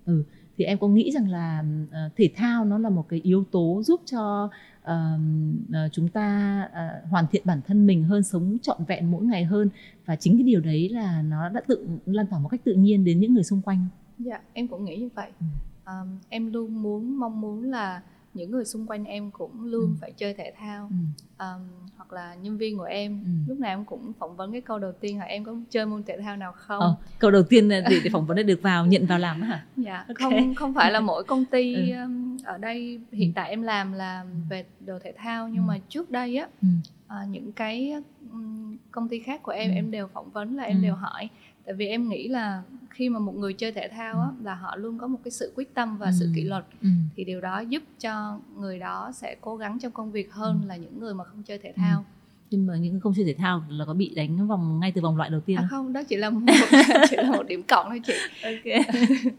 Thì 0.58 0.66
em 0.66 0.78
có 0.78 0.88
nghĩ 0.88 1.12
rằng 1.12 1.30
là 1.30 1.64
ờ, 1.92 2.10
thể 2.18 2.30
thao 2.36 2.66
nó 2.66 2.78
là 2.78 2.90
một 2.90 3.06
cái 3.10 3.20
yếu 3.24 3.44
tố 3.52 3.82
giúp 3.84 4.02
cho 4.06 4.50
ờm, 4.84 5.56
ờ, 5.74 5.90
chúng 5.92 6.08
ta 6.10 6.60
ờ, 6.74 6.88
hoàn 7.10 7.26
thiện 7.32 7.42
bản 7.46 7.62
thân 7.68 7.88
mình 7.88 8.04
hơn 8.04 8.24
sống 8.24 8.58
trọn 8.62 8.78
vẹn 8.88 9.12
mỗi 9.12 9.26
ngày 9.26 9.44
hơn 9.46 9.70
và 10.06 10.16
chính 10.16 10.38
cái 10.38 10.44
điều 10.44 10.62
đấy 10.62 10.90
là 10.90 11.22
nó 11.22 11.50
đã 11.50 11.62
tự 11.68 11.88
lan 12.06 12.28
tỏa 12.28 12.40
một 12.40 12.50
cách 12.50 12.62
tự 12.64 12.74
nhiên 12.74 13.06
đến 13.06 13.20
những 13.20 13.34
người 13.34 13.44
xung 13.44 13.62
quanh 13.62 13.88
Dạ, 14.20 14.42
em 14.54 14.68
cũng 14.68 14.86
nghĩ 14.86 14.96
như 14.98 15.10
vậy. 15.16 15.32
Ừ. 15.40 15.46
Um, 15.86 16.18
em 16.30 16.54
luôn 16.54 16.84
muốn 16.84 17.20
mong 17.20 17.42
muốn 17.42 17.64
là 17.64 18.02
những 18.34 18.52
người 18.52 18.66
xung 18.66 18.88
quanh 18.88 19.06
em 19.06 19.32
cũng 19.32 19.66
luôn 19.66 19.84
Ừ. 19.86 19.96
phải 20.02 20.12
chơi 20.12 20.34
thể 20.34 20.54
thao. 20.58 20.90
ừ. 20.92 20.96
Um, 21.40 21.62
hoặc 21.98 22.14
là 22.14 22.36
nhân 22.36 22.58
viên 22.58 22.78
của 22.78 22.84
em 22.84 23.20
Ừ. 23.24 23.30
lúc 23.48 23.60
nào 23.60 23.72
em 23.72 23.86
cũng 23.86 24.14
phỏng 24.20 24.36
vấn 24.36 24.52
cái 24.52 24.62
câu 24.62 24.80
đầu 24.80 24.92
tiên 24.92 25.20
là 25.20 25.26
em 25.26 25.44
có 25.44 25.56
chơi 25.70 25.86
môn 25.86 26.04
thể 26.04 26.18
thao 26.22 26.38
nào 26.38 26.52
không? 26.58 26.80
Ờ, 26.80 26.96
câu 27.20 27.32
đầu 27.32 27.44
tiên 27.44 27.70
là 27.70 27.82
để, 27.90 28.00
để 28.04 28.10
phỏng 28.10 28.26
vấn 28.26 28.38
để 28.38 28.44
được 28.44 28.62
vào 28.62 28.86
nhận 28.86 29.06
vào 29.06 29.20
làm 29.20 29.42
á 29.42 29.48
hả 29.48 29.66
Dạ, 29.78 30.06
Ok. 30.08 30.18
không 30.18 30.56
không 30.56 30.74
phải 30.74 30.92
là 30.92 31.00
mỗi 31.00 31.24
công 31.24 31.46
ty 31.46 31.92
Ừ. 31.92 32.02
um, 32.04 32.38
ở 32.44 32.58
đây 32.58 33.00
hiện 33.12 33.34
tại 33.34 33.50
em 33.50 33.62
làm 33.62 33.94
là 33.94 34.26
về 34.50 34.66
đồ 34.86 35.00
thể 35.04 35.14
thao 35.18 35.48
nhưng 35.50 35.64
Ừ. 35.64 35.68
mà 35.68 35.78
trước 35.90 36.12
đây 36.12 36.38
á 36.38 36.48
ừ. 36.62 36.68
à, 37.08 37.26
những 37.30 37.52
cái 37.52 37.94
um, 38.32 38.78
công 38.92 39.10
ty 39.10 39.20
khác 39.20 39.44
của 39.44 39.52
em 39.52 39.72
Ừ. 39.72 39.76
em 39.76 39.92
đều 39.92 40.08
phỏng 40.08 40.30
vấn 40.32 40.56
là 40.56 40.64
em 40.64 40.78
Ừ. 40.78 40.82
đều 40.82 40.96
hỏi 40.96 41.30
tại 41.66 41.74
vì 41.76 41.88
em 41.88 42.10
nghĩ 42.10 42.28
là 42.28 42.64
khi 42.90 43.10
mà 43.10 43.20
một 43.20 43.36
người 43.36 43.54
chơi 43.54 43.72
thể 43.72 43.88
thao 43.92 44.20
á 44.22 44.28
là 44.44 44.56
họ 44.56 44.76
luôn 44.76 44.98
có 44.98 45.08
một 45.08 45.20
cái 45.24 45.32
sự 45.32 45.52
quyết 45.56 45.74
tâm 45.74 45.98
và 45.98 46.12
sự 46.12 46.26
Ừ. 46.26 46.32
kỷ 46.36 46.44
luật 46.44 46.66
Ừ. 46.82 46.88
thì 47.16 47.24
điều 47.24 47.42
đó 47.42 47.60
giúp 47.60 47.84
cho 48.00 48.40
người 48.58 48.80
đó 48.80 49.12
sẽ 49.14 49.36
cố 49.42 49.56
gắng 49.56 49.80
trong 49.80 49.92
công 49.92 50.12
việc 50.12 50.34
hơn 50.34 50.60
Ừ. 50.64 50.68
là 50.68 50.76
những 50.76 51.00
người 51.00 51.14
mà 51.14 51.24
không 51.24 51.44
chơi 51.44 51.58
thể 51.58 51.74
thao 51.76 52.06
nhưng 52.52 52.66
mà 52.66 52.76
những 52.78 53.00
công 53.00 53.14
chơi 53.16 53.26
thể 53.26 53.34
thao 53.34 53.64
là 53.70 53.86
có 53.86 53.94
bị 53.94 54.14
đánh 54.16 54.48
vòng 54.48 54.80
ngay 54.80 54.92
từ 54.92 55.02
vòng 55.02 55.18
loại 55.18 55.30
đầu 55.30 55.40
tiên 55.42 55.58
à 55.58 55.62
không? 55.62 55.70
không 55.70 55.94
đó 55.94 56.02
chỉ 56.10 56.16
là 56.16 56.30
một, 56.30 56.40
chỉ 57.10 57.16
là 57.18 57.32
một 57.32 57.48
điểm 57.48 57.64
cộng 57.68 57.86
thôi 57.90 58.02
chị 58.08 58.14
ok 58.44 58.86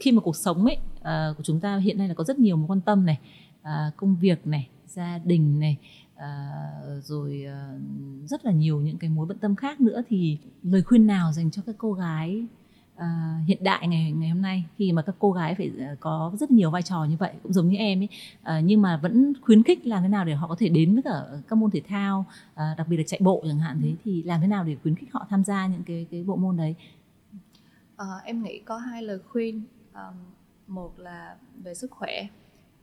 khi 0.00 0.12
mà 0.12 0.20
cuộc 0.20 0.36
sống 0.36 0.64
ấy 0.64 0.76
ờ, 1.02 1.34
của 1.36 1.42
chúng 1.42 1.60
ta 1.60 1.76
hiện 1.76 1.98
nay 1.98 2.08
là 2.08 2.14
có 2.14 2.24
rất 2.24 2.38
nhiều 2.38 2.56
mối 2.56 2.66
quan 2.68 2.80
tâm 2.80 3.06
này 3.06 3.18
à, 3.62 3.90
công 3.96 4.16
việc 4.16 4.46
này 4.46 4.68
gia 4.86 5.18
đình 5.24 5.60
này 5.60 5.76
à, 6.24 7.00
rồi 7.02 7.44
ờ, 7.44 7.78
rất 8.26 8.44
là 8.44 8.52
nhiều 8.52 8.80
những 8.80 8.98
cái 8.98 9.10
mối 9.10 9.26
bận 9.26 9.38
tâm 9.38 9.56
khác 9.56 9.80
nữa 9.80 10.02
thì 10.08 10.38
lời 10.62 10.82
khuyên 10.82 11.06
nào 11.06 11.32
dành 11.32 11.50
cho 11.50 11.62
các 11.66 11.74
cô 11.78 11.92
gái 11.92 12.46
à, 12.96 13.38
hiện 13.46 13.64
đại 13.64 13.88
ngày 13.88 14.12
ngày 14.12 14.28
hôm 14.28 14.42
nay 14.42 14.64
khi 14.78 14.92
mà 14.92 15.02
các 15.02 15.14
cô 15.18 15.32
gái 15.32 15.54
phải 15.54 15.70
ờ, 15.78 15.96
có 16.00 16.32
rất 16.40 16.50
nhiều 16.50 16.70
vai 16.70 16.82
trò 16.82 17.04
như 17.04 17.16
vậy? 17.16 17.32
Cũng 17.42 17.52
giống 17.52 17.68
như 17.68 17.76
em 17.76 18.00
ấy 18.00 18.08
à, 18.42 18.60
nhưng 18.60 18.82
mà 18.82 18.96
vẫn 18.96 19.32
khuyến 19.42 19.62
khích 19.62 19.86
làm 19.86 20.02
thế 20.02 20.08
nào 20.08 20.24
để 20.24 20.34
họ 20.34 20.48
có 20.48 20.56
thể 20.58 20.68
đến 20.68 20.94
với 20.94 21.02
cả 21.02 21.24
các 21.48 21.56
môn 21.56 21.70
thể 21.70 21.80
thao 21.88 22.24
à, 22.54 22.74
đặc 22.78 22.88
biệt 22.88 22.96
là 22.96 23.02
chạy 23.06 23.20
bộ 23.22 23.44
chẳng 23.46 23.58
hạn 23.58 23.80
thế 23.82 23.94
thì 24.04 24.22
làm 24.22 24.40
thế 24.40 24.46
nào 24.46 24.64
để 24.64 24.76
khuyến 24.82 24.94
khích 24.94 25.12
họ 25.12 25.26
tham 25.30 25.44
gia 25.44 25.66
những 25.66 25.82
cái 25.86 26.06
cái 26.10 26.24
bộ 26.24 26.36
môn 26.36 26.56
đấy? 26.56 26.74
Ờ, 27.96 28.20
em 28.24 28.42
nghĩ 28.42 28.58
có 28.58 28.78
hai 28.78 29.02
lời 29.02 29.18
khuyên 29.28 29.62
Ờm, 29.94 30.14
một 30.66 30.98
là 30.98 31.36
về 31.62 31.74
sức 31.74 31.90
khỏe 31.90 32.26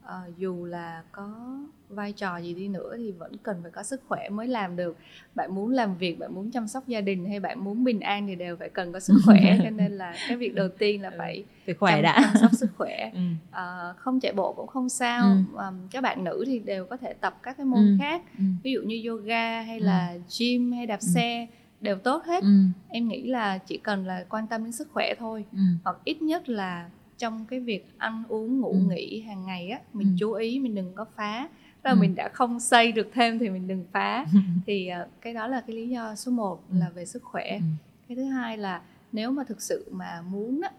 Ờ, 0.03 0.21
dù 0.37 0.65
là 0.65 1.03
có 1.11 1.57
vai 1.89 2.11
trò 2.13 2.37
gì 2.37 2.53
đi 2.53 2.67
nữa 2.67 2.93
thì 2.97 3.11
vẫn 3.11 3.31
cần 3.43 3.57
phải 3.61 3.71
có 3.71 3.83
sức 3.83 4.01
khỏe 4.07 4.29
mới 4.29 4.47
làm 4.47 4.75
được 4.75 4.97
bạn 5.35 5.55
muốn 5.55 5.71
làm 5.71 5.95
việc 5.97 6.19
bạn 6.19 6.33
muốn 6.35 6.51
chăm 6.51 6.67
sóc 6.67 6.87
gia 6.87 7.01
đình 7.01 7.25
hay 7.29 7.39
bạn 7.39 7.63
muốn 7.63 7.83
bình 7.83 7.99
an 7.99 8.27
thì 8.27 8.35
đều 8.35 8.55
phải 8.55 8.69
cần 8.69 8.93
có 8.93 8.99
sức 8.99 9.13
khỏe 9.25 9.57
cho 9.63 9.69
nên 9.69 9.91
là 9.91 10.15
cái 10.27 10.37
việc 10.37 10.55
đầu 10.55 10.69
tiên 10.69 11.01
là 11.01 11.11
phải 11.17 11.43
phải 11.65 11.75
khỏe 11.75 11.91
chăm, 11.95 12.01
đã 12.03 12.21
chăm 12.23 12.41
sóc 12.41 12.51
sức 12.53 12.69
khỏe 12.77 13.11
ừ. 13.13 13.19
Ờ, 13.51 13.93
không 13.97 14.19
chạy 14.19 14.33
bộ 14.33 14.53
cũng 14.53 14.67
không 14.67 14.89
sao 14.89 15.31
Ừ. 15.31 15.37
Ờm, 15.55 15.87
các 15.91 16.01
bạn 16.01 16.23
nữ 16.23 16.43
thì 16.47 16.59
đều 16.59 16.85
có 16.85 16.97
thể 16.97 17.13
tập 17.13 17.37
các 17.43 17.57
cái 17.57 17.65
môn 17.65 17.79
Ừ. 17.85 17.95
khác 17.99 18.21
Ừ. 18.37 18.43
ví 18.63 18.71
dụ 18.73 18.81
như 18.81 19.01
yoga 19.09 19.61
hay 19.61 19.79
Ừ. 19.79 19.85
là 19.85 20.13
gym 20.39 20.71
hay 20.71 20.85
đạp 20.85 20.99
Ừ. 21.01 21.05
xe 21.13 21.47
đều 21.81 21.95
tốt 21.97 22.23
hết 22.25 22.43
Ừ. 22.43 22.49
em 22.89 23.07
nghĩ 23.07 23.27
là 23.27 23.57
chỉ 23.57 23.77
cần 23.77 24.05
là 24.05 24.25
quan 24.29 24.47
tâm 24.47 24.63
đến 24.63 24.71
sức 24.71 24.87
khỏe 24.93 25.13
thôi 25.19 25.45
Ừ. 25.51 25.59
hoặc 25.83 25.97
ít 26.03 26.21
nhất 26.21 26.49
là 26.49 26.89
trong 27.21 27.45
cái 27.45 27.59
việc 27.59 27.85
ăn 27.97 28.23
uống 28.27 28.59
ngủ 28.61 28.71
Ừ. 28.71 28.79
nghỉ 28.95 29.21
hàng 29.21 29.45
ngày 29.45 29.69
á 29.69 29.79
mình 29.93 30.07
Ừ. 30.07 30.15
chú 30.19 30.31
ý 30.33 30.59
mình 30.59 30.75
đừng 30.75 30.93
có 30.95 31.05
phá 31.15 31.49
rồi 31.83 31.93
Ừ. 31.93 31.99
mình 31.99 32.15
đã 32.15 32.29
không 32.33 32.59
xây 32.59 32.91
được 32.91 33.09
thêm 33.13 33.39
thì 33.39 33.49
mình 33.49 33.67
đừng 33.67 33.85
phá 33.91 34.25
thì 34.65 34.87
ờ, 34.87 35.07
cái 35.21 35.33
đó 35.33 35.47
là 35.47 35.61
cái 35.67 35.75
lý 35.75 35.89
do 35.89 36.15
số 36.15 36.31
1 36.31 36.63
Ừ. 36.71 36.75
là 36.79 36.89
về 36.89 37.05
sức 37.05 37.23
khỏe 37.23 37.51
Ừ. 37.57 37.63
cái 38.07 38.15
thứ 38.15 38.23
hai 38.23 38.57
là 38.57 38.81
nếu 39.11 39.31
mà 39.31 39.43
thực 39.43 39.61
sự 39.61 39.89
mà 39.91 40.21
muốn 40.31 40.61
á 40.61 40.71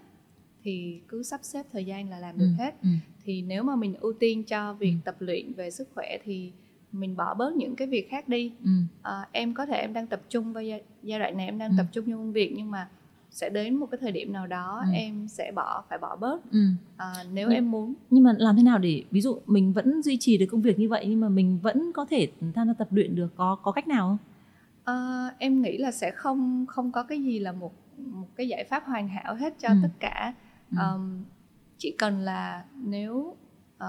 thì 0.64 1.00
cứ 1.08 1.22
sắp 1.22 1.40
xếp 1.42 1.66
thời 1.72 1.84
gian 1.84 2.10
là 2.10 2.18
làm 2.18 2.38
được 2.38 2.48
Ừ. 2.58 2.62
hết 2.62 2.74
Ừ. 2.82 2.88
thì 3.24 3.42
nếu 3.42 3.62
mà 3.62 3.76
mình 3.76 3.94
ưu 4.00 4.12
tiên 4.12 4.44
cho 4.44 4.72
việc 4.74 4.90
Ừ. 4.92 4.96
tập 5.04 5.16
luyện 5.18 5.52
về 5.52 5.70
sức 5.70 5.88
khỏe 5.94 6.18
thì 6.24 6.52
mình 6.92 7.16
bỏ 7.16 7.34
bớt 7.34 7.56
những 7.56 7.76
cái 7.76 7.88
việc 7.88 8.08
khác 8.10 8.28
đi 8.28 8.52
Ừ. 8.64 8.70
Ờ, 9.02 9.24
em 9.32 9.54
có 9.54 9.66
thể 9.66 9.76
em 9.80 9.92
đang 9.92 10.06
tập 10.06 10.20
trung 10.28 10.52
vào 10.52 10.62
giai, 10.64 10.82
giai 11.02 11.18
đoạn 11.18 11.36
này 11.36 11.46
em 11.46 11.58
đang 11.58 11.70
Ừ. 11.70 11.74
tập 11.78 11.86
trung 11.92 12.04
cho 12.10 12.16
công 12.16 12.32
việc 12.32 12.52
nhưng 12.56 12.70
mà 12.70 12.88
sẽ 13.32 13.48
đến 13.50 13.74
một 13.76 13.86
cái 13.90 13.98
thời 14.00 14.12
điểm 14.12 14.32
nào 14.32 14.46
đó 14.46 14.82
Ừ. 14.86 14.92
em 14.94 15.28
sẽ 15.28 15.52
bỏ 15.54 15.84
phải 15.88 15.98
bỏ 15.98 16.16
bớt 16.16 16.52
Ừ. 16.52 16.58
Ờ, 16.96 17.12
nếu 17.32 17.48
Ừ. 17.48 17.52
em 17.54 17.70
muốn 17.70 17.94
nhưng 18.10 18.24
mà 18.24 18.32
làm 18.38 18.56
thế 18.56 18.62
nào 18.62 18.78
để 18.78 19.04
ví 19.10 19.20
dụ 19.20 19.38
mình 19.46 19.72
vẫn 19.72 20.02
duy 20.02 20.16
trì 20.20 20.38
được 20.38 20.46
công 20.50 20.62
việc 20.62 20.78
như 20.78 20.88
vậy 20.88 21.06
nhưng 21.08 21.20
mà 21.20 21.28
mình 21.28 21.58
vẫn 21.62 21.90
có 21.94 22.04
thể 22.10 22.28
tham 22.54 22.66
gia 22.66 22.72
tập 22.78 22.88
luyện 22.90 23.14
được 23.14 23.28
có 23.36 23.56
có 23.62 23.72
cách 23.72 23.88
nào 23.88 24.08
không 24.08 24.18
Ờ, 24.84 25.28
em 25.38 25.62
nghĩ 25.62 25.78
là 25.78 25.90
sẽ 25.90 26.10
không 26.10 26.66
không 26.68 26.92
có 26.92 27.02
cái 27.02 27.22
gì 27.22 27.38
là 27.38 27.52
một 27.52 27.72
một 27.96 28.28
cái 28.36 28.48
giải 28.48 28.64
pháp 28.64 28.84
hoàn 28.86 29.08
hảo 29.08 29.34
hết 29.34 29.54
cho 29.58 29.68
Ừ. 29.68 29.74
tất 29.82 29.88
cả 30.00 30.34
Ừ. 30.70 30.76
Ờm, 30.80 31.22
chỉ 31.78 31.94
cần 31.98 32.20
là 32.20 32.64
nếu 32.84 33.36
ờ, 33.78 33.88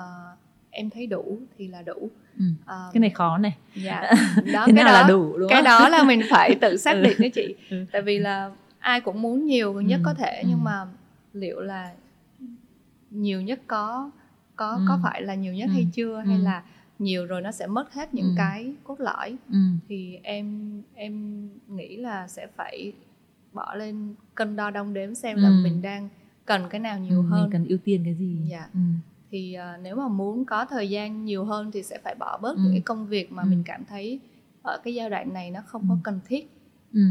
em 0.69 0.89
thấy 0.89 1.07
đủ 1.07 1.39
thì 1.57 1.67
là 1.67 1.81
đủ 1.81 2.09
ừ. 2.39 2.45
Ờm, 2.65 2.89
cái 2.93 3.01
này 3.01 3.09
khó 3.09 3.37
này 3.37 3.57
dạ 3.75 4.01
đó 4.53 4.63
thế 4.67 4.73
cái 4.75 4.83
nào 4.83 4.85
đó 4.85 4.91
là 4.91 5.07
đủ 5.07 5.37
đúng 5.37 5.49
cái 5.49 5.57
không 5.57 5.65
đó 5.65 5.89
là 5.89 6.03
mình 6.03 6.21
phải 6.29 6.55
tự 6.61 6.77
xác 6.83 6.93
Ừ. 6.93 7.01
định 7.01 7.17
đó 7.21 7.27
chị 7.33 7.55
Ừ. 7.69 7.85
tại 7.91 8.01
vì 8.01 8.19
là 8.19 8.51
ai 8.83 9.01
cũng 9.01 9.21
muốn 9.21 9.45
nhiều 9.45 9.81
nhất 9.81 9.99
Ừ, 10.03 10.05
có 10.05 10.13
thể 10.13 10.39
ừ. 10.43 10.47
nhưng 10.49 10.63
mà 10.63 10.85
liệu 11.33 11.59
là 11.61 11.93
nhiều 13.11 13.41
nhất 13.41 13.61
có 13.67 14.11
có 14.55 14.69
Ừ. 14.71 14.81
có 14.87 14.99
phải 15.03 15.21
là 15.21 15.35
nhiều 15.35 15.53
nhất 15.53 15.65
Ừ, 15.69 15.73
hay 15.73 15.87
chưa 15.93 16.17
hay 16.27 16.37
ừ. 16.37 16.41
là 16.43 16.63
nhiều 16.99 17.25
rồi 17.25 17.41
nó 17.41 17.51
sẽ 17.51 17.67
mất 17.67 17.93
hết 17.93 18.13
những 18.13 18.25
Ừ. 18.25 18.33
cái 18.37 18.73
cốt 18.83 18.99
lõi 18.99 19.35
ừ. 19.49 19.57
thì 19.87 20.19
em 20.23 20.71
em 20.93 21.47
nghĩ 21.67 21.97
là 21.97 22.27
sẽ 22.27 22.47
phải 22.55 22.93
bỏ 23.53 23.75
lên 23.75 24.15
cân 24.35 24.55
đo 24.55 24.69
đong 24.69 24.93
đếm 24.93 25.15
xem 25.15 25.37
là 25.41 25.49
Ừ. 25.49 25.53
mình 25.63 25.81
đang 25.81 26.09
cần 26.45 26.61
cái 26.69 26.79
nào 26.79 26.99
nhiều 26.99 27.21
ừ, 27.21 27.25
hơn 27.27 27.41
mình 27.41 27.51
cần 27.51 27.65
ưu 27.67 27.77
tiên 27.83 28.01
cái 28.05 28.13
gì 28.15 28.37
Dạ. 28.49 28.67
ừ. 28.73 28.79
thì 29.31 29.53
à, 29.53 29.77
nếu 29.83 29.95
mà 29.95 30.07
muốn 30.07 30.45
có 30.45 30.65
thời 30.65 30.89
gian 30.89 31.25
nhiều 31.25 31.45
hơn 31.45 31.71
thì 31.71 31.83
sẽ 31.83 31.97
phải 32.03 32.15
bỏ 32.15 32.37
bớt 32.37 32.55
Ừ. 32.57 32.61
những 32.63 32.71
cái 32.71 32.81
công 32.81 33.07
việc 33.07 33.31
mà 33.31 33.43
Ừ. 33.43 33.47
mình 33.49 33.63
cảm 33.65 33.85
thấy 33.85 34.19
ở 34.61 34.77
cái 34.83 34.93
giai 34.93 35.09
đoạn 35.09 35.33
này 35.33 35.51
nó 35.51 35.61
không 35.65 35.81
Ừ. 35.81 35.85
có 35.89 35.97
cần 36.03 36.19
thiết 36.25 36.49
Ừ. 36.93 37.01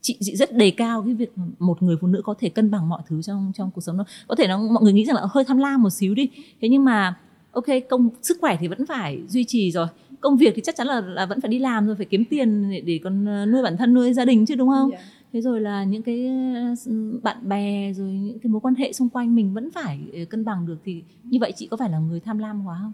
chị 0.00 0.16
chị 0.20 0.36
rất 0.36 0.56
đề 0.56 0.70
cao 0.70 1.02
cái 1.02 1.14
việc 1.14 1.32
một 1.58 1.82
người 1.82 1.96
phụ 2.00 2.06
nữ 2.06 2.22
có 2.24 2.34
thể 2.38 2.48
cân 2.48 2.70
bằng 2.70 2.88
mọi 2.88 3.02
thứ 3.08 3.22
trong 3.22 3.52
trong 3.54 3.70
cuộc 3.74 3.80
sống 3.80 3.98
đó. 3.98 4.04
Có 4.28 4.34
thể 4.34 4.46
nó 4.48 4.58
mọi 4.58 4.82
người 4.82 4.92
nghĩ 4.92 5.04
rằng 5.04 5.16
là 5.16 5.22
hơi 5.30 5.44
tham 5.44 5.58
lam 5.58 5.82
một 5.82 5.90
xíu 5.90 6.14
đi. 6.14 6.30
Thế 6.60 6.68
nhưng 6.68 6.84
mà 6.84 7.16
ok 7.52 7.64
công 7.90 8.08
sức 8.22 8.38
khỏe 8.40 8.56
thì 8.60 8.68
vẫn 8.68 8.86
phải 8.86 9.22
duy 9.28 9.44
trì 9.44 9.70
rồi. 9.70 9.86
Công 10.20 10.36
việc 10.36 10.52
thì 10.56 10.62
chắc 10.64 10.76
chắn 10.76 10.86
là 10.86 11.00
là 11.00 11.26
vẫn 11.26 11.40
phải 11.40 11.48
đi 11.48 11.58
làm 11.58 11.86
rồi 11.86 11.96
phải 11.96 12.06
kiếm 12.06 12.24
tiền 12.24 12.70
để, 12.70 12.80
để 12.80 13.00
còn 13.04 13.24
ờ, 13.24 13.46
nuôi 13.46 13.62
bản 13.62 13.76
thân 13.76 13.94
nuôi 13.94 14.12
gia 14.12 14.24
đình 14.24 14.46
chứ 14.46 14.54
đúng 14.54 14.68
không? 14.68 14.90
Dạ. 14.92 14.98
thế 15.32 15.40
rồi 15.40 15.60
là 15.60 15.84
những 15.84 16.02
cái 16.02 16.26
ờ, 16.26 16.90
bạn 17.22 17.48
bè 17.48 17.92
rồi 17.92 18.08
những 18.08 18.38
cái 18.38 18.50
mối 18.50 18.60
quan 18.60 18.74
hệ 18.74 18.92
xung 18.92 19.08
quanh 19.08 19.34
mình 19.34 19.54
vẫn 19.54 19.70
phải 19.70 20.00
ờ, 20.12 20.18
cân 20.30 20.44
bằng 20.44 20.66
được. 20.66 20.76
Thì 20.84 21.02
như 21.24 21.38
vậy 21.40 21.52
chị 21.56 21.66
có 21.66 21.76
phải 21.76 21.90
là 21.90 21.98
người 21.98 22.20
tham 22.20 22.38
lam 22.38 22.66
quá 22.66 22.78
không 22.82 22.92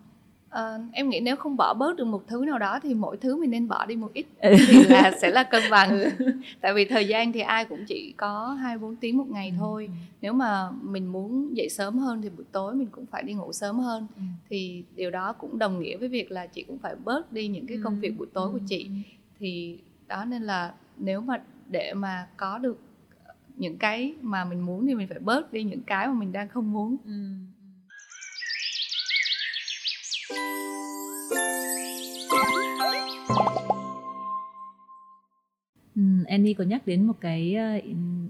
Ờ, 0.50 0.80
em 0.92 1.08
nghĩ 1.08 1.20
nếu 1.20 1.36
không 1.36 1.56
bỏ 1.56 1.74
bớt 1.74 1.96
được 1.96 2.04
một 2.04 2.22
thứ 2.26 2.44
nào 2.46 2.58
đó 2.58 2.80
thì 2.82 2.94
mỗi 2.94 3.16
thứ 3.16 3.36
mình 3.36 3.50
nên 3.50 3.68
bỏ 3.68 3.86
đi 3.86 3.96
một 3.96 4.10
ít 4.12 4.26
Ừ. 4.40 4.54
thì 4.66 4.84
là 4.84 5.12
sẽ 5.22 5.30
là 5.30 5.42
cân 5.42 5.62
bằng. 5.70 6.00
Tại 6.60 6.74
vì 6.74 6.84
thời 6.84 7.08
gian 7.08 7.32
thì 7.32 7.40
ai 7.40 7.64
cũng 7.64 7.84
chỉ 7.88 8.14
có 8.16 8.48
hai 8.48 8.78
bốn 8.78 8.96
tiếng 8.96 9.16
một 9.16 9.26
ngày 9.30 9.54
thôi. 9.58 9.88
Nếu 10.20 10.32
mà 10.32 10.70
mình 10.82 11.06
muốn 11.06 11.56
dậy 11.56 11.68
sớm 11.68 11.98
hơn 11.98 12.22
thì 12.22 12.28
buổi 12.30 12.44
tối 12.52 12.74
mình 12.74 12.88
cũng 12.90 13.06
phải 13.06 13.22
đi 13.22 13.32
ngủ 13.34 13.52
sớm 13.52 13.78
hơn. 13.78 14.06
Ừ. 14.16 14.22
thì 14.48 14.84
điều 14.96 15.10
đó 15.10 15.32
cũng 15.32 15.58
đồng 15.58 15.80
nghĩa 15.80 15.96
với 15.96 16.08
việc 16.08 16.30
là 16.30 16.46
chị 16.46 16.62
cũng 16.62 16.78
phải 16.78 16.94
bớt 17.04 17.32
đi 17.32 17.48
những 17.48 17.66
cái 17.66 17.78
công 17.84 18.00
việc 18.00 18.18
buổi 18.18 18.26
tối 18.32 18.50
của 18.52 18.60
chị. 18.66 18.90
Thì 19.38 19.78
đó 20.06 20.24
nên 20.24 20.42
là 20.42 20.72
nếu 20.96 21.20
mà 21.20 21.40
để 21.70 21.94
mà 21.94 22.28
có 22.36 22.58
được 22.58 22.78
những 23.56 23.76
cái 23.76 24.14
mà 24.22 24.44
mình 24.44 24.60
muốn 24.60 24.86
thì 24.86 24.94
mình 24.94 25.08
phải 25.08 25.18
bớt 25.18 25.52
đi 25.52 25.62
những 25.62 25.82
cái 25.82 26.06
mà 26.06 26.12
mình 26.14 26.32
đang 26.32 26.48
không 26.48 26.72
muốn. 26.72 26.96
Ừ. 27.04 27.10
Ừ, 27.12 27.16
Annie 36.36 36.54
có 36.54 36.64
nhắc 36.64 36.86
đến 36.86 37.06
một 37.06 37.16
cái 37.20 37.54
ờ, 37.54 37.80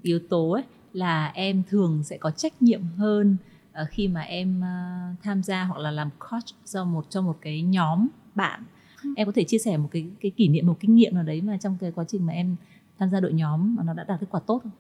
yếu 0.02 0.18
tố 0.28 0.50
ấy 0.50 0.62
là 0.92 1.32
em 1.34 1.62
thường 1.68 2.02
sẽ 2.04 2.18
có 2.18 2.30
trách 2.30 2.62
nhiệm 2.62 2.82
hơn 2.96 3.36
uh, 3.82 3.88
khi 3.90 4.08
mà 4.08 4.20
em 4.20 4.60
uh, 4.60 5.22
tham 5.22 5.42
gia 5.42 5.64
hoặc 5.64 5.78
là 5.78 5.90
làm 5.90 6.10
coach 6.18 6.44
cho 6.64 6.84
một 6.84 7.06
cho 7.10 7.22
một 7.22 7.38
cái 7.40 7.62
nhóm 7.62 8.08
bạn 8.34 8.62
ừ. 9.02 9.10
em 9.16 9.26
có 9.26 9.32
thể 9.32 9.44
chia 9.44 9.58
sẻ 9.58 9.76
một 9.76 9.88
cái 9.92 10.06
cái 10.20 10.30
kỷ 10.36 10.48
niệm 10.48 10.66
một 10.66 10.76
kinh 10.80 10.94
nghiệm 10.94 11.14
nào 11.14 11.24
đấy 11.24 11.40
mà 11.40 11.58
trong 11.60 11.76
cái 11.80 11.92
quá 11.94 12.04
trình 12.08 12.26
mà 12.26 12.32
em 12.32 12.56
tham 12.98 13.10
gia 13.10 13.20
đội 13.20 13.32
nhóm 13.32 13.76
mà 13.76 13.82
nó 13.82 13.94
đã 13.94 14.04
đạt 14.08 14.20
kết 14.20 14.26
quả 14.30 14.40
tốt 14.46 14.62
không? 14.62 14.72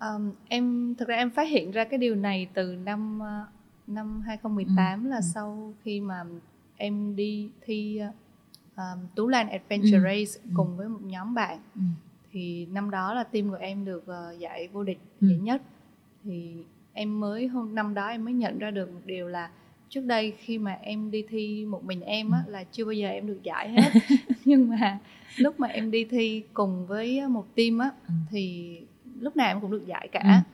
Um, 0.00 0.32
em 0.48 0.94
thực 0.98 1.08
ra 1.08 1.16
em 1.16 1.30
phát 1.30 1.48
hiện 1.48 1.70
ra 1.70 1.84
cái 1.84 1.98
điều 1.98 2.14
này 2.14 2.48
từ 2.54 2.76
năm 2.76 3.20
năm 3.86 4.20
2018 4.20 5.04
ừ. 5.04 5.08
là 5.08 5.16
ừ. 5.16 5.22
sau 5.34 5.74
khi 5.82 6.00
mà 6.00 6.24
em 6.76 7.16
đi 7.16 7.48
thi 7.60 8.00
um, 8.76 9.06
Tú 9.14 9.28
Lan 9.28 9.48
Adventure 9.48 9.98
ừ. 9.98 10.02
Race 10.02 10.40
ừ. 10.44 10.50
cùng 10.54 10.76
với 10.76 10.88
một 10.88 11.00
nhóm 11.02 11.34
bạn 11.34 11.58
ừ. 11.74 11.80
thì 12.32 12.66
năm 12.66 12.90
đó 12.90 13.14
là 13.14 13.24
team 13.24 13.50
của 13.50 13.56
em 13.60 13.84
được 13.84 14.04
uh, 14.10 14.38
giải 14.38 14.68
vô 14.72 14.84
địch 14.84 15.00
ừ. 15.20 15.28
giải 15.28 15.38
nhất 15.38 15.62
thì 16.24 16.54
em 16.92 17.20
mới 17.20 17.46
hôm 17.46 17.74
năm 17.74 17.94
đó 17.94 18.06
em 18.06 18.24
mới 18.24 18.34
nhận 18.34 18.58
ra 18.58 18.70
được 18.70 18.92
một 18.92 19.00
điều 19.04 19.28
là 19.28 19.50
trước 19.88 20.04
đây 20.04 20.34
khi 20.38 20.58
mà 20.58 20.78
em 20.82 21.10
đi 21.10 21.24
thi 21.28 21.64
một 21.64 21.84
mình 21.84 22.00
em 22.00 22.30
á 22.30 22.42
ừ. 22.46 22.50
là 22.52 22.64
chưa 22.72 22.84
bao 22.84 22.92
giờ 22.92 23.08
em 23.08 23.26
được 23.26 23.42
giải 23.42 23.68
hết 23.68 23.90
nhưng 24.44 24.68
mà 24.68 24.98
lúc 25.36 25.60
mà 25.60 25.68
em 25.68 25.90
đi 25.90 26.04
thi 26.04 26.42
cùng 26.54 26.86
với 26.86 27.28
một 27.28 27.46
team 27.54 27.78
á 27.78 27.90
ừ. 28.08 28.14
thì 28.30 28.76
lúc 29.20 29.36
nào 29.36 29.48
em 29.48 29.60
cũng 29.60 29.70
được 29.70 29.86
giải 29.86 30.08
cả 30.12 30.20
ừ. 30.22 30.50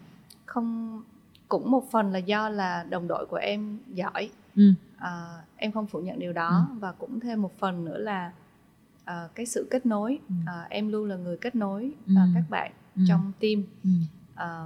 không 0.47 1.03
cũng 1.51 1.71
một 1.71 1.91
phần 1.91 2.13
là 2.13 2.19
do 2.19 2.49
là 2.49 2.87
đồng 2.91 3.09
đội 3.09 3.27
của 3.27 3.37
em 3.37 3.79
giỏi 3.95 4.31
ừ. 4.57 4.73
à, 4.99 5.43
em 5.57 5.73
không 5.73 5.87
phủ 5.87 5.99
nhận 5.99 6.19
điều 6.19 6.33
đó 6.33 6.67
ừ. 6.71 6.79
và 6.79 6.93
cũng 6.93 7.21
thêm 7.21 7.43
một 7.43 7.59
phần 7.59 7.85
nữa 7.85 7.99
là 7.99 8.33
à, 9.05 9.29
cái 9.35 9.47
sự 9.47 9.69
kết 9.71 9.87
nối 9.87 10.19
ừ. 10.29 10.35
à, 10.47 10.67
em 10.71 10.89
luôn 10.89 11.09
là 11.09 11.17
người 11.17 11.37
kết 11.37 11.55
nối 11.55 11.93
ừ. 12.07 12.15
à, 12.17 12.27
các 12.35 12.45
bạn 12.51 12.73
ừ. 12.97 13.03
trong 13.09 13.33
team 13.41 13.63
ừ. 13.85 13.91
à, 14.35 14.65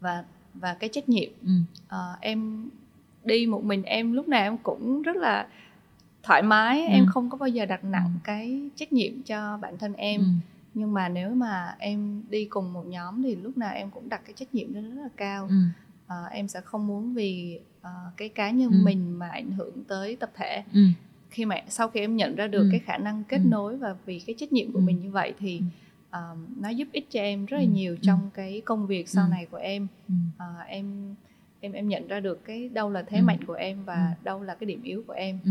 và 0.00 0.24
và 0.54 0.74
cái 0.74 0.90
trách 0.92 1.08
nhiệm 1.08 1.30
ừ. 1.42 1.52
à, 1.88 1.98
em 2.20 2.70
đi 3.24 3.46
một 3.46 3.64
mình 3.64 3.82
em 3.82 4.12
lúc 4.12 4.28
nào 4.28 4.42
em 4.42 4.58
cũng 4.58 5.02
rất 5.02 5.16
là 5.16 5.48
thoải 6.22 6.42
mái 6.42 6.86
ừ. 6.86 6.92
em 6.92 7.06
không 7.06 7.30
có 7.30 7.38
bao 7.38 7.48
giờ 7.48 7.66
đặt 7.66 7.84
nặng 7.84 8.10
ừ. 8.14 8.20
cái 8.24 8.70
trách 8.76 8.92
nhiệm 8.92 9.22
cho 9.22 9.58
bản 9.62 9.78
thân 9.78 9.94
em 9.94 10.20
ừ. 10.20 10.26
Nhưng 10.74 10.92
mà 10.92 11.08
nếu 11.08 11.34
mà 11.34 11.76
em 11.78 12.22
đi 12.30 12.44
cùng 12.44 12.72
một 12.72 12.86
nhóm 12.86 13.22
thì 13.22 13.36
lúc 13.36 13.58
nào 13.58 13.74
em 13.74 13.90
cũng 13.90 14.08
đặt 14.08 14.22
cái 14.24 14.32
trách 14.36 14.54
nhiệm 14.54 14.74
lên 14.74 14.96
rất 14.96 15.02
là 15.02 15.08
cao 15.16 15.46
ừ. 15.48 15.54
à, 16.06 16.16
em 16.30 16.48
sẽ 16.48 16.60
không 16.60 16.86
muốn 16.86 17.14
vì 17.14 17.60
uh, 17.80 18.16
cái 18.16 18.28
cá 18.28 18.50
nhân 18.50 18.70
ừ. 18.70 18.76
mình 18.84 19.18
mà 19.18 19.28
ảnh 19.28 19.52
hưởng 19.52 19.84
tới 19.84 20.16
tập 20.16 20.30
thể 20.34 20.62
ừ. 20.72 20.80
khi 21.30 21.44
mà 21.44 21.56
sau 21.68 21.88
khi 21.88 22.00
em 22.00 22.16
nhận 22.16 22.34
ra 22.34 22.46
được 22.46 22.62
ừ. 22.62 22.68
cái 22.70 22.80
khả 22.80 22.96
năng 22.96 23.24
kết 23.24 23.40
ừ. 23.44 23.48
nối 23.48 23.76
và 23.76 23.96
vì 24.06 24.20
cái 24.26 24.34
trách 24.38 24.52
nhiệm 24.52 24.72
của 24.72 24.78
ừ. 24.78 24.82
mình 24.82 25.00
như 25.00 25.10
vậy 25.10 25.34
thì 25.38 25.60
um, 26.12 26.46
nó 26.60 26.68
giúp 26.68 26.88
ích 26.92 27.10
cho 27.10 27.20
em 27.20 27.46
rất 27.46 27.56
là 27.56 27.62
ừ. 27.62 27.68
nhiều 27.68 27.96
trong 28.02 28.20
ừ. 28.20 28.28
cái 28.34 28.62
công 28.64 28.86
việc 28.86 29.08
sau 29.08 29.24
ừ. 29.24 29.30
này 29.30 29.46
của 29.50 29.56
em 29.56 29.86
ừ. 30.08 30.14
uh, 30.36 30.66
em 30.66 31.14
em 31.60 31.72
em 31.72 31.88
nhận 31.88 32.08
ra 32.08 32.20
được 32.20 32.44
cái 32.44 32.68
đâu 32.68 32.90
là 32.90 33.02
thế 33.02 33.18
ừ. 33.18 33.22
mạnh 33.22 33.44
của 33.46 33.52
em 33.52 33.84
và 33.84 33.94
ừ. 33.94 34.24
đâu 34.24 34.42
là 34.42 34.54
cái 34.54 34.66
điểm 34.66 34.82
yếu 34.82 35.02
của 35.06 35.12
em 35.12 35.38
ừ. 35.44 35.50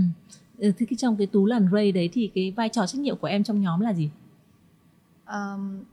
ừ 0.57 0.71
thế 0.77 0.85
cái 0.89 0.97
trong 0.97 1.17
cái 1.17 1.27
tú 1.27 1.45
làn 1.45 1.67
ray 1.71 1.91
đấy 1.91 2.09
thì 2.13 2.31
cái 2.35 2.51
vai 2.51 2.69
trò 2.69 2.85
trách 2.87 2.99
nhiệm 2.99 3.17
của 3.17 3.27
em 3.27 3.43
trong 3.43 3.61
nhóm 3.61 3.79
là 3.79 3.93
gì 3.93 4.09
um, 5.31 5.83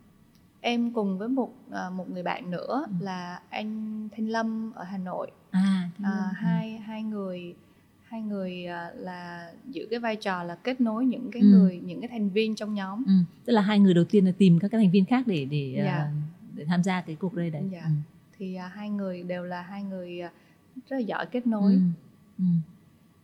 em 0.61 0.93
cùng 0.93 1.19
với 1.19 1.29
một 1.29 1.55
uh, 1.69 1.93
một 1.93 2.11
người 2.11 2.23
bạn 2.23 2.51
nữa 2.51 2.85
ừ. 2.89 3.05
là 3.05 3.41
anh 3.51 4.09
Thanh 4.17 4.29
Lâm 4.29 4.73
ở 4.75 4.85
Hà 4.85 4.99
Nội 4.99 5.31
à, 5.51 5.91
uh, 6.01 6.37
hai 6.37 6.77
ừ. 6.77 6.83
hai 6.87 7.03
người 7.03 7.55
hai 8.03 8.23
người 8.23 8.67
uh, 8.67 9.01
là 9.01 9.51
giữ 9.71 9.87
cái 9.91 9.99
vai 9.99 10.17
trò 10.17 10.43
là 10.43 10.55
kết 10.55 10.81
nối 10.81 11.05
những 11.07 11.31
cái 11.33 11.43
ừ. 11.43 11.49
người 11.49 11.81
những 11.85 12.01
cái 12.01 12.09
thành 12.09 12.31
viên 12.31 12.55
trong 12.55 12.75
nhóm 12.75 13.05
ừ. 13.07 13.13
tức 13.45 13.53
là 13.53 13.63
hai 13.63 13.79
người 13.79 13.95
đầu 13.95 14.05
tiên 14.05 14.27
là 14.27 14.33
tìm 14.39 14.59
các 14.59 14.69
cái 14.69 14.81
thành 14.81 14.91
viên 14.91 15.05
khác 15.05 15.27
để 15.27 15.45
để 15.45 15.83
dạ. 15.85 16.09
uh, 16.09 16.57
để 16.57 16.65
tham 16.65 16.83
gia 16.83 17.01
cái 17.01 17.17
cuộc 17.17 17.35
ray 17.37 17.51
đấy 17.51 17.63
dạ. 17.73 17.83
ừ. 17.85 17.91
thì 18.39 18.57
uh, 18.67 18.73
hai 18.73 18.91
người 18.91 19.23
đều 19.23 19.45
là 19.45 19.63
hai 19.63 19.83
người 19.83 20.21
uh, 20.27 20.33
rất 20.89 20.97
là 20.97 21.03
giỏi 21.03 21.27
kết 21.27 21.47
nối 21.47 21.73
ừ. 21.73 21.81
Ừ. 22.39 22.45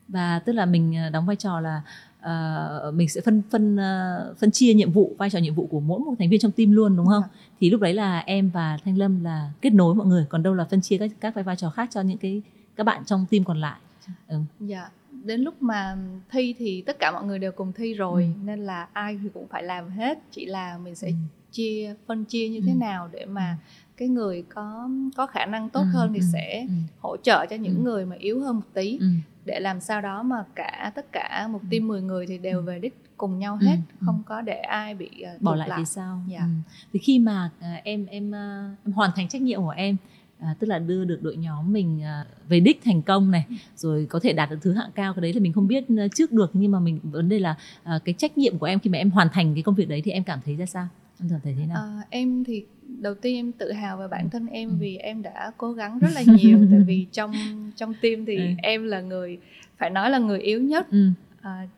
và 0.09 0.39
tức 0.39 0.53
là 0.53 0.67
mình 0.67 0.95
đóng 1.13 1.27
vai 1.27 1.37
trò 1.37 1.61
là 1.61 1.83
uh, 2.25 2.95
mình 2.95 3.09
sẽ 3.09 3.21
phân 3.21 3.43
phân 3.51 3.77
uh, 3.77 4.39
phân 4.39 4.51
chia 4.51 4.75
nhiệm 4.75 4.93
vụ 4.93 5.15
vai 5.19 5.31
trò 5.31 5.39
nhiệm 5.39 5.55
vụ 5.55 5.67
của 5.67 5.81
mỗi 5.81 6.01
một 6.01 6.15
thành 6.19 6.31
viên 6.31 6.41
trong 6.41 6.53
team 6.53 6.73
luôn 6.73 6.97
đúng 6.97 7.07
không? 7.07 7.23
À. 7.23 7.29
Thì 7.61 7.71
lúc 7.71 7.81
đấy 7.81 7.95
là 7.95 8.19
em 8.19 8.51
và 8.51 8.79
Thanh 8.85 8.99
Lâm 8.99 9.25
là 9.25 9.51
kết 9.61 9.71
nối 9.71 9.95
mọi 9.95 10.07
người, 10.07 10.27
còn 10.29 10.43
đâu 10.43 10.55
là 10.55 10.65
phân 10.65 10.81
chia 10.81 10.99
các 10.99 11.11
các 11.21 11.35
vai, 11.35 11.45
vai 11.45 11.57
trò 11.57 11.71
khác 11.71 11.89
cho 11.93 12.01
những 12.01 12.19
cái 12.19 12.43
các 12.77 12.85
bạn 12.85 13.05
trong 13.05 13.27
team 13.31 13.45
còn 13.45 13.61
lại. 13.61 13.81
Ừ. 14.29 14.39
Dạ. 14.61 14.91
Đến 15.25 15.41
lúc 15.41 15.63
mà 15.63 15.97
thi 16.31 16.55
thì 16.59 16.83
tất 16.83 16.99
cả 16.99 17.13
mọi 17.13 17.25
người 17.25 17.39
đều 17.39 17.53
cùng 17.53 17.73
thi 17.73 17.95
rồi 17.95 18.23
ừ. 18.23 18.45
nên 18.45 18.59
là 18.59 18.89
ai 18.93 19.19
thì 19.23 19.29
cũng 19.35 19.47
phải 19.49 19.63
làm 19.63 19.91
hết, 19.91 20.19
chỉ 20.31 20.47
là 20.47 20.79
mình 20.79 20.95
sẽ 20.95 21.09
ừ. 21.09 21.15
chia 21.53 21.95
phân 22.07 22.25
chia 22.25 22.49
như 22.49 22.59
ừ. 22.59 22.65
thế 22.67 22.75
nào 22.75 23.09
để 23.13 23.25
mà 23.25 23.59
ừ. 23.61 23.93
cái 23.97 24.09
người 24.09 24.45
có 24.55 24.89
có 25.17 25.27
khả 25.27 25.47
năng 25.47 25.69
tốt 25.69 25.81
ừ. 25.81 25.87
hơn 25.93 26.13
thì 26.13 26.21
ừ. 26.21 26.25
sẽ 26.33 26.61
ừ. 26.69 26.75
hỗ 27.01 27.17
trợ 27.17 27.47
cho 27.51 27.57
những 27.57 27.77
ừ. 27.77 27.83
người 27.83 28.07
mà 28.07 28.17
yếu 28.19 28.41
hơn 28.41 28.57
một 28.57 28.67
tí. 28.75 28.99
Ừ 29.01 29.07
để 29.45 29.61
làm 29.61 29.81
sao 29.81 30.01
đó 30.01 30.23
mà 30.23 30.45
cả 30.55 30.93
tất 30.95 31.13
cả 31.13 31.49
một 31.51 31.61
ừ. 31.63 31.67
team 31.71 31.89
10 31.89 32.03
người 32.03 32.27
thì 32.27 32.39
đều 32.39 32.59
ừ. 32.59 32.63
về 32.63 32.79
đích 32.79 32.95
cùng 33.17 33.39
nhau 33.39 33.57
hết 33.57 33.77
ừ. 34.01 34.05
không 34.07 34.23
có 34.27 34.41
để 34.41 34.59
ai 34.59 34.95
bị 34.95 35.11
uh, 35.37 35.43
bỏ 35.43 35.55
lại 35.55 35.71
phía 35.77 35.85
sau 35.85 36.23
dạ. 36.29 36.39
ừ. 36.39 36.73
thì 36.93 36.99
khi 36.99 37.19
mà 37.19 37.51
uh, 37.59 37.85
em 37.85 38.07
em 38.07 38.31
uh, 38.31 38.79
em 38.87 38.93
hoàn 38.93 39.11
thành 39.17 39.29
trách 39.29 39.43
nhiệm 39.43 39.61
của 39.61 39.75
em 39.77 39.97
À, 40.39 40.55
tức 40.59 40.67
là 40.67 40.79
đưa 40.79 41.05
được 41.05 41.19
đội 41.23 41.37
nhóm 41.37 41.73
mình 41.73 42.03
à, 42.03 42.25
về 42.49 42.61
đích 42.61 42.81
thành 42.85 43.03
công 43.03 43.31
này 43.31 43.45
rồi 43.77 44.07
có 44.11 44.21
thể 44.23 44.33
đạt 44.33 44.51
được 44.51 44.59
thứ 44.63 44.73
hạng 44.73 44.91
cao 44.95 45.15
cái 45.15 45.23
đấy 45.23 45.33
là 45.33 45.41
mình 45.41 45.53
không 45.53 45.67
biết 45.67 45.85
trước 46.15 46.33
được 46.33 46.51
nhưng 46.53 46.73
mà 46.73 46.81
mình 46.81 47.01
vấn 47.03 47.29
đề 47.29 47.39
là 47.39 47.55
à, 47.83 47.99
cái 48.05 48.15
trách 48.19 48.39
nhiệm 48.39 48.59
của 48.59 48.67
em 48.67 48.81
khi 48.81 48.91
mà 48.91 48.99
em 48.99 49.11
hoàn 49.11 49.29
thành 49.33 49.55
cái 49.55 49.63
công 49.63 49.75
việc 49.75 49.89
đấy 49.89 50.03
thì 50.05 50.11
em 50.11 50.25
cảm 50.25 50.41
thấy 50.45 50.57
ra 50.57 50.67
sao 50.67 50.89
em 51.21 51.29
cảm 51.31 51.41
thấy 51.45 51.55
thế 51.59 51.67
nào 51.67 51.77
à, 51.77 52.07
em 52.11 52.45
thì 52.45 52.65
đầu 53.01 53.15
tiên 53.15 53.37
em 53.37 53.53
tự 53.53 53.73
hào 53.73 53.97
về 53.97 54.09
bản 54.09 54.31
thân 54.31 54.47
em 54.47 54.69
ừ. 54.69 54.75
vì 54.79 54.97
em 54.97 55.23
đã 55.23 55.53
cố 55.57 55.73
gắng 55.73 55.99
rất 55.99 56.09
là 56.15 56.23
nhiều 56.27 56.59
tại 56.71 56.81
vì 56.87 57.07
trong 57.13 57.33
trong 57.77 57.95
team 58.03 58.25
thì 58.25 58.37
ừ. 58.37 58.45
em 58.63 58.85
là 58.85 59.01
người 59.01 59.39
phải 59.79 59.91
nói 59.91 60.11
là 60.11 60.19
người 60.19 60.41
yếu 60.41 60.61
nhất 60.61 60.91
ừ. 60.91 61.09
à, 61.41 61.69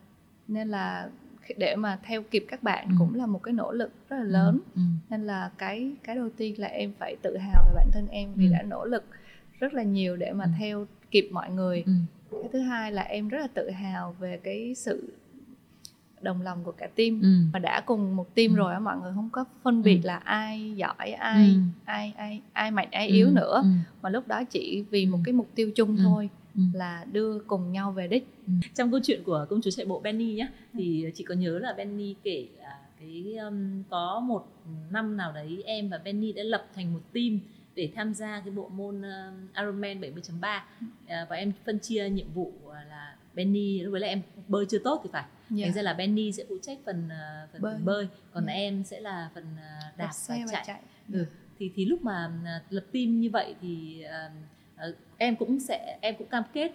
nên 0.47 0.67
là 0.67 1.09
để 1.57 1.75
mà 1.75 1.99
theo 2.03 2.23
kịp 2.31 2.45
các 2.47 2.63
bạn 2.63 2.87
ừ. 2.89 2.95
cũng 2.99 3.15
là 3.15 3.25
một 3.25 3.43
cái 3.43 3.53
nỗ 3.53 3.71
lực 3.71 3.91
rất 4.09 4.17
là 4.17 4.23
ừ. 4.23 4.29
lớn 4.29 4.59
ừ. 4.75 4.81
nên 5.09 5.27
là 5.27 5.51
cái 5.57 5.91
cái 6.03 6.15
đầu 6.15 6.29
tiên 6.37 6.59
là 6.59 6.67
em 6.67 6.93
phải 6.99 7.15
tự 7.21 7.37
hào 7.37 7.63
về 7.67 7.71
bản 7.75 7.91
thân 7.91 8.07
em 8.07 8.33
vì 8.35 8.45
ừ. 8.45 8.51
đã 8.51 8.61
nỗ 8.61 8.85
lực 8.85 9.03
rất 9.59 9.73
là 9.73 9.83
nhiều 9.83 10.15
để 10.15 10.31
mà 10.33 10.45
ừ. 10.45 10.51
theo 10.59 10.85
kịp 11.11 11.29
mọi 11.31 11.49
người 11.49 11.83
ừ. 11.85 11.91
cái 12.31 12.49
thứ 12.53 12.59
hai 12.59 12.91
là 12.91 13.01
em 13.01 13.27
rất 13.27 13.37
là 13.39 13.47
tự 13.47 13.69
hào 13.69 14.15
về 14.19 14.39
cái 14.43 14.73
sự 14.75 15.13
đồng 16.27 16.41
lòng 16.41 16.63
của 16.63 16.71
cả 16.71 16.87
team 16.95 17.21
ừ. 17.21 17.27
mà 17.53 17.59
đã 17.59 17.81
cùng 17.85 18.15
một 18.15 18.35
team 18.35 18.51
ừ. 18.51 18.55
rồi 18.55 18.73
á 18.73 18.79
mọi 18.79 18.97
người 18.97 19.11
không 19.15 19.29
có 19.31 19.45
phân 19.63 19.83
biệt 19.83 19.99
ừ. 20.03 20.07
là 20.07 20.15
ai 20.17 20.73
giỏi 20.75 21.11
ai 21.11 21.49
ừ. 21.49 21.59
ai 21.85 22.13
ai 22.17 22.41
ai 22.53 22.71
mạnh 22.71 22.87
ai 22.91 23.07
ừ. 23.07 23.13
yếu 23.13 23.29
nữa 23.31 23.61
ừ. 23.63 23.69
mà 24.01 24.09
lúc 24.09 24.27
đó 24.27 24.43
chỉ 24.43 24.85
vì 24.89 25.05
một 25.05 25.17
ừ. 25.17 25.21
cái 25.25 25.33
mục 25.33 25.47
tiêu 25.55 25.71
chung 25.75 25.97
ừ. 25.97 26.01
thôi 26.03 26.29
ừ. 26.55 26.61
là 26.73 27.05
đưa 27.11 27.39
cùng 27.39 27.71
nhau 27.71 27.91
về 27.91 28.07
đích 28.07 28.27
ừ. 28.47 28.53
trong 28.75 28.91
câu 28.91 28.99
chuyện 29.03 29.23
của 29.23 29.45
công 29.49 29.61
chúa 29.61 29.71
chạy 29.71 29.85
bộ 29.85 29.99
Benny 29.99 30.33
nhé 30.33 30.47
thì 30.73 31.05
chị 31.15 31.23
có 31.23 31.35
nhớ 31.35 31.59
là 31.59 31.73
Benny 31.77 32.15
kể 32.23 32.47
là 32.59 32.79
cái 32.99 33.35
um, 33.35 33.83
có 33.89 34.19
một 34.19 34.47
năm 34.91 35.17
nào 35.17 35.31
đấy 35.31 35.63
em 35.65 35.89
và 35.89 35.97
Benny 35.97 36.33
đã 36.33 36.43
lập 36.43 36.65
thành 36.75 36.93
một 36.93 37.01
team 37.13 37.39
để 37.75 37.91
tham 37.95 38.13
gia 38.13 38.39
cái 38.39 38.51
bộ 38.51 38.69
môn 38.69 38.99
uh, 38.99 39.55
Ironman 39.57 40.01
70.3 40.01 40.11
uh, 40.11 41.29
và 41.29 41.35
em 41.35 41.51
phân 41.65 41.79
chia 41.79 42.09
nhiệm 42.09 42.27
vụ 42.33 42.53
uh, 42.65 42.73
là 42.73 43.16
Benny 43.37 43.81
lúc 43.81 43.93
đấy 43.93 44.01
là 44.01 44.07
em 44.07 44.21
bơi 44.47 44.65
chưa 44.69 44.79
tốt 44.79 45.01
thì 45.03 45.09
phải 45.13 45.25
yeah. 45.49 45.63
thành 45.63 45.73
ra 45.73 45.81
là 45.81 45.93
Benny 45.93 46.31
sẽ 46.31 46.43
phụ 46.49 46.55
trách 46.61 46.77
phần 46.85 47.05
uh, 47.05 47.51
phần 47.51 47.61
bơi, 47.61 47.77
bơi. 47.83 48.07
còn 48.31 48.45
yeah. 48.45 48.57
em 48.57 48.83
sẽ 48.83 48.99
là 48.99 49.29
phần 49.35 49.43
uh, 49.43 49.97
đạp 49.97 50.11
và 50.27 50.37
chạy, 50.51 50.63
chạy. 50.67 50.81
Ừ. 51.13 51.25
thì 51.59 51.71
thì 51.75 51.85
lúc 51.85 52.01
mà 52.03 52.31
uh, 52.41 52.73
lập 52.73 52.85
team 52.93 53.19
như 53.19 53.29
vậy 53.29 53.55
thì 53.61 54.03
uh, 54.05 54.95
em 55.17 55.35
cũng 55.35 55.59
sẽ 55.59 55.97
em 56.01 56.15
cũng 56.17 56.27
cam 56.27 56.43
kết 56.53 56.71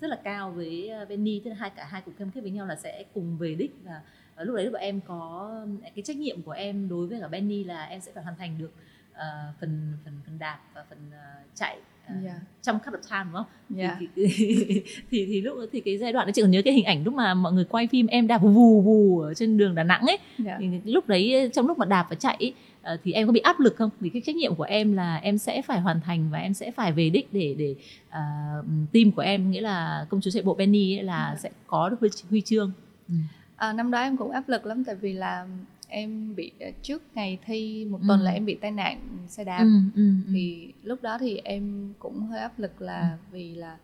rất 0.00 0.08
là 0.08 0.16
cao 0.24 0.50
với 0.50 0.90
Benny 1.08 1.40
tức 1.44 1.50
là 1.50 1.56
hai 1.56 1.70
cả 1.70 1.84
hai 1.84 2.02
cùng 2.04 2.14
cam 2.14 2.30
kết 2.30 2.40
với 2.40 2.50
nhau 2.50 2.66
là 2.66 2.76
sẽ 2.76 3.04
cùng 3.14 3.38
về 3.38 3.54
đích 3.54 3.74
và 3.84 4.02
lúc 4.44 4.56
đấy 4.56 4.64
lúc 4.64 4.74
em 4.74 5.00
có 5.00 5.50
cái 5.94 6.02
trách 6.04 6.16
nhiệm 6.16 6.42
của 6.42 6.52
em 6.52 6.88
đối 6.88 7.06
với 7.06 7.20
cả 7.20 7.28
Benny 7.28 7.64
là 7.64 7.84
em 7.84 8.00
sẽ 8.00 8.12
phải 8.12 8.24
hoàn 8.24 8.36
thành 8.36 8.58
được 8.58 8.72
uh, 9.12 9.60
phần 9.60 9.92
phần 10.04 10.20
phần 10.26 10.38
đạp 10.38 10.60
và 10.74 10.84
phần 10.88 10.98
uh, 11.08 11.54
chạy 11.54 11.78
yeah. 12.08 12.24
Dạ. 12.24 12.40
trong 12.62 12.78
cut 12.78 12.94
of 12.94 13.10
time 13.10 13.24
đúng 13.24 13.32
không? 13.32 13.78
Yeah. 13.78 14.00
Dạ. 14.00 14.06
Thì, 14.16 14.26
thì, 14.36 14.82
thì, 15.10 15.26
thì 15.26 15.40
lúc 15.40 15.58
thì 15.72 15.80
cái 15.80 15.98
giai 15.98 16.12
đoạn 16.12 16.26
đó 16.26 16.32
chị 16.34 16.42
còn 16.42 16.50
nhớ 16.50 16.62
cái 16.64 16.74
hình 16.74 16.84
ảnh 16.84 17.04
lúc 17.04 17.14
mà 17.14 17.34
mọi 17.34 17.52
người 17.52 17.64
quay 17.64 17.86
phim 17.86 18.06
em 18.06 18.26
đạp 18.26 18.38
vù 18.38 18.80
vù 18.80 19.20
ở 19.20 19.34
trên 19.34 19.56
đường 19.56 19.74
Đà 19.74 19.82
Nẵng 19.82 20.06
ấy. 20.06 20.18
Yeah. 20.46 20.60
Dạ. 20.60 20.68
Thì 20.84 20.92
lúc 20.92 21.08
đấy 21.08 21.50
trong 21.52 21.66
lúc 21.66 21.78
mà 21.78 21.86
đạp 21.86 22.06
và 22.10 22.16
chạy 22.16 22.36
ấy, 22.40 22.54
ờ, 22.82 22.96
thì 23.04 23.12
em 23.12 23.26
có 23.26 23.32
bị 23.32 23.40
áp 23.40 23.60
lực 23.60 23.76
không? 23.76 23.90
Vì 24.00 24.08
cái 24.08 24.22
trách 24.26 24.36
nhiệm 24.36 24.54
của 24.54 24.64
em 24.64 24.92
là 24.92 25.16
em 25.16 25.38
sẽ 25.38 25.62
phải 25.62 25.80
hoàn 25.80 26.00
thành 26.00 26.30
và 26.30 26.38
em 26.38 26.54
sẽ 26.54 26.70
phải 26.70 26.92
về 26.92 27.10
đích 27.10 27.32
để 27.32 27.54
để 27.58 27.74
uh, 28.08 28.66
team 28.92 29.10
của 29.16 29.22
em 29.22 29.50
nghĩa 29.50 29.60
là 29.60 30.06
công 30.08 30.20
chúa 30.20 30.30
chạy 30.30 30.42
bộ 30.42 30.54
Benny 30.54 30.96
ấy 30.96 31.02
là 31.02 31.26
yeah. 31.26 31.38
sẽ 31.40 31.50
có 31.66 31.88
được 31.88 31.96
huy, 32.00 32.08
huy 32.30 32.40
chương. 32.40 32.72
Ừ. 33.08 33.14
À, 33.56 33.72
năm 33.72 33.90
đó 33.90 34.00
em 34.00 34.16
cũng 34.16 34.30
áp 34.30 34.48
lực 34.48 34.66
lắm 34.66 34.84
tại 34.84 34.94
vì 34.94 35.12
là 35.12 35.46
em 35.88 36.34
bị 36.36 36.52
ờ, 36.60 36.70
trước 36.82 37.02
ngày 37.14 37.38
thi 37.44 37.86
một 37.90 37.98
tuần 38.08 38.20
ừ. 38.20 38.24
là 38.24 38.30
em 38.30 38.44
bị 38.44 38.54
tai 38.54 38.70
nạn 38.70 39.00
xe 39.28 39.44
đạp 39.44 39.58
ừ, 39.58 39.80
ừ, 39.94 40.02
ừ. 40.26 40.32
thì 40.32 40.72
lúc 40.82 41.02
đó 41.02 41.18
thì 41.18 41.36
em 41.36 41.92
cũng 41.98 42.26
hơi 42.26 42.40
áp 42.40 42.58
lực 42.58 42.82
là 42.82 43.00
ừ. 43.00 43.16
vì 43.32 43.54
là 43.54 43.78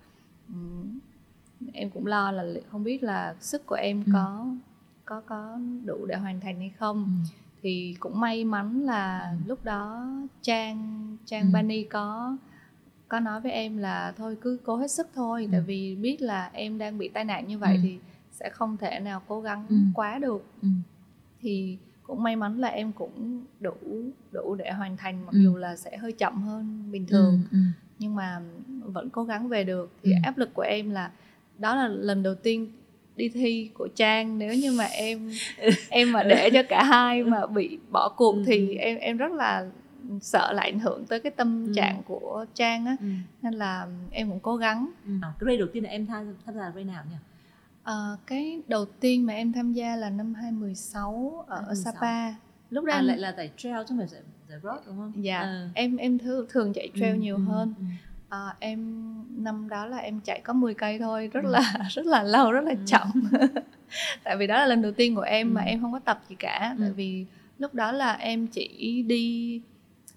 um, 0.49 0.99
em 1.73 1.91
cũng 1.91 2.07
lo 2.07 2.31
là 2.31 2.45
không 2.71 2.85
biết 2.85 3.03
là 3.03 3.35
sức 3.41 3.67
của 3.67 3.75
em 3.75 4.05
ừ. 4.07 4.11
có 4.13 4.47
có 5.05 5.21
có 5.21 5.59
đủ 5.85 6.07
để 6.07 6.17
hoàn 6.17 6.41
thành 6.41 6.59
hay 6.59 6.73
không 6.79 7.05
ừ. 7.05 7.31
thì 7.63 7.97
cũng 8.01 8.21
may 8.21 8.45
mắn 8.45 8.81
là 8.81 9.21
ừ. 9.21 9.37
lúc 9.47 9.65
đó 9.65 10.07
trang 10.43 11.17
trang 11.25 11.43
ừ. 11.43 11.51
Bani 11.53 11.85
có 11.85 12.37
có 13.09 13.21
nói 13.21 13.41
với 13.41 13.53
em 13.53 13.77
là 13.77 14.13
thôi 14.17 14.37
cứ 14.41 14.59
cố 14.65 14.77
hết 14.77 14.91
sức 14.91 15.09
thôi 15.15 15.45
ừ. 15.45 15.49
tại 15.53 15.61
vì 15.61 15.95
biết 15.95 16.23
là 16.23 16.51
em 16.53 16.79
đang 16.79 16.99
bị 16.99 17.09
tai 17.09 17.25
nạn 17.25 17.49
như 17.49 17.59
vậy 17.59 17.75
ừ. 17.75 17.81
thì 17.83 17.99
sẽ 18.31 18.51
không 18.51 18.77
thể 18.77 19.01
nào 19.01 19.23
cố 19.29 19.41
gắng 19.41 19.67
ừ. 19.69 19.77
quá 19.95 20.19
được 20.19 20.47
ừ. 20.63 20.69
thì 21.41 21.79
cũng 22.07 22.23
may 22.23 22.37
mắn 22.37 22.59
là 22.59 22.69
em 22.69 22.93
cũng 22.93 23.45
đủ 23.61 23.75
đủ 24.33 24.55
để 24.55 24.73
hoàn 24.73 24.97
thành 24.97 25.27
mặc 25.27 25.33
ừ. 25.33 25.39
dù 25.43 25.57
là 25.57 25.77
sẽ 25.77 25.97
hơi 25.97 26.13
chậm 26.13 26.43
hơn 26.43 26.93
bình 26.93 27.07
thường 27.07 27.43
ừ. 27.51 27.57
Ừ. 27.57 27.59
nhưng 27.99 28.15
mà 28.15 28.41
vẫn 28.81 29.11
cố 29.11 29.25
gắng 29.25 29.49
về 29.49 29.65
được 29.65 29.91
thì 30.03 30.13
ừ. 30.13 30.17
áp 30.23 30.39
lực 30.39 30.55
của 30.55 30.63
em 30.63 30.91
là 30.91 31.11
đó 31.59 31.75
là 31.77 31.89
lần 31.89 32.23
đầu 32.23 32.35
tiên 32.35 32.73
đi 33.17 33.29
thi 33.29 33.71
của 33.75 33.89
trang 33.95 34.39
nếu 34.39 34.55
như 34.55 34.73
mà 34.73 34.85
em 34.85 35.31
em 35.89 36.13
mà 36.13 36.23
để 36.23 36.51
cho 36.53 36.63
cả 36.69 36.85
hai 36.85 37.25
mà 37.25 37.47
bị 37.47 37.79
bỏ 37.91 38.09
cuộc 38.17 38.35
ừ. 38.35 38.43
thì 38.47 38.75
em 38.75 38.99
em 38.99 39.17
rất 39.17 39.33
là 39.33 39.67
sợ 40.21 40.53
lại 40.53 40.71
ảnh 40.71 40.81
hưởng 40.81 41.07
tới 41.07 41.21
cái 41.21 41.33
tâm 41.37 41.67
ừ. 41.67 41.73
trạng 41.77 42.03
của 42.07 42.47
trang 42.55 42.87
á 42.87 42.97
ừ. 43.01 43.07
nên 43.43 43.55
là 43.55 43.87
em 44.11 44.29
cũng 44.31 44.41
cố 44.41 44.57
gắng 44.57 44.91
ừ. 45.07 45.13
à, 45.23 45.33
cái 45.39 45.47
race 45.47 45.59
đầu 45.59 45.69
tiên 45.73 45.85
là 45.85 45.91
em 45.91 46.07
tham 46.07 46.35
tham 46.47 46.55
gia 46.55 46.73
race 46.75 46.85
nào 46.85 47.05
nhỉ 47.11 47.17
à, 47.85 48.17
cái 48.27 48.63
đầu 48.69 48.85
tiên 48.85 49.27
mà 49.27 49.33
em 49.33 49.53
tham 49.53 49.73
gia 49.73 49.97
là 49.97 50.11
năm 50.11 50.35
2016 50.35 51.45
ở 51.49 51.57
2016. 51.57 51.93
Sapa 51.93 52.35
lúc 52.71 52.85
đó 52.85 52.93
à, 52.93 52.99
em... 52.99 53.07
lại 53.07 53.19
là 53.19 53.35
giải 53.37 53.51
trail 53.57 53.77
chứ 53.77 53.85
không 53.89 53.99
phải 53.99 54.09
giải, 54.09 54.23
giải 54.49 54.59
road 54.63 54.87
đúng 54.87 54.97
không 54.97 55.13
dạ 55.25 55.41
à. 55.41 55.71
em 55.75 55.97
em 55.97 56.19
thường 56.19 56.47
thường 56.51 56.73
chạy 56.73 56.91
trail 56.95 57.15
ừ, 57.15 57.21
nhiều 57.21 57.37
ừ, 57.37 57.43
hơn 57.43 57.75
ừ. 57.79 57.85
À, 58.29 58.57
em 58.59 59.05
năm 59.45 59.69
đó 59.69 59.87
là 59.87 59.97
em 59.97 60.21
chạy 60.21 60.41
có 60.41 60.53
10 60.53 60.75
cây 60.75 60.99
thôi 60.99 61.31
rất 61.33 61.45
ừ. 61.45 61.51
là 61.51 61.89
rất 61.91 62.07
là 62.07 62.23
lâu 62.23 62.53
rất 62.53 62.65
là 62.65 62.71
ừ. 62.71 62.77
chậm 62.87 63.09
tại 64.25 64.37
vì 64.37 64.47
đó 64.47 64.59
là 64.59 64.67
lần 64.67 64.83
đầu 64.83 64.93
tiên 64.93 65.15
của 65.15 65.23
em 65.23 65.49
ừ. 65.49 65.53
mà 65.53 65.61
em 65.61 65.81
không 65.81 65.93
có 65.93 65.99
tập 65.99 66.23
gì 66.29 66.37
cả 66.39 66.75
ừ. 66.79 66.83
tại 66.83 66.93
vì 66.93 67.27
lúc 67.59 67.75
đó 67.75 67.93
là 67.93 68.13
em 68.13 68.47
chỉ 68.47 69.03
đi 69.03 69.61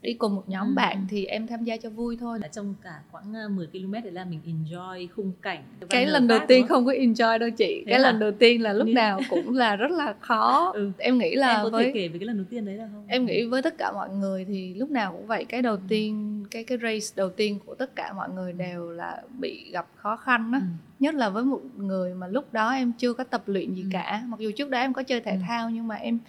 đi 0.01 0.13
cùng 0.13 0.35
một 0.35 0.43
nhóm 0.47 0.67
ừ. 0.67 0.73
bạn 0.75 1.05
thì 1.09 1.25
em 1.25 1.47
tham 1.47 1.63
gia 1.63 1.77
cho 1.77 1.89
vui 1.89 2.17
thôi 2.19 2.39
là 2.41 2.47
trong 2.47 2.75
cả 2.83 2.99
khoảng 3.11 3.55
10 3.55 3.65
ờ, 3.65 3.79
km 3.79 3.93
để 4.03 4.11
là 4.11 4.25
mình 4.25 4.39
enjoy 4.45 5.07
khung 5.15 5.31
cảnh 5.41 5.63
cái 5.89 6.07
lần 6.07 6.27
đầu 6.27 6.39
tiên 6.47 6.67
không 6.67 6.85
có 6.85 6.91
enjoy 6.91 7.37
đâu 7.37 7.49
chị 7.49 7.83
Thế 7.85 7.91
cái 7.91 7.99
hả? 7.99 8.11
lần 8.11 8.19
đầu 8.19 8.31
tiên 8.31 8.61
là 8.61 8.73
lúc 8.73 8.87
nào 8.87 9.21
cũng 9.29 9.53
là 9.55 9.75
rất 9.75 9.91
là 9.91 10.15
khó 10.19 10.71
ừ. 10.73 10.91
em 10.97 11.17
nghĩ 11.17 11.35
là 11.35 11.55
em 11.55 11.63
có 11.63 11.69
với 11.69 11.85
thể 11.85 11.91
kể 11.93 12.07
về 12.07 12.19
cái 12.19 12.25
lần 12.25 12.37
đầu 12.37 12.45
tiên 12.49 12.65
đấy 12.65 12.75
là 12.75 12.89
không 12.93 13.05
em 13.07 13.25
nghĩ 13.25 13.45
với 13.45 13.61
tất 13.61 13.77
cả 13.77 13.91
mọi 13.91 14.09
người 14.09 14.45
thì 14.45 14.73
lúc 14.73 14.91
nào 14.91 15.11
cũng 15.11 15.27
vậy 15.27 15.45
cái 15.45 15.61
đầu 15.61 15.77
tiên 15.87 16.43
cái 16.51 16.63
cái 16.63 16.77
race 16.77 17.13
đầu 17.15 17.29
tiên 17.29 17.59
của 17.65 17.75
tất 17.75 17.95
cả 17.95 18.13
mọi 18.13 18.29
người 18.29 18.53
đều 18.53 18.89
là 18.89 19.21
bị 19.39 19.71
gặp 19.71 19.87
khó 19.95 20.15
khăn 20.15 20.51
á 20.53 20.59
ừ. 20.59 20.65
nhất 20.99 21.15
là 21.15 21.29
với 21.29 21.43
một 21.43 21.61
người 21.77 22.13
mà 22.13 22.27
lúc 22.27 22.53
đó 22.53 22.71
em 22.71 22.91
chưa 22.97 23.13
có 23.13 23.23
tập 23.23 23.43
luyện 23.45 23.73
gì 23.73 23.81
ừ. 23.81 23.89
cả 23.91 24.23
mặc 24.27 24.39
dù 24.39 24.51
trước 24.55 24.69
đó 24.69 24.79
em 24.79 24.93
có 24.93 25.03
chơi 25.03 25.21
thể 25.21 25.31
ừ. 25.31 25.37
thao 25.47 25.69
nhưng 25.69 25.87
mà 25.87 25.95
em 25.95 26.19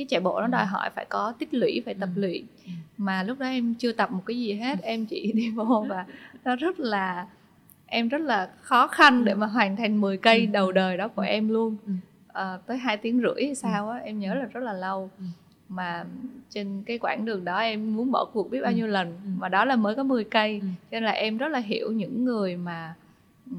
cái 0.00 0.06
chạy 0.10 0.20
bộ 0.20 0.40
nó 0.40 0.46
đòi 0.46 0.66
hỏi 0.66 0.90
phải 0.94 1.04
có 1.04 1.32
tích 1.38 1.54
lũy 1.54 1.82
phải 1.84 1.94
tập 1.94 2.08
ừ. 2.16 2.20
luyện. 2.20 2.42
Ừ. 2.66 2.70
mà 2.98 3.22
lúc 3.22 3.38
đó 3.38 3.46
em 3.46 3.74
chưa 3.74 3.92
tập 3.92 4.10
một 4.12 4.22
cái 4.26 4.38
gì 4.38 4.52
hết 4.52 4.82
em 4.82 5.06
chỉ 5.06 5.32
đi 5.34 5.50
vô 5.50 5.86
và 5.88 6.04
nó 6.44 6.56
rất 6.56 6.80
là 6.80 7.26
em 7.86 8.08
rất 8.08 8.20
là 8.20 8.50
khó 8.60 8.86
khăn 8.86 9.24
để 9.24 9.34
mà 9.34 9.46
hoàn 9.46 9.76
thành 9.76 10.00
10 10.00 10.16
cây 10.16 10.46
đầu 10.46 10.72
đời 10.72 10.96
đó 10.96 11.08
của 11.08 11.22
em 11.22 11.48
luôn. 11.48 11.76
À, 12.32 12.58
tới 12.66 12.78
hai 12.78 12.96
tiếng 12.96 13.20
rưỡi 13.20 13.46
hay 13.46 13.54
sao 13.54 13.90
á 13.90 13.98
em 13.98 14.18
nhớ 14.18 14.34
là 14.34 14.44
rất 14.44 14.60
là 14.60 14.72
lâu. 14.72 15.10
Mà 15.68 16.04
trên 16.50 16.82
cái 16.86 16.98
quãng 16.98 17.24
đường 17.24 17.44
đó 17.44 17.58
em 17.58 17.96
muốn 17.96 18.10
bỏ 18.10 18.24
cuộc 18.32 18.50
biết 18.50 18.60
bao 18.62 18.72
nhiêu 18.72 18.86
lần 18.86 19.20
mà 19.38 19.48
đó 19.48 19.64
là 19.64 19.76
mới 19.76 19.94
có 19.94 20.02
10 20.02 20.24
cây. 20.24 20.60
Cho 20.62 20.66
nên 20.90 21.02
là 21.02 21.10
em 21.10 21.36
rất 21.36 21.48
là 21.48 21.58
hiểu 21.58 21.92
những 21.92 22.24
người 22.24 22.56
mà 22.56 22.94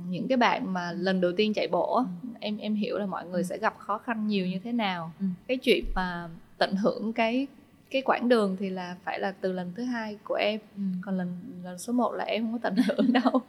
những 0.09 0.27
cái 0.27 0.37
bạn 0.37 0.73
mà 0.73 0.91
lần 0.91 1.21
đầu 1.21 1.31
tiên 1.37 1.53
chạy 1.53 1.67
bộ 1.67 1.95
ừ. 1.95 2.29
em 2.39 2.57
em 2.57 2.75
hiểu 2.75 2.97
là 2.97 3.05
mọi 3.05 3.25
người 3.25 3.41
ừ. 3.41 3.43
sẽ 3.43 3.57
gặp 3.57 3.75
khó 3.77 3.97
khăn 3.97 4.27
nhiều 4.27 4.45
như 4.45 4.59
thế 4.63 4.71
nào 4.71 5.11
ừ. 5.19 5.25
cái 5.47 5.57
chuyện 5.57 5.85
mà 5.95 6.29
tận 6.57 6.75
hưởng 6.75 7.13
cái 7.13 7.47
cái 7.91 8.01
quãng 8.01 8.29
đường 8.29 8.57
thì 8.59 8.69
là 8.69 8.95
phải 9.03 9.19
là 9.19 9.31
từ 9.31 9.51
lần 9.51 9.71
thứ 9.75 9.83
hai 9.83 10.17
của 10.23 10.35
em 10.35 10.59
ừ. 10.75 10.81
còn 11.01 11.17
lần 11.17 11.37
lần 11.63 11.77
số 11.77 11.93
1 11.93 12.13
là 12.13 12.23
em 12.23 12.43
không 12.43 12.53
có 12.53 12.59
tận 12.69 12.75
hưởng 12.87 13.13
đâu 13.23 13.41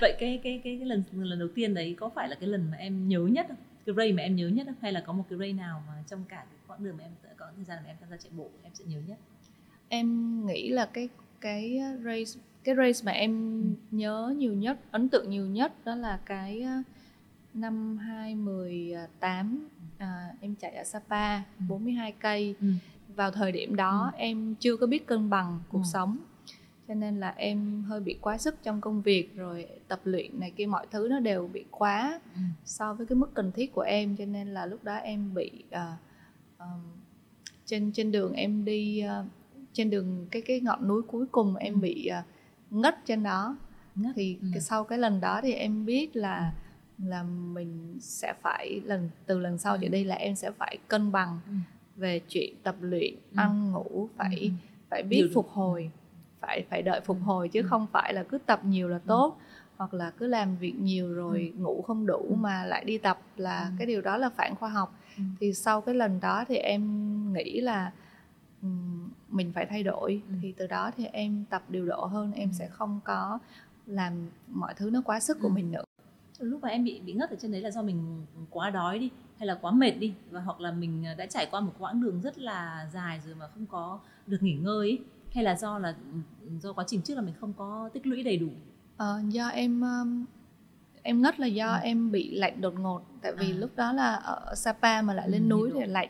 vậy 0.00 0.16
cái 0.18 0.40
cái 0.44 0.60
cái 0.64 0.78
cái 0.78 0.86
lần 0.86 1.02
lần 1.12 1.38
đầu 1.38 1.48
tiên 1.54 1.74
đấy 1.74 1.96
có 1.98 2.08
phải 2.08 2.28
là 2.28 2.36
cái 2.40 2.48
lần 2.48 2.70
mà 2.70 2.76
em 2.76 3.08
nhớ 3.08 3.20
nhất 3.20 3.46
không 3.48 3.56
cái 3.86 3.94
ray 3.94 4.12
mà 4.12 4.22
em 4.22 4.36
nhớ 4.36 4.48
nhất 4.48 4.66
không 4.66 4.74
hay 4.80 4.92
là 4.92 5.02
có 5.06 5.12
một 5.12 5.24
cái 5.30 5.38
ray 5.38 5.52
nào 5.52 5.82
mà 5.88 5.92
trong 6.06 6.24
cả 6.28 6.36
cái 6.36 6.58
quãng 6.66 6.84
đường 6.84 6.96
mà 6.96 7.04
em 7.04 7.12
có 7.36 7.46
thời 7.56 7.64
gian 7.64 7.78
mà 7.82 7.90
em 7.90 7.96
tham 8.00 8.10
gia 8.10 8.16
chạy 8.16 8.30
bộ 8.36 8.48
em 8.62 8.72
sẽ 8.74 8.84
nhớ 8.84 8.98
nhất 9.08 9.18
em 9.88 10.46
nghĩ 10.46 10.68
là 10.68 10.86
cái 10.86 11.08
cái 11.40 11.80
race 12.04 12.40
cái 12.64 12.74
race 12.74 13.00
mà 13.04 13.12
em 13.12 13.62
nhớ 13.90 14.34
nhiều 14.38 14.54
nhất 14.54 14.78
ấn 14.90 15.08
tượng 15.08 15.30
nhiều 15.30 15.46
nhất 15.46 15.72
đó 15.84 15.94
là 15.94 16.20
cái 16.26 16.66
năm 17.54 17.98
2018 17.98 19.68
à, 19.98 20.28
em 20.40 20.54
chạy 20.54 20.74
ở 20.74 20.84
Sapa 20.84 21.42
42 21.68 22.10
ừ. 22.10 22.16
cây 22.20 22.54
ừ. 22.60 22.66
vào 23.16 23.30
thời 23.30 23.52
điểm 23.52 23.76
đó 23.76 24.10
ừ. 24.12 24.18
em 24.18 24.54
chưa 24.54 24.76
có 24.76 24.86
biết 24.86 25.06
cân 25.06 25.30
bằng 25.30 25.60
cuộc 25.68 25.78
ừ. 25.78 25.88
sống 25.92 26.18
cho 26.88 26.94
nên 26.94 27.20
là 27.20 27.34
em 27.36 27.82
hơi 27.82 28.00
bị 28.00 28.18
quá 28.20 28.38
sức 28.38 28.62
trong 28.62 28.80
công 28.80 29.02
việc 29.02 29.36
rồi 29.36 29.66
tập 29.88 30.00
luyện 30.04 30.40
này 30.40 30.52
kia 30.56 30.66
mọi 30.66 30.86
thứ 30.90 31.08
nó 31.10 31.20
đều 31.20 31.50
bị 31.52 31.64
quá 31.70 32.20
ừ. 32.34 32.40
so 32.64 32.94
với 32.94 33.06
cái 33.06 33.16
mức 33.16 33.34
cần 33.34 33.52
thiết 33.52 33.72
của 33.74 33.80
em 33.80 34.16
cho 34.16 34.24
nên 34.24 34.48
là 34.48 34.66
lúc 34.66 34.84
đó 34.84 34.94
em 34.94 35.34
bị 35.34 35.50
uh, 35.68 35.98
um, 36.58 36.80
trên 37.66 37.92
trên 37.92 38.12
đường 38.12 38.32
em 38.32 38.64
đi 38.64 39.04
uh, 39.20 39.26
trên 39.72 39.90
đường 39.90 40.26
cái 40.30 40.42
cái 40.42 40.60
ngọn 40.60 40.88
núi 40.88 41.02
cuối 41.02 41.26
cùng 41.32 41.56
em 41.56 41.74
ừ. 41.74 41.78
bị 41.78 42.10
uh, 42.20 42.33
ngất 42.74 43.06
trên 43.06 43.22
đó 43.22 43.56
ngất. 43.94 44.12
thì 44.16 44.38
ừ. 44.40 44.60
sau 44.60 44.84
cái 44.84 44.98
lần 44.98 45.20
đó 45.20 45.40
thì 45.42 45.52
em 45.52 45.86
biết 45.86 46.16
là 46.16 46.52
là 46.98 47.22
mình 47.22 47.96
sẽ 48.00 48.34
phải 48.42 48.80
lần 48.84 49.10
từ 49.26 49.38
lần 49.38 49.58
sau 49.58 49.74
ừ. 49.74 49.78
trở 49.82 49.88
đi 49.88 50.04
là 50.04 50.14
em 50.14 50.34
sẽ 50.34 50.50
phải 50.50 50.78
cân 50.88 51.12
bằng 51.12 51.40
ừ. 51.46 51.54
về 51.96 52.20
chuyện 52.28 52.54
tập 52.62 52.76
luyện 52.80 53.14
ừ. 53.14 53.36
ăn 53.36 53.72
ngủ 53.72 54.08
phải 54.16 54.38
ừ. 54.40 54.48
phải 54.90 55.02
biết 55.02 55.16
Điều 55.16 55.30
phục 55.34 55.50
hồi 55.50 55.90
phải 56.40 56.64
phải 56.70 56.82
đợi 56.82 57.00
phục 57.00 57.16
ừ. 57.16 57.22
hồi 57.22 57.48
chứ 57.48 57.60
ừ. 57.60 57.66
không 57.66 57.86
phải 57.92 58.14
là 58.14 58.22
cứ 58.22 58.38
tập 58.38 58.64
nhiều 58.64 58.88
là 58.88 58.96
ừ. 58.96 59.02
tốt 59.06 59.36
ừ. 59.38 59.44
hoặc 59.76 59.94
là 59.94 60.10
cứ 60.10 60.26
làm 60.26 60.56
việc 60.56 60.74
nhiều 60.80 61.14
rồi 61.14 61.52
ừ. 61.56 61.62
ngủ 61.62 61.82
không 61.82 62.06
đủ 62.06 62.26
ừ. 62.28 62.34
mà 62.34 62.64
lại 62.64 62.84
đi 62.84 62.98
tập 62.98 63.18
là 63.36 63.60
ừ. 63.60 63.70
cái 63.78 63.86
điều 63.86 64.00
đó 64.00 64.16
là 64.16 64.30
phản 64.30 64.54
khoa 64.54 64.68
học 64.68 64.98
ừ. 65.16 65.22
thì 65.40 65.52
sau 65.52 65.80
cái 65.80 65.94
lần 65.94 66.20
đó 66.20 66.44
thì 66.48 66.56
em 66.56 66.82
nghĩ 67.32 67.60
là 67.60 67.92
mình 69.28 69.52
phải 69.52 69.66
thay 69.66 69.82
đổi 69.82 70.22
ừ. 70.28 70.34
thì 70.42 70.54
từ 70.56 70.66
đó 70.66 70.90
thì 70.96 71.06
em 71.06 71.44
tập 71.50 71.62
điều 71.68 71.86
độ 71.86 72.04
hơn 72.04 72.32
em 72.32 72.48
ừ. 72.48 72.52
sẽ 72.52 72.68
không 72.68 73.00
có 73.04 73.38
làm 73.86 74.28
mọi 74.48 74.74
thứ 74.74 74.90
nó 74.90 75.02
quá 75.04 75.20
sức 75.20 75.38
của 75.40 75.48
ừ. 75.48 75.52
mình 75.52 75.72
nữa 75.72 75.84
lúc 76.38 76.62
mà 76.62 76.68
em 76.68 76.84
bị 76.84 77.00
bị 77.00 77.12
ngất 77.12 77.30
ở 77.30 77.36
trên 77.40 77.52
đấy 77.52 77.60
là 77.60 77.70
do 77.70 77.82
mình 77.82 78.26
quá 78.50 78.70
đói 78.70 78.98
đi 78.98 79.10
hay 79.38 79.46
là 79.46 79.58
quá 79.60 79.72
mệt 79.72 79.90
đi 79.90 80.14
và 80.30 80.40
hoặc 80.40 80.60
là 80.60 80.72
mình 80.72 81.04
đã 81.18 81.26
trải 81.26 81.46
qua 81.50 81.60
một 81.60 81.72
quãng 81.78 82.00
đường 82.00 82.20
rất 82.20 82.38
là 82.38 82.88
dài 82.92 83.20
rồi 83.26 83.34
mà 83.34 83.48
không 83.48 83.66
có 83.66 83.98
được 84.26 84.42
nghỉ 84.42 84.54
ngơi 84.54 84.88
ấy. 84.88 84.98
hay 85.30 85.44
là 85.44 85.56
do 85.56 85.78
là 85.78 85.94
do 86.60 86.72
quá 86.72 86.84
trình 86.88 87.02
trước 87.02 87.14
là 87.14 87.22
mình 87.22 87.34
không 87.40 87.52
có 87.52 87.90
tích 87.92 88.06
lũy 88.06 88.22
đầy 88.22 88.36
đủ 88.36 88.48
ờ, 88.96 89.20
do 89.28 89.48
em 89.48 89.82
em 91.02 91.22
ngất 91.22 91.40
là 91.40 91.46
do 91.46 91.72
ừ. 91.72 91.80
em 91.82 92.10
bị 92.10 92.34
lạnh 92.34 92.60
đột 92.60 92.74
ngột 92.78 93.02
tại 93.22 93.32
vì 93.38 93.52
à. 93.52 93.56
lúc 93.56 93.70
đó 93.76 93.92
là 93.92 94.14
ở 94.14 94.54
Sapa 94.54 95.02
mà 95.02 95.14
lại 95.14 95.30
lên 95.30 95.42
ừ, 95.42 95.48
núi 95.48 95.70
thì 95.74 95.86
lạnh. 95.86 96.08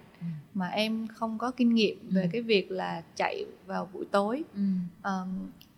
Mà 0.54 0.68
em 0.68 1.06
không 1.06 1.38
có 1.38 1.50
kinh 1.50 1.74
nghiệm 1.74 1.98
về 2.10 2.22
ừ. 2.22 2.28
cái 2.32 2.42
việc 2.42 2.70
là 2.70 3.02
chạy 3.16 3.44
vào 3.66 3.88
buổi 3.92 4.04
tối 4.10 4.44
ừ. 4.54 4.60
um, 5.04 5.28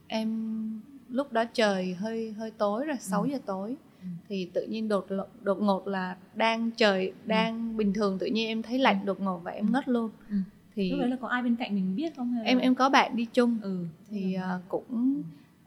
em 0.07 0.81
lúc 1.09 1.33
đó 1.33 1.45
trời 1.53 1.95
hơi 1.95 2.33
hơi 2.33 2.51
tối 2.51 2.87
rồi 2.87 2.97
6 3.01 3.22
ừ. 3.22 3.29
giờ 3.31 3.39
tối 3.47 3.77
ừ. 4.03 4.07
thì 4.29 4.51
tự 4.53 4.66
nhiên 4.66 4.89
đột 4.89 5.07
đột 5.43 5.61
ngột 5.61 5.89
là 5.89 6.16
đang 6.35 6.70
trời 6.70 7.09
ừ. 7.09 7.14
đang 7.27 7.77
bình 7.77 7.93
thường 7.93 8.18
tự 8.18 8.27
nhiên 8.27 8.49
em 8.49 8.62
thấy 8.62 8.79
lạnh 8.79 9.01
ừ. 9.03 9.07
đột 9.07 9.20
ngột 9.20 9.39
và 9.39 9.51
em 9.51 9.72
ngất 9.72 9.89
luôn 9.89 10.11
ừ. 10.31 10.37
thì 10.74 10.91
lúc 10.91 11.01
đấy 11.01 11.11
là 11.11 11.16
có 11.20 11.29
ai 11.29 11.43
bên 11.43 11.57
cạnh 11.57 11.74
mình 11.74 11.97
biết 11.97 12.16
không 12.16 12.33
hay 12.33 12.45
là... 12.45 12.51
em 12.51 12.59
em 12.59 12.74
có 12.74 12.89
bạn 12.89 13.16
đi 13.16 13.24
chung 13.24 13.59
ừ. 13.62 13.85
thì 14.11 14.37
uh, 14.57 14.68
cũng 14.68 15.22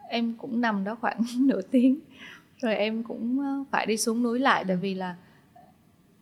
em 0.09 0.33
cũng 0.33 0.61
nằm 0.61 0.83
đó 0.83 0.95
khoảng 0.95 1.21
nửa 1.39 1.61
tiếng 1.61 1.99
rồi 2.61 2.75
em 2.75 3.03
cũng 3.03 3.39
phải 3.71 3.85
đi 3.85 3.97
xuống 3.97 4.23
núi 4.23 4.39
lại 4.39 4.63
tại 4.67 4.75
ừ. 4.75 4.79
vì 4.81 4.93
là 4.93 5.15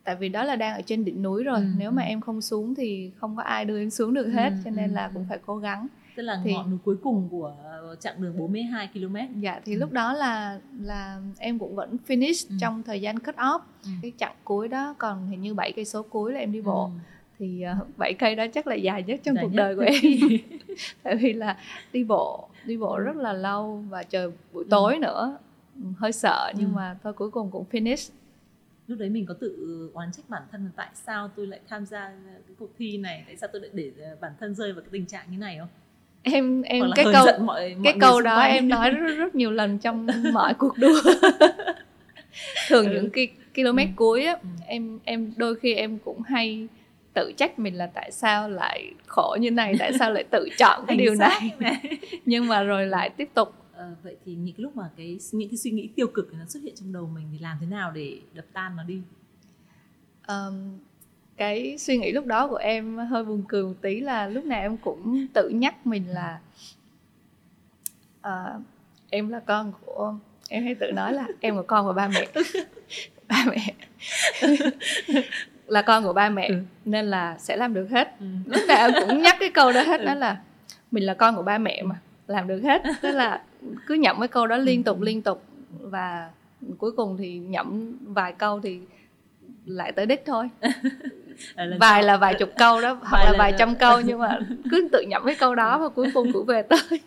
tại 0.08 0.16
vì 0.16 0.30
đó 0.30 0.44
là 0.44 0.56
đang 0.56 0.76
ở 0.76 0.82
trên 0.82 1.06
đỉnh 1.06 1.22
núi 1.22 1.44
rồi 1.44 1.60
ừ. 1.60 1.66
nếu 1.78 1.92
mà 1.92 2.04
ừ. 2.04 2.08
em 2.08 2.22
không 2.22 2.42
xuống 2.42 2.76
thì 2.76 3.12
không 3.18 3.36
có 3.36 3.44
ai 3.44 3.66
đưa 3.66 3.80
em 3.80 3.90
xuống 3.90 4.14
được 4.14 4.28
hết 4.28 4.50
ừ. 4.50 4.56
cho 4.66 4.72
nên 4.72 4.92
là 4.92 5.12
cũng 5.14 5.26
phải 5.30 5.40
cố 5.46 5.58
gắng 5.58 5.88
tức 6.16 6.24
là 6.24 6.42
thì, 6.44 6.54
ngọn 6.54 6.70
núi 6.70 6.80
cuối 6.86 6.96
cùng 7.04 7.28
của 7.32 7.56
chặng 8.00 8.22
đường 8.22 8.38
42 8.38 8.90
km 8.94 9.16
dạ 9.40 9.62
thì 9.66 9.74
ừ. 9.74 9.80
lúc 9.80 9.92
đó 9.92 10.14
là 10.14 10.60
là 10.82 11.22
em 11.38 11.60
cũng 11.60 11.76
vẫn 11.76 11.98
finish 12.08 12.50
ừ. 12.50 12.56
trong 12.62 12.84
thời 12.84 13.02
gian 13.02 13.20
cut 13.20 13.36
off 13.36 13.60
ừ. 13.84 13.90
cái 14.02 14.12
chặng 14.18 14.36
cuối 14.44 14.68
đó 14.68 14.96
còn 14.98 15.28
hình 15.30 15.42
như 15.42 15.54
7 15.54 15.72
cây 15.72 15.86
số 15.86 16.04
cuối 16.04 16.34
là 16.34 16.40
em 16.40 16.52
đi 16.52 16.62
bộ 16.62 16.84
ừ. 16.86 16.92
thì 17.40 17.66
uh, 17.82 17.98
7 17.98 18.14
cây 18.14 18.36
đó 18.36 18.46
chắc 18.54 18.68
là 18.68 18.76
dài 18.76 19.04
nhất 19.04 19.20
trong 19.24 19.36
dài 19.36 19.44
cuộc 19.44 19.54
nhất. 19.54 19.58
đời 19.58 19.76
của 19.76 19.82
em 19.82 20.30
tại 21.04 21.16
vì 21.16 21.34
là 21.34 21.58
đi 21.94 22.04
bộ 22.04 22.48
đi 22.66 22.78
bộ 22.78 23.00
rất 23.00 23.16
là 23.16 23.34
lâu 23.34 23.84
và 23.90 24.04
trời 24.04 24.32
buổi 24.54 24.66
tối 24.70 24.94
ừ. 24.94 25.00
nữa 25.00 25.38
hơi 25.98 26.12
sợ 26.12 26.54
nhưng 26.56 26.70
ừ. 26.70 26.76
mà 26.76 26.96
thôi 27.04 27.14
cuối 27.14 27.32
cùng 27.32 27.52
cũng 27.52 27.66
finish 27.72 28.12
lúc 28.88 29.00
đấy 29.00 29.10
mình 29.10 29.26
có 29.26 29.34
tự 29.34 29.92
oán 29.94 30.12
trách 30.12 30.30
bản 30.30 30.44
thân 30.52 30.70
tại 30.76 30.90
sao 30.94 31.30
tôi 31.36 31.48
lại 31.48 31.60
tham 31.70 31.86
gia 31.86 32.10
cái 32.48 32.56
cuộc 32.60 32.70
thi 32.78 32.98
này 32.98 33.24
tại 33.28 33.38
sao 33.38 33.50
tôi 33.54 33.62
lại 33.62 33.70
để 33.74 33.92
ờ, 34.00 34.18
bản 34.22 34.32
thân 34.40 34.56
rơi 34.56 34.74
vào 34.74 34.82
cái 34.82 34.90
tình 34.92 35.06
trạng 35.06 35.26
như 35.32 35.38
này 35.38 35.58
không 35.60 35.68
em 36.24 36.62
em 36.62 36.84
cái 36.96 37.06
câu 37.14 37.26
mọi, 37.26 37.40
mọi 37.40 37.76
cái 37.84 37.94
câu 38.00 38.22
đó 38.22 38.40
em 38.40 38.70
nói 38.70 38.92
rất, 38.92 39.16
rất 39.18 39.36
nhiều 39.36 39.52
lần 39.52 39.80
trong 39.80 40.08
mọi 40.34 40.54
cuộc 40.54 40.78
đua 40.78 41.02
thường 42.68 42.86
ừ. 42.86 42.94
những 42.94 43.10
cái 43.10 43.28
km 43.56 43.78
ừ. 43.78 43.84
cuối 43.96 44.26
á 44.26 44.34
ừ. 44.34 44.48
em 44.68 45.00
em 45.04 45.34
đôi 45.38 45.56
khi 45.56 45.74
em 45.74 45.98
cũng 46.00 46.22
hay 46.22 46.68
tự 47.14 47.32
trách 47.38 47.60
mình 47.60 47.76
là 47.76 47.90
tại 47.94 48.12
sao 48.12 48.50
lại 48.50 48.92
khổ 49.06 49.38
như 49.40 49.52
này 49.52 49.76
tại 49.80 49.94
sao 50.00 50.12
lại 50.12 50.24
tự 50.24 50.50
chọn 50.58 50.86
cái 50.88 50.98
điều 50.98 51.16
này 51.16 51.52
nhưng 52.26 52.48
mà 52.48 52.64
rồi 52.64 52.88
lại 52.88 53.10
tiếp 53.10 53.30
tục 53.34 53.54
à, 53.78 53.92
vậy 54.04 54.16
thì 54.26 54.36
những 54.36 54.56
lúc 54.58 54.76
mà 54.76 54.90
cái 54.98 55.20
những 55.32 55.50
cái 55.50 55.58
suy 55.58 55.72
nghĩ 55.72 55.90
tiêu 55.96 56.08
cực 56.08 56.34
nó 56.34 56.46
xuất 56.46 56.64
hiện 56.64 56.76
trong 56.76 56.94
đầu 56.94 57.10
mình 57.16 57.28
thì 57.32 57.40
làm 57.40 57.58
thế 57.62 57.68
nào 57.68 57.92
để 57.92 58.20
đập 58.34 58.46
tan 58.54 58.76
nó 58.76 58.84
đi 58.84 59.02
um, 60.28 60.80
cái 61.38 61.78
suy 61.78 61.98
nghĩ 61.98 62.12
lúc 62.12 62.26
đó 62.26 62.48
của 62.48 62.56
em 62.56 62.98
hơi 62.98 63.24
buồn 63.24 63.44
cười 63.48 63.64
một 63.64 63.74
tí 63.82 64.00
là 64.00 64.28
lúc 64.28 64.46
nào 64.46 64.62
em 64.62 64.78
cũng 64.78 65.28
tự 65.34 65.50
nhắc 65.50 65.88
mình 65.88 66.04
là 66.10 66.40
uh, 68.28 68.62
em 69.10 69.30
là 69.30 69.40
con 69.40 69.74
của 69.86 70.16
em 70.50 70.64
hay 70.64 70.76
tự 70.76 70.92
nói 70.92 71.14
là 71.14 71.28
em 71.40 71.56
là 71.56 71.62
con 71.68 71.86
của 71.86 71.94
ba 71.94 72.08
mẹ 72.08 72.28
ba 73.28 73.46
mẹ 73.50 73.74
là 75.68 75.82
con 75.82 76.04
của 76.04 76.14
ba 76.14 76.30
mẹ 76.30 76.48
ừ. 76.48 76.56
nên 76.86 77.06
là 77.06 77.38
sẽ 77.38 77.56
làm 77.58 77.74
được 77.74 77.88
hết 77.90 78.20
ừ. 78.20 78.26
lúc 78.46 78.62
nào 78.68 78.78
em 78.78 78.92
cũng 79.08 79.22
nhắc 79.22 79.36
cái 79.40 79.50
câu 79.50 79.72
đó 79.72 79.82
hết 79.82 80.00
ừ. 80.00 80.06
đó 80.06 80.14
là 80.14 80.38
mình 80.92 81.06
là 81.06 81.14
con 81.14 81.36
của 81.36 81.44
ba 81.44 81.58
mẹ 81.58 81.84
mà 81.84 81.96
làm 82.28 82.48
được 82.48 82.60
hết 82.64 82.82
tức 83.02 83.12
là 83.12 83.42
cứ 83.88 83.96
nhậm 83.96 84.20
cái 84.20 84.28
câu 84.28 84.48
đó 84.48 84.58
liên 84.58 84.84
tục 84.84 85.02
liên 85.02 85.22
tục. 85.22 85.44
Và 85.82 86.30
cuối 86.78 86.92
cùng 86.92 87.18
thì 87.18 87.38
nhậm 87.38 87.98
vài 88.02 88.34
câu 88.34 88.60
thì 88.60 88.80
lại 89.66 89.92
tới 89.92 90.06
đích 90.06 90.24
thôi. 90.26 90.50
Vài 91.80 92.04
là 92.04 92.18
vài 92.18 92.34
chục 92.34 92.50
câu 92.58 92.82
đó 92.82 93.00
hoặc 93.04 93.24
là 93.26 93.34
vài 93.38 93.54
trăm 93.58 93.76
câu 93.76 94.02
nhưng 94.06 94.20
mà 94.20 94.40
cứ 94.72 94.90
tự 94.92 95.02
nhậm 95.08 95.26
cái 95.26 95.36
câu 95.40 95.56
đó 95.56 95.80
và 95.80 95.90
cuối 95.90 96.12
cùng 96.14 96.34
cũng 96.34 96.46
về 96.46 96.62
tới. 96.62 96.80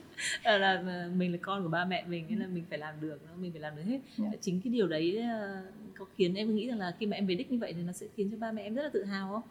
Là 0.44 0.82
mình 1.16 1.32
là 1.32 1.38
con 1.42 1.62
của 1.62 1.68
ba 1.68 1.84
mẹ 1.84 2.05
mình 2.09 2.26
nên 2.28 2.38
là 2.38 2.46
mình 2.46 2.64
phải 2.70 2.78
làm 2.78 2.94
được 3.01 3.18
mình 3.40 3.53
phải 3.53 3.61
làm 3.61 3.76
được 3.76 3.82
hết. 3.82 3.90
Yeah. 3.92 4.03
Dạ. 4.32 4.38
chính 4.40 4.61
cái 4.64 4.72
điều 4.72 4.88
đấy 4.88 5.22
ờ, 5.30 5.62
có 5.98 6.05
khiến 6.16 6.34
em 6.34 6.55
nghĩ 6.55 6.68
rằng 6.68 6.78
là 6.78 6.94
khi 6.98 7.07
mà 7.07 7.16
em 7.16 7.26
về 7.26 7.34
đích 7.34 7.53
như 7.53 7.59
vậy 7.59 7.72
thì 7.72 7.82
nó 7.82 7.92
sẽ 7.92 8.07
khiến 8.16 8.28
cho 8.30 8.36
ba 8.40 8.53
mẹ 8.53 8.62
em 8.62 8.74
rất 8.74 8.82
là 8.82 8.90
tự 8.92 9.05
hào 9.05 9.28
không? 9.32 9.42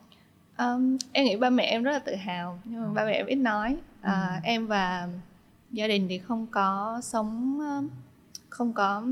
Um, 0.57 0.97
em 1.11 1.25
nghĩ 1.25 1.35
ba 1.35 1.49
mẹ 1.49 1.63
em 1.63 1.83
rất 1.83 1.91
là 1.91 1.99
tự 1.99 2.15
hào 2.15 2.59
nhưng 2.65 2.81
mà 2.81 2.87
ừ. 2.87 2.93
ba 2.95 3.05
mẹ 3.05 3.11
em 3.11 3.25
ít 3.25 3.35
nói. 3.35 3.77
À, 4.01 4.29
ừ. 4.33 4.39
em 4.43 4.67
và 4.67 5.07
gia 5.71 5.87
đình 5.87 6.07
thì 6.09 6.17
không 6.17 6.47
có 6.51 6.99
sống 7.03 7.59
không 8.49 8.73
có 8.73 9.03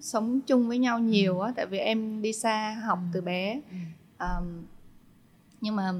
sống 0.00 0.40
chung 0.40 0.68
với 0.68 0.78
nhau 0.78 0.98
nhiều 0.98 1.40
á 1.40 1.48
ừ. 1.48 1.52
tại 1.56 1.66
vì 1.66 1.78
em 1.78 2.22
đi 2.22 2.32
xa 2.32 2.76
học 2.84 2.98
ừ. 2.98 3.08
từ 3.12 3.20
bé 3.20 3.60
ừ. 3.70 3.76
um, 4.18 4.62
nhưng 5.60 5.76
mà 5.76 5.92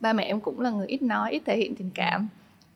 ba 0.00 0.12
mẹ 0.12 0.24
em 0.24 0.40
cũng 0.40 0.60
là 0.60 0.70
người 0.70 0.86
ít 0.86 1.02
nói 1.02 1.32
ít 1.32 1.42
thể 1.46 1.56
hiện 1.56 1.74
tình 1.74 1.90
cảm 1.94 2.28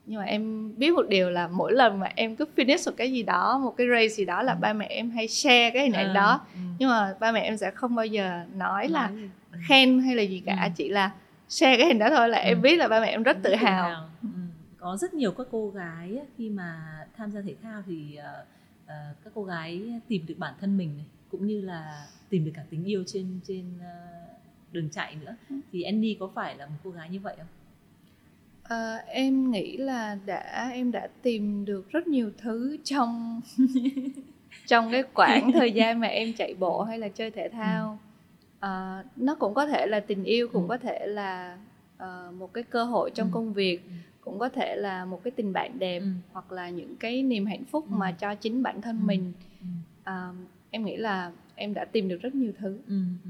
nhưng 0.05 0.19
mà 0.19 0.25
em 0.25 0.73
biết 0.77 0.91
một 0.91 1.05
điều 1.09 1.29
là 1.29 1.47
mỗi 1.47 1.73
lần 1.73 1.99
mà 1.99 2.09
em 2.15 2.35
cứ 2.35 2.45
finish 2.55 2.91
một 2.91 2.97
cái 2.97 3.11
gì 3.11 3.23
đó 3.23 3.59
một 3.63 3.73
cái 3.77 3.87
race 3.87 4.07
gì 4.07 4.25
đó 4.25 4.43
là 4.43 4.53
ừ. 4.53 4.57
ba 4.61 4.73
mẹ 4.73 4.85
em 4.85 5.09
hay 5.09 5.27
share 5.27 5.71
cái 5.71 5.83
hình 5.83 5.93
ảnh 5.93 6.09
à, 6.09 6.13
đó 6.13 6.41
ừ. 6.53 6.59
nhưng 6.79 6.89
mà 6.89 7.15
ba 7.19 7.31
mẹ 7.31 7.41
em 7.41 7.57
sẽ 7.57 7.71
không 7.71 7.95
bao 7.95 8.05
giờ 8.05 8.41
nói 8.55 8.87
là 8.87 9.07
ừ. 9.07 9.57
khen 9.67 9.99
hay 9.99 10.15
là 10.15 10.23
gì 10.23 10.43
cả 10.45 10.63
ừ. 10.63 10.69
chỉ 10.75 10.89
là 10.89 11.11
share 11.49 11.77
cái 11.77 11.87
hình 11.87 11.99
đó 11.99 12.09
thôi 12.09 12.29
là 12.29 12.37
ừ. 12.37 12.43
em 12.43 12.61
biết 12.61 12.75
là 12.75 12.87
ba 12.87 12.99
mẹ 12.99 13.07
em 13.07 13.23
rất 13.23 13.37
tự 13.43 13.55
hào. 13.55 14.09
Ừ. 14.23 14.27
có 14.77 14.97
rất 14.97 15.13
nhiều 15.13 15.31
các 15.31 15.47
cô 15.51 15.69
gái 15.69 16.19
khi 16.37 16.49
mà 16.49 16.97
tham 17.17 17.31
gia 17.31 17.41
thể 17.41 17.55
thao 17.61 17.83
thì 17.85 18.17
uh, 18.19 18.47
uh, 18.83 19.23
các 19.23 19.33
cô 19.35 19.43
gái 19.43 20.01
tìm 20.07 20.25
được 20.25 20.35
bản 20.37 20.53
thân 20.59 20.77
mình 20.77 20.97
này 20.97 21.05
cũng 21.31 21.47
như 21.47 21.61
là 21.61 22.07
tìm 22.29 22.45
được 22.45 22.51
cả 22.55 22.63
tình 22.69 22.83
yêu 22.83 23.03
trên 23.07 23.39
trên 23.47 23.65
uh, 23.75 24.27
đường 24.71 24.89
chạy 24.89 25.15
nữa 25.15 25.35
ừ. 25.49 25.55
thì 25.71 25.81
Andy 25.81 26.17
có 26.19 26.29
phải 26.35 26.55
là 26.57 26.65
một 26.65 26.75
cô 26.83 26.89
gái 26.89 27.09
như 27.09 27.19
vậy 27.19 27.35
không? 27.37 27.47
À, 28.63 28.95
em 29.07 29.51
nghĩ 29.51 29.77
là 29.77 30.17
đã 30.25 30.69
em 30.73 30.91
đã 30.91 31.07
tìm 31.21 31.65
được 31.65 31.89
rất 31.89 32.07
nhiều 32.07 32.31
thứ 32.37 32.77
trong 32.83 33.41
trong 34.67 34.91
cái 34.91 35.03
quãng 35.13 35.51
thời 35.51 35.71
gian 35.71 35.99
mà 35.99 36.07
em 36.07 36.33
chạy 36.33 36.53
bộ 36.53 36.83
hay 36.83 36.99
là 36.99 37.07
chơi 37.07 37.31
thể 37.31 37.49
thao 37.49 37.99
à, 38.59 39.03
nó 39.15 39.35
cũng 39.35 39.53
có 39.53 39.65
thể 39.65 39.85
là 39.87 39.99
tình 39.99 40.23
yêu 40.23 40.47
cũng 40.47 40.63
ừ. 40.63 40.67
có 40.69 40.77
thể 40.77 41.07
là 41.07 41.57
uh, 41.95 42.33
một 42.33 42.53
cái 42.53 42.63
cơ 42.63 42.83
hội 42.83 43.11
trong 43.15 43.27
ừ. 43.27 43.31
công 43.33 43.53
việc 43.53 43.85
ừ. 43.85 43.91
Cũng 44.27 44.39
có 44.39 44.49
thể 44.49 44.75
là 44.75 45.05
một 45.05 45.23
cái 45.23 45.31
tình 45.31 45.53
bạn 45.53 45.79
đẹp 45.79 45.99
ừ. 45.99 46.07
hoặc 46.31 46.51
là 46.51 46.69
những 46.69 46.95
cái 46.95 47.23
niềm 47.23 47.45
hạnh 47.45 47.65
phúc 47.65 47.85
ừ. 47.89 47.95
mà 47.95 48.11
cho 48.11 48.35
chính 48.35 48.63
bản 48.63 48.81
thân 48.81 48.99
ừ. 49.01 49.05
mình 49.05 49.33
ừ. 49.61 49.67
Uh, 50.11 50.35
em 50.71 50.85
nghĩ 50.85 50.97
là 50.97 51.31
em 51.55 51.73
đã 51.73 51.85
tìm 51.85 52.07
được 52.07 52.21
rất 52.21 52.35
nhiều 52.35 52.51
thứ 52.59 52.79
ừ. 52.87 53.01
Ừ. 53.23 53.29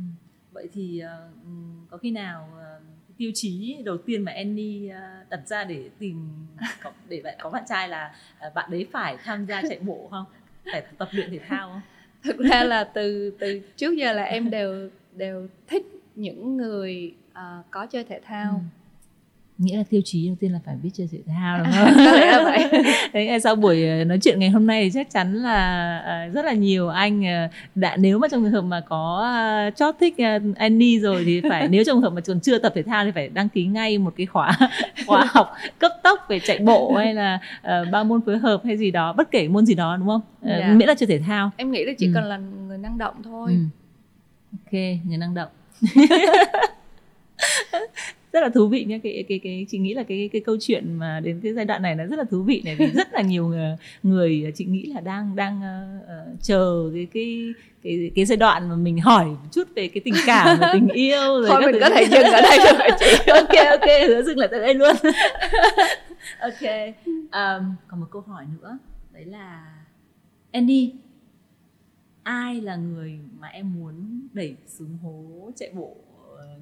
vậy 0.51 0.69
thì 0.73 1.03
uh, 1.03 1.89
có 1.89 1.97
khi 1.97 2.11
nào 2.11 2.49
uh, 2.53 2.83
tiêu 3.17 3.31
chí 3.33 3.77
đầu 3.85 3.97
tiên 3.97 4.21
mà 4.21 4.31
Annie 4.31 4.95
uh, 4.95 5.29
đặt 5.29 5.47
ra 5.47 5.63
để 5.63 5.89
tìm 5.99 6.29
để 7.09 7.21
bạn 7.23 7.37
có 7.41 7.49
bạn 7.49 7.63
trai 7.67 7.89
là 7.89 8.15
uh, 8.47 8.53
bạn 8.53 8.71
đấy 8.71 8.87
phải 8.91 9.17
tham 9.23 9.45
gia 9.45 9.61
chạy 9.69 9.79
bộ 9.79 10.07
không 10.11 10.25
phải 10.71 10.83
tập 10.97 11.09
luyện 11.11 11.29
thể 11.29 11.39
thao 11.47 11.69
không 11.69 11.81
thực 12.23 12.37
ra 12.37 12.63
là 12.63 12.83
từ 12.83 13.35
từ 13.39 13.61
trước 13.75 13.97
giờ 13.97 14.13
là 14.13 14.23
em 14.23 14.49
đều 14.49 14.89
đều 15.15 15.47
thích 15.67 15.85
những 16.15 16.57
người 16.57 17.15
uh, 17.31 17.65
có 17.71 17.85
chơi 17.85 18.03
thể 18.03 18.19
thao 18.23 18.51
ừ 18.51 18.86
nghĩa 19.57 19.77
là 19.77 19.83
tiêu 19.89 20.01
chí 20.05 20.27
đầu 20.27 20.35
tiên 20.39 20.51
là 20.51 20.59
phải 20.65 20.75
biết 20.83 20.89
chơi 20.93 21.07
thể 21.11 21.19
thao 21.27 21.57
đúng 21.57 21.67
không? 21.71 21.91
có 21.95 22.11
lẽ 22.11 22.31
là 22.31 22.43
vậy. 22.43 22.83
Thế 23.13 23.39
sau 23.43 23.55
buổi 23.55 23.87
ờ, 23.87 24.03
nói 24.03 24.19
chuyện 24.21 24.39
ngày 24.39 24.49
hôm 24.49 24.67
nay 24.67 24.83
thì 24.83 24.91
chắc 24.93 25.09
chắn 25.11 25.33
là 25.33 26.27
uh, 26.27 26.33
rất 26.33 26.45
là 26.45 26.53
nhiều 26.53 26.89
anh 26.89 27.21
uh, 27.21 27.51
đã 27.75 27.97
nếu 27.97 28.19
mà 28.19 28.27
trong 28.27 28.43
trường 28.43 28.51
hợp 28.51 28.61
mà 28.61 28.81
có 28.89 29.33
chót 29.75 29.95
thích 29.99 30.15
Annie 30.55 30.99
rồi 30.99 31.23
thì 31.25 31.41
phải 31.49 31.67
nếu 31.67 31.83
trong 31.83 31.95
trường 31.95 32.01
hợp 32.01 32.13
mà 32.13 32.21
còn 32.21 32.39
chưa 32.39 32.57
tập 32.57 32.71
thể 32.75 32.83
thao 32.83 33.05
thì 33.05 33.11
phải 33.11 33.27
đăng 33.29 33.49
ký 33.49 33.65
ngay 33.65 33.97
một 33.97 34.13
cái 34.17 34.25
khóa 34.25 34.57
khóa 35.07 35.25
học 35.29 35.53
cấp 35.79 35.91
tốc 36.03 36.19
về 36.29 36.39
chạy 36.39 36.59
bộ 36.59 36.93
hay 36.95 37.13
là 37.13 37.39
uh, 37.59 37.91
ba 37.91 38.03
môn 38.03 38.21
phối 38.25 38.37
hợp 38.37 38.61
hay 38.65 38.77
gì 38.77 38.91
đó 38.91 39.13
bất 39.13 39.31
kể 39.31 39.47
môn 39.47 39.65
gì 39.65 39.73
đó 39.75 39.97
đúng 39.97 40.07
không? 40.07 40.21
Yeah. 40.45 40.59
Dạ. 40.59 40.73
Miễn 40.73 40.87
là 40.87 40.95
chơi 40.95 41.07
thể 41.07 41.19
thao. 41.19 41.51
Em 41.57 41.71
nghĩ 41.71 41.85
là 41.85 41.93
chỉ 41.97 42.05
ừ. 42.07 42.11
cần 42.15 42.23
là 42.23 42.37
người 42.37 42.77
năng 42.77 42.97
động 42.97 43.15
thôi. 43.23 43.51
Ừ. 43.51 43.57
Ok, 44.51 44.71
người 45.03 45.17
năng 45.17 45.33
động. 45.33 45.49
rất 48.37 48.43
là 48.43 48.49
thú 48.49 48.67
vị 48.67 48.85
nhé 48.85 48.99
cái 49.03 49.25
cái 49.29 49.39
cái 49.43 49.65
chị 49.69 49.77
nghĩ 49.77 49.93
là 49.93 50.03
cái 50.03 50.29
cái 50.33 50.41
câu 50.41 50.57
chuyện 50.59 50.93
mà 50.93 51.19
đến 51.19 51.39
cái 51.43 51.53
giai 51.53 51.65
đoạn 51.65 51.81
này 51.81 51.95
nó 51.95 52.05
rất 52.05 52.19
là 52.19 52.23
thú 52.31 52.43
vị 52.43 52.61
này 52.65 52.75
vì 52.75 52.87
rất 52.95 53.13
là 53.13 53.21
nhiều 53.21 53.47
người, 53.47 53.75
người 54.03 54.51
chị 54.55 54.65
nghĩ 54.65 54.85
là 54.85 55.01
đang 55.01 55.35
đang 55.35 55.61
uh, 56.03 56.43
chờ 56.43 56.91
cái 56.93 57.07
cái 57.13 57.53
cái 57.83 58.11
cái 58.15 58.25
giai 58.25 58.37
đoạn 58.37 58.69
mà 58.69 58.75
mình 58.75 58.99
hỏi 58.99 59.25
một 59.25 59.49
chút 59.51 59.67
về 59.75 59.87
cái 59.87 60.01
tình 60.05 60.13
cảm 60.25 60.57
và 60.59 60.69
tình 60.73 60.87
yêu 60.93 61.19
rồi 61.19 61.47
thôi 61.47 61.61
mình 61.65 61.73
thứ. 61.73 61.79
có 61.79 61.89
thể 61.89 62.05
dừng 62.05 62.23
ở 62.23 62.41
đây 62.41 62.57
được 62.57 62.95
chị. 62.99 63.31
Ok 63.31 63.79
ok 63.79 63.89
hứa 64.07 64.21
dừng 64.21 64.37
lại 64.37 64.49
tại 64.51 64.59
đây 64.59 64.73
luôn. 64.73 64.95
Ok 66.39 66.71
um, 67.11 67.75
còn 67.87 67.99
một 67.99 68.07
câu 68.11 68.21
hỏi 68.21 68.45
nữa. 68.61 68.77
Đấy 69.13 69.25
là 69.25 69.65
Andy 70.51 70.93
ai 72.23 72.61
là 72.61 72.75
người 72.75 73.19
mà 73.39 73.47
em 73.47 73.73
muốn 73.79 74.27
đẩy 74.33 74.55
xuống 74.67 74.97
hố 75.03 75.51
chạy 75.55 75.69
bộ 75.73 75.95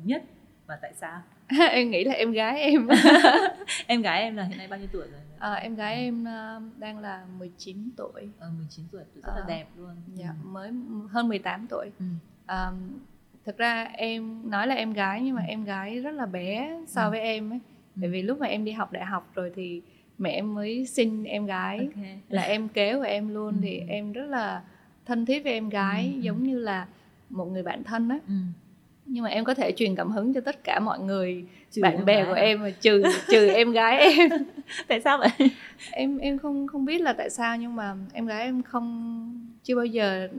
nhất 0.03 0.23
và 0.67 0.77
tại 0.81 0.93
sao 0.99 1.21
em 1.71 1.91
nghĩ 1.91 2.03
là 2.03 2.13
em 2.13 2.31
gái 2.31 2.61
em 2.61 2.87
em 3.87 4.01
gái 4.01 4.21
em 4.21 4.35
là 4.35 4.43
hiện 4.43 4.57
nay 4.57 4.67
bao 4.67 4.79
nhiêu 4.79 4.87
tuổi 4.91 5.07
rồi 5.11 5.21
à, 5.39 5.53
em 5.53 5.75
gái 5.75 5.95
em 5.95 6.21
uh, 6.23 6.79
đang 6.79 6.99
là 6.99 7.25
19 7.37 7.89
tuổi 7.97 8.29
ờ, 8.39 8.49
19 8.57 8.85
tuổi 8.91 9.03
rất 9.15 9.21
là 9.25 9.41
à, 9.41 9.45
đẹp 9.47 9.65
luôn 9.77 9.95
dạ 10.13 10.29
ừ. 10.43 10.47
mới 10.47 10.71
hơn 11.09 11.27
18 11.27 11.67
tuổi 11.69 11.91
ừ. 11.99 12.05
à, 12.45 12.71
thực 13.45 13.57
ra 13.57 13.83
em 13.83 14.49
nói 14.49 14.67
là 14.67 14.75
em 14.75 14.93
gái 14.93 15.21
nhưng 15.21 15.35
mà 15.35 15.41
ừ. 15.41 15.47
em 15.47 15.63
gái 15.63 15.99
rất 15.99 16.11
là 16.11 16.25
bé 16.25 16.79
so 16.87 17.03
ừ. 17.05 17.11
với 17.11 17.19
em 17.19 17.49
ấy 17.53 17.59
ừ. 17.95 17.99
bởi 18.01 18.09
vì 18.09 18.21
lúc 18.21 18.39
mà 18.39 18.47
em 18.47 18.65
đi 18.65 18.71
học 18.71 18.91
đại 18.91 19.05
học 19.05 19.31
rồi 19.35 19.51
thì 19.55 19.81
mẹ 20.17 20.29
em 20.29 20.53
mới 20.53 20.85
sinh 20.85 21.23
em 21.23 21.45
gái 21.45 21.77
okay. 21.77 22.19
là 22.29 22.41
em 22.41 22.67
kế 22.67 22.95
của 22.95 23.01
em 23.01 23.33
luôn 23.33 23.53
ừ. 23.53 23.59
thì 23.61 23.81
em 23.87 24.11
rất 24.11 24.25
là 24.25 24.63
thân 25.05 25.25
thiết 25.25 25.43
với 25.43 25.53
em 25.53 25.69
gái 25.69 26.11
ừ. 26.15 26.19
giống 26.19 26.43
như 26.43 26.59
là 26.59 26.87
một 27.29 27.45
người 27.45 27.63
bạn 27.63 27.83
thân 27.83 28.09
á 28.09 28.19
ừ 28.27 28.33
nhưng 29.05 29.23
mà 29.23 29.29
em 29.29 29.43
có 29.43 29.53
thể 29.53 29.71
truyền 29.71 29.95
cảm 29.95 30.11
hứng 30.11 30.33
cho 30.33 30.41
tất 30.41 30.63
cả 30.63 30.79
mọi 30.79 30.99
người 30.99 31.45
trừ 31.71 31.81
bạn 31.81 32.05
bè 32.05 32.25
của 32.25 32.33
em 32.33 32.61
mà 32.61 32.69
trừ 32.69 33.03
trừ 33.31 33.47
em 33.47 33.71
gái 33.71 33.97
em 33.97 34.29
tại 34.87 35.01
sao 35.01 35.17
vậy 35.17 35.49
em 35.91 36.17
em 36.17 36.37
không 36.37 36.67
không 36.67 36.85
biết 36.85 37.01
là 37.01 37.13
tại 37.13 37.29
sao 37.29 37.57
nhưng 37.57 37.75
mà 37.75 37.95
em 38.13 38.25
gái 38.25 38.43
em 38.43 38.63
không 38.63 39.55
chưa 39.63 39.75
bao 39.75 39.85
giờ 39.85 40.29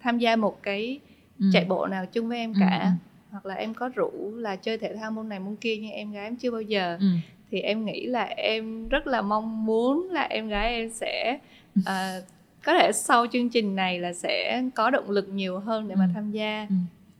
tham 0.00 0.18
gia 0.18 0.36
một 0.36 0.62
cái 0.62 1.00
ừ. 1.38 1.46
chạy 1.52 1.64
bộ 1.64 1.86
nào 1.86 2.06
chung 2.06 2.28
với 2.28 2.38
em 2.38 2.52
ừ, 2.52 2.56
cả 2.60 2.80
ừ. 2.82 2.90
hoặc 3.30 3.46
là 3.46 3.54
em 3.54 3.74
có 3.74 3.88
rủ 3.94 4.10
là 4.36 4.56
chơi 4.56 4.78
thể 4.78 4.96
thao 4.96 5.10
môn 5.10 5.28
này 5.28 5.40
môn 5.40 5.56
kia 5.56 5.76
nhưng 5.76 5.90
em 5.90 6.12
gái 6.12 6.24
em 6.24 6.36
chưa 6.36 6.50
bao 6.50 6.62
giờ 6.62 6.96
ừ. 7.00 7.06
thì 7.50 7.60
em 7.60 7.84
nghĩ 7.84 8.06
là 8.06 8.24
em 8.24 8.88
rất 8.88 9.06
là 9.06 9.22
mong 9.22 9.66
muốn 9.66 10.08
là 10.10 10.22
em 10.22 10.48
gái 10.48 10.74
em 10.74 10.90
sẽ 10.90 11.38
uh, 11.78 11.84
có 12.64 12.74
thể 12.74 12.92
sau 12.92 13.26
chương 13.32 13.48
trình 13.48 13.76
này 13.76 13.98
là 13.98 14.12
sẽ 14.12 14.62
có 14.74 14.90
động 14.90 15.10
lực 15.10 15.28
nhiều 15.28 15.58
hơn 15.58 15.88
để 15.88 15.94
mà 15.94 16.04
ừ. 16.04 16.10
tham 16.14 16.30
gia 16.30 16.66
ừ 16.68 16.74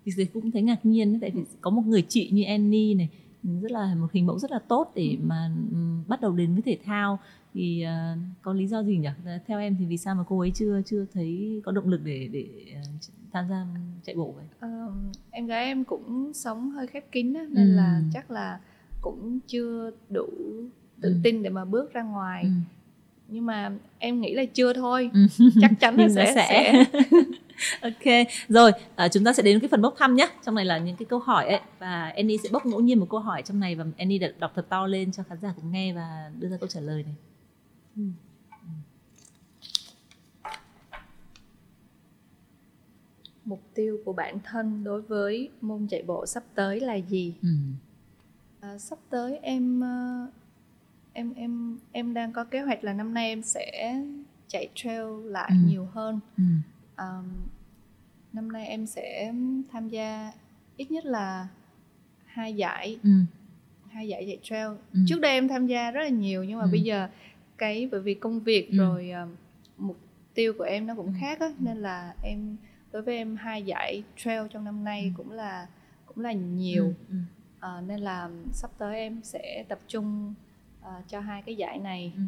thì 0.04 0.24
cũng 0.24 0.50
thấy 0.50 0.62
ngạc 0.62 0.86
nhiên 0.86 1.18
tại 1.20 1.30
vì 1.30 1.42
có 1.60 1.70
một 1.70 1.82
người 1.86 2.02
chị 2.08 2.30
như 2.32 2.44
Annie 2.44 2.94
này 2.94 3.08
rất 3.42 3.70
là 3.70 3.94
một 3.94 4.12
hình 4.12 4.26
mẫu 4.26 4.38
rất 4.38 4.50
là 4.50 4.58
tốt 4.58 4.92
để 4.94 5.16
ừ. 5.20 5.26
mà 5.26 5.50
bắt 6.08 6.20
đầu 6.20 6.32
đến 6.32 6.52
với 6.54 6.62
thể 6.62 6.78
thao 6.84 7.18
thì 7.54 7.84
uh, 7.84 8.18
có 8.42 8.52
lý 8.52 8.66
do 8.66 8.82
gì 8.82 8.98
nhỉ 8.98 9.08
theo 9.46 9.60
em 9.60 9.76
thì 9.78 9.84
vì 9.84 9.96
sao 9.96 10.14
mà 10.14 10.24
cô 10.28 10.38
ấy 10.38 10.50
chưa 10.54 10.82
chưa 10.86 11.06
thấy 11.14 11.60
có 11.64 11.72
động 11.72 11.88
lực 11.88 12.00
để 12.04 12.28
để 12.32 12.46
uh, 12.80 13.00
tham 13.32 13.44
gia 13.48 13.66
chạy 14.04 14.16
bộ 14.16 14.34
vậy 14.36 14.44
uh, 14.70 14.92
em 15.30 15.46
gái 15.46 15.64
em 15.64 15.84
cũng 15.84 16.32
sống 16.34 16.70
hơi 16.70 16.86
khép 16.86 17.12
kín 17.12 17.34
á, 17.34 17.46
nên 17.50 17.70
ừ. 17.70 17.76
là 17.76 18.02
chắc 18.12 18.30
là 18.30 18.60
cũng 19.00 19.38
chưa 19.46 19.90
đủ 20.10 20.28
tự 21.00 21.08
ừ. 21.08 21.20
tin 21.22 21.42
để 21.42 21.50
mà 21.50 21.64
bước 21.64 21.92
ra 21.92 22.02
ngoài 22.02 22.42
ừ 22.42 22.50
nhưng 23.30 23.46
mà 23.46 23.72
em 23.98 24.20
nghĩ 24.20 24.34
là 24.34 24.44
chưa 24.44 24.72
thôi. 24.72 25.10
Ừ. 25.14 25.26
Chắc 25.60 25.70
chắn 25.80 25.96
là 25.96 26.08
sẽ 26.08 26.32
sẽ. 26.34 26.84
ok. 27.82 28.26
Rồi 28.48 28.72
à, 28.96 29.08
chúng 29.08 29.24
ta 29.24 29.32
sẽ 29.32 29.42
đến 29.42 29.60
cái 29.60 29.68
phần 29.68 29.82
bốc 29.82 29.94
thăm 29.98 30.16
nhé 30.16 30.28
trong 30.46 30.54
này 30.54 30.64
là 30.64 30.78
những 30.78 30.96
cái 30.96 31.06
câu 31.06 31.18
hỏi 31.18 31.48
ấy. 31.48 31.60
Và 31.78 32.12
Annie 32.16 32.36
sẽ 32.36 32.48
bốc 32.52 32.66
ngẫu 32.66 32.80
nhiên 32.80 32.98
một 32.98 33.06
câu 33.10 33.20
hỏi 33.20 33.42
trong 33.42 33.60
này 33.60 33.74
và 33.74 33.84
Annie 33.98 34.32
đọc 34.38 34.52
thật 34.54 34.66
to 34.68 34.86
lên 34.86 35.12
cho 35.12 35.22
khán 35.22 35.38
giả 35.42 35.52
cùng 35.56 35.72
nghe 35.72 35.92
và 35.92 36.30
đưa 36.38 36.48
ra 36.48 36.56
câu 36.56 36.68
trả 36.68 36.80
lời 36.80 37.02
này. 37.02 37.14
Ừ. 37.96 38.02
Mục 43.44 43.60
tiêu 43.74 43.98
của 44.04 44.12
bản 44.12 44.38
thân 44.44 44.84
đối 44.84 45.02
với 45.02 45.50
môn 45.60 45.86
chạy 45.90 46.02
bộ 46.02 46.26
sắp 46.26 46.42
tới 46.54 46.80
là 46.80 46.94
gì? 46.94 47.34
Ừ. 47.42 47.48
à, 48.60 48.78
sắp 48.78 48.98
tới 49.10 49.38
em 49.42 49.80
uh, 49.80 50.39
em 51.12 51.34
em 51.34 51.78
em 51.92 52.14
đang 52.14 52.32
có 52.32 52.44
kế 52.44 52.60
hoạch 52.60 52.84
là 52.84 52.92
năm 52.92 53.14
nay 53.14 53.28
em 53.28 53.42
sẽ 53.42 53.96
chạy 54.48 54.68
trail 54.74 55.04
lại 55.24 55.50
Ừ. 55.50 55.68
nhiều 55.68 55.84
hơn 55.84 56.20
Ừ. 56.36 56.42
um, 56.98 57.24
năm 58.32 58.52
nay 58.52 58.66
em 58.66 58.86
sẽ 58.86 59.32
tham 59.72 59.88
gia 59.88 60.32
ít 60.76 60.90
nhất 60.90 61.04
là 61.04 61.48
hai 62.26 62.54
giải 62.54 62.98
Ừ. 63.02 63.10
hai 63.90 64.08
giải 64.08 64.24
chạy 64.26 64.38
trail 64.42 64.68
Ừ. 64.92 65.00
trước 65.06 65.20
đây 65.20 65.32
em 65.32 65.48
tham 65.48 65.66
gia 65.66 65.90
rất 65.90 66.00
là 66.02 66.08
nhiều 66.08 66.44
nhưng 66.44 66.58
mà 66.58 66.64
Ừ. 66.64 66.68
bây 66.70 66.80
giờ 66.82 67.08
cái 67.58 67.88
bởi 67.92 68.00
vì 68.00 68.14
công 68.14 68.40
việc 68.40 68.70
Ừ. 68.70 68.76
rồi 68.76 69.10
um, 69.10 69.28
mục 69.78 69.96
tiêu 70.34 70.52
của 70.58 70.64
em 70.64 70.86
nó 70.86 70.94
cũng 70.94 71.06
Ừ. 71.06 71.12
khác 71.20 71.40
á 71.40 71.52
nên 71.58 71.76
là 71.76 72.14
em 72.22 72.56
đối 72.92 73.02
với 73.02 73.16
em 73.16 73.36
hai 73.36 73.62
giải 73.62 74.02
trail 74.16 74.42
trong 74.50 74.64
năm 74.64 74.84
nay 74.84 75.02
Ừ. 75.04 75.10
cũng 75.16 75.30
là 75.32 75.66
cũng 76.06 76.18
là 76.24 76.32
nhiều 76.32 76.94
Ừ. 77.08 77.14
Ờ, 77.60 77.82
nên 77.86 78.00
là 78.00 78.30
sắp 78.52 78.70
tới 78.78 78.96
em 78.96 79.20
sẽ 79.22 79.64
tập 79.68 79.78
trung 79.88 80.34
ờ, 80.82 80.92
cho 81.08 81.20
hai 81.20 81.42
cái 81.42 81.54
giải 81.56 81.78
này 81.78 82.12
Ừ. 82.16 82.22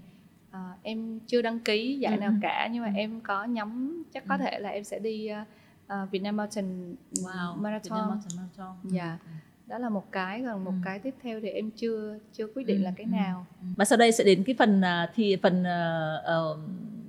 Ờ, 0.51 0.61
em 0.83 1.19
chưa 1.27 1.43
đăng 1.43 1.61
ký 1.61 1.99
giải 1.99 2.15
Ừ, 2.15 2.21
nào 2.21 2.31
ừ. 2.31 2.37
cả 2.43 2.69
nhưng 2.73 2.83
mà 2.83 2.89
Ừ. 2.89 2.95
em 2.97 3.21
có 3.21 3.45
nhắm 3.45 4.03
chắc 4.15 4.25
có 4.29 4.39
thể 4.39 4.59
là 4.59 4.69
em 4.69 4.85
sẽ 4.85 4.99
đi 4.99 5.27
ờ, 5.27 5.45
ờ, 5.87 6.07
Vietnam 6.11 6.37
Mountain 6.37 6.97
Wow. 7.13 7.57
Marathon 7.57 7.83
Việt 7.83 7.91
Nam 7.91 8.09
Mountain 8.09 8.37
Marathon. 8.37 8.77
Ừ. 8.85 8.89
Dạ. 8.93 9.19
đó 9.67 9.79
là 9.79 9.89
một 9.89 10.13
cái 10.13 10.43
còn 10.47 10.65
một 10.65 10.71
Ừ. 10.71 10.77
cái 10.85 10.99
tiếp 10.99 11.15
theo 11.23 11.41
thì 11.41 11.49
em 11.49 11.71
chưa 11.71 12.19
chưa 12.33 12.47
quyết 12.55 12.67
định 12.67 12.77
Ừ, 12.77 12.83
là 12.85 12.93
cái 12.97 13.07
nào 13.07 13.47
Và 13.77 13.85
sau 13.85 13.99
đây 13.99 14.13
sẽ 14.13 14.25
đến 14.25 14.45
cái 14.47 14.55
phần 14.59 14.81
à, 14.85 15.11
thì 15.15 15.37
phần 15.43 15.65
ờ, 15.65 16.17
ờ, 16.25 16.57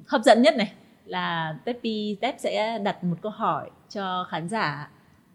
hấp 0.07 0.21
dẫn 0.23 0.41
nhất 0.41 0.55
này 0.57 0.73
là 1.05 1.57
Tepi 1.65 2.17
Tep 2.21 2.35
sẽ 2.39 2.79
đặt 2.79 3.03
một 3.03 3.15
câu 3.21 3.31
hỏi 3.31 3.69
cho 3.89 4.27
khán 4.29 4.49
giả 4.49 4.89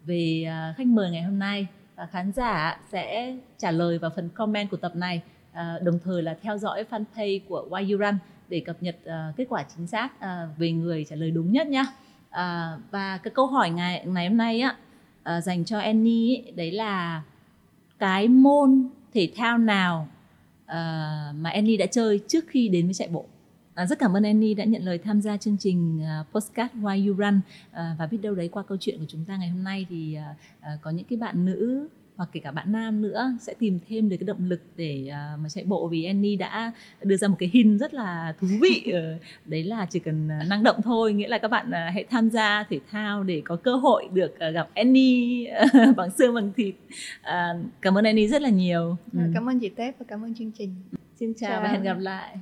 về 0.05 0.43
à, 0.47 0.73
khách 0.77 0.87
mời 0.87 1.11
ngày 1.11 1.21
hôm 1.23 1.39
nay 1.39 1.67
và 1.95 2.05
khán 2.05 2.31
giả 2.31 2.79
sẽ 2.91 3.35
trả 3.57 3.71
lời 3.71 3.97
vào 3.97 4.11
phần 4.15 4.29
comment 4.29 4.69
của 4.71 4.77
tập 4.77 4.95
này 4.95 5.21
à, 5.51 5.79
đồng 5.83 5.99
thời 6.03 6.23
là 6.23 6.37
theo 6.41 6.57
dõi 6.57 6.85
fanpage 6.89 7.39
của 7.49 7.67
Why 7.69 7.91
You 7.91 7.99
Run 7.99 8.17
để 8.49 8.59
cập 8.59 8.83
nhật 8.83 8.97
à, 9.05 9.33
kết 9.37 9.45
quả 9.49 9.65
chính 9.77 9.87
xác 9.87 10.19
à, 10.19 10.47
về 10.57 10.71
người 10.71 11.05
trả 11.09 11.15
lời 11.15 11.31
đúng 11.31 11.51
nhất 11.51 11.67
nhá. 11.67 11.85
À, 12.29 12.77
và 12.91 13.17
cái 13.17 13.31
câu 13.35 13.47
hỏi 13.47 13.69
ngày 13.69 14.05
ngày 14.05 14.27
hôm 14.27 14.37
nay 14.37 14.59
á 14.59 14.75
à, 15.23 15.41
dành 15.41 15.65
cho 15.65 15.79
Annie 15.79 16.35
ấy, 16.35 16.51
đấy 16.51 16.71
là 16.71 17.23
cái 17.99 18.27
môn 18.27 18.89
thể 19.13 19.31
thao 19.35 19.57
nào 19.57 20.07
à, 20.65 21.33
mà 21.35 21.49
Annie 21.49 21.77
đã 21.77 21.85
chơi 21.85 22.19
trước 22.27 22.45
khi 22.47 22.67
đến 22.67 22.85
với 22.85 22.93
chạy 22.93 23.07
bộ? 23.07 23.25
À, 23.73 23.85
rất 23.85 23.99
cảm 23.99 24.13
ơn 24.13 24.23
Annie 24.23 24.53
đã 24.53 24.63
nhận 24.63 24.83
lời 24.83 24.97
tham 24.97 25.21
gia 25.21 25.37
chương 25.37 25.57
trình 25.57 26.01
uh, 26.21 26.31
postcard 26.31 26.73
Why 26.73 27.07
You 27.07 27.15
Run. 27.17 27.41
À, 27.71 27.95
và 27.99 28.07
biết 28.07 28.17
đâu 28.21 28.35
đấy 28.35 28.47
qua 28.47 28.63
câu 28.63 28.77
chuyện 28.81 28.99
của 28.99 29.05
chúng 29.07 29.25
ta 29.25 29.37
ngày 29.37 29.49
hôm 29.49 29.63
nay 29.63 29.85
thì 29.89 30.17
uh, 30.17 30.37
uh, 30.59 30.81
có 30.81 30.91
những 30.91 31.05
cái 31.09 31.17
bạn 31.17 31.45
nữ 31.45 31.87
hoặc 32.19 32.29
kể 32.31 32.39
cả 32.39 32.51
bạn 32.51 32.71
nam 32.71 33.01
nữa 33.01 33.31
sẽ 33.41 33.53
tìm 33.59 33.79
thêm 33.89 34.09
được 34.09 34.15
cái 34.19 34.25
động 34.27 34.49
lực 34.49 34.61
để 34.75 35.07
à, 35.11 35.33
mà 35.43 35.49
chạy 35.49 35.63
bộ 35.63 35.87
vì 35.87 36.03
Annie 36.05 36.35
đã 36.35 36.71
đưa 37.03 37.17
ra 37.17 37.27
một 37.27 37.35
cái 37.39 37.49
hint 37.53 37.79
rất 37.79 37.93
là 37.93 38.33
thú 38.41 38.47
vị. 38.61 38.91
Ờ, 38.93 39.17
đấy 39.45 39.63
là 39.63 39.85
chỉ 39.89 39.99
cần 39.99 40.29
à, 40.31 40.43
năng 40.49 40.63
động 40.63 40.75
thôi 40.83 41.13
nghĩa 41.13 41.27
là 41.27 41.37
các 41.37 41.47
bạn 41.47 41.71
à, 41.71 41.91
hãy 41.93 42.03
tham 42.09 42.29
gia 42.29 42.63
thể 42.69 42.79
thao 42.91 43.23
để 43.23 43.41
có 43.45 43.55
cơ 43.55 43.75
hội 43.75 44.07
được 44.13 44.39
gặp 44.53 44.69
Annie 44.75 45.53
bằng 45.97 46.09
xương 46.17 46.33
bằng 46.35 46.51
thịt. 46.57 46.75
Cảm 47.81 47.97
ơn 47.97 48.05
Annie 48.05 48.27
rất 48.27 48.41
là 48.41 48.49
nhiều. 48.49 48.97
Dạ, 49.13 49.23
Ừ. 49.23 49.31
cảm 49.33 49.49
ơn 49.49 49.59
chị 49.59 49.69
Tép 49.69 49.99
và 49.99 50.05
cảm 50.09 50.23
ơn 50.25 50.33
chương 50.33 50.51
trình. 50.57 50.75
Xin 51.19 51.33
chào, 51.39 51.49
Chào. 51.51 51.61
và 51.61 51.67
hẹn 51.69 51.83
gặp 51.83 51.97
lại 51.99 52.35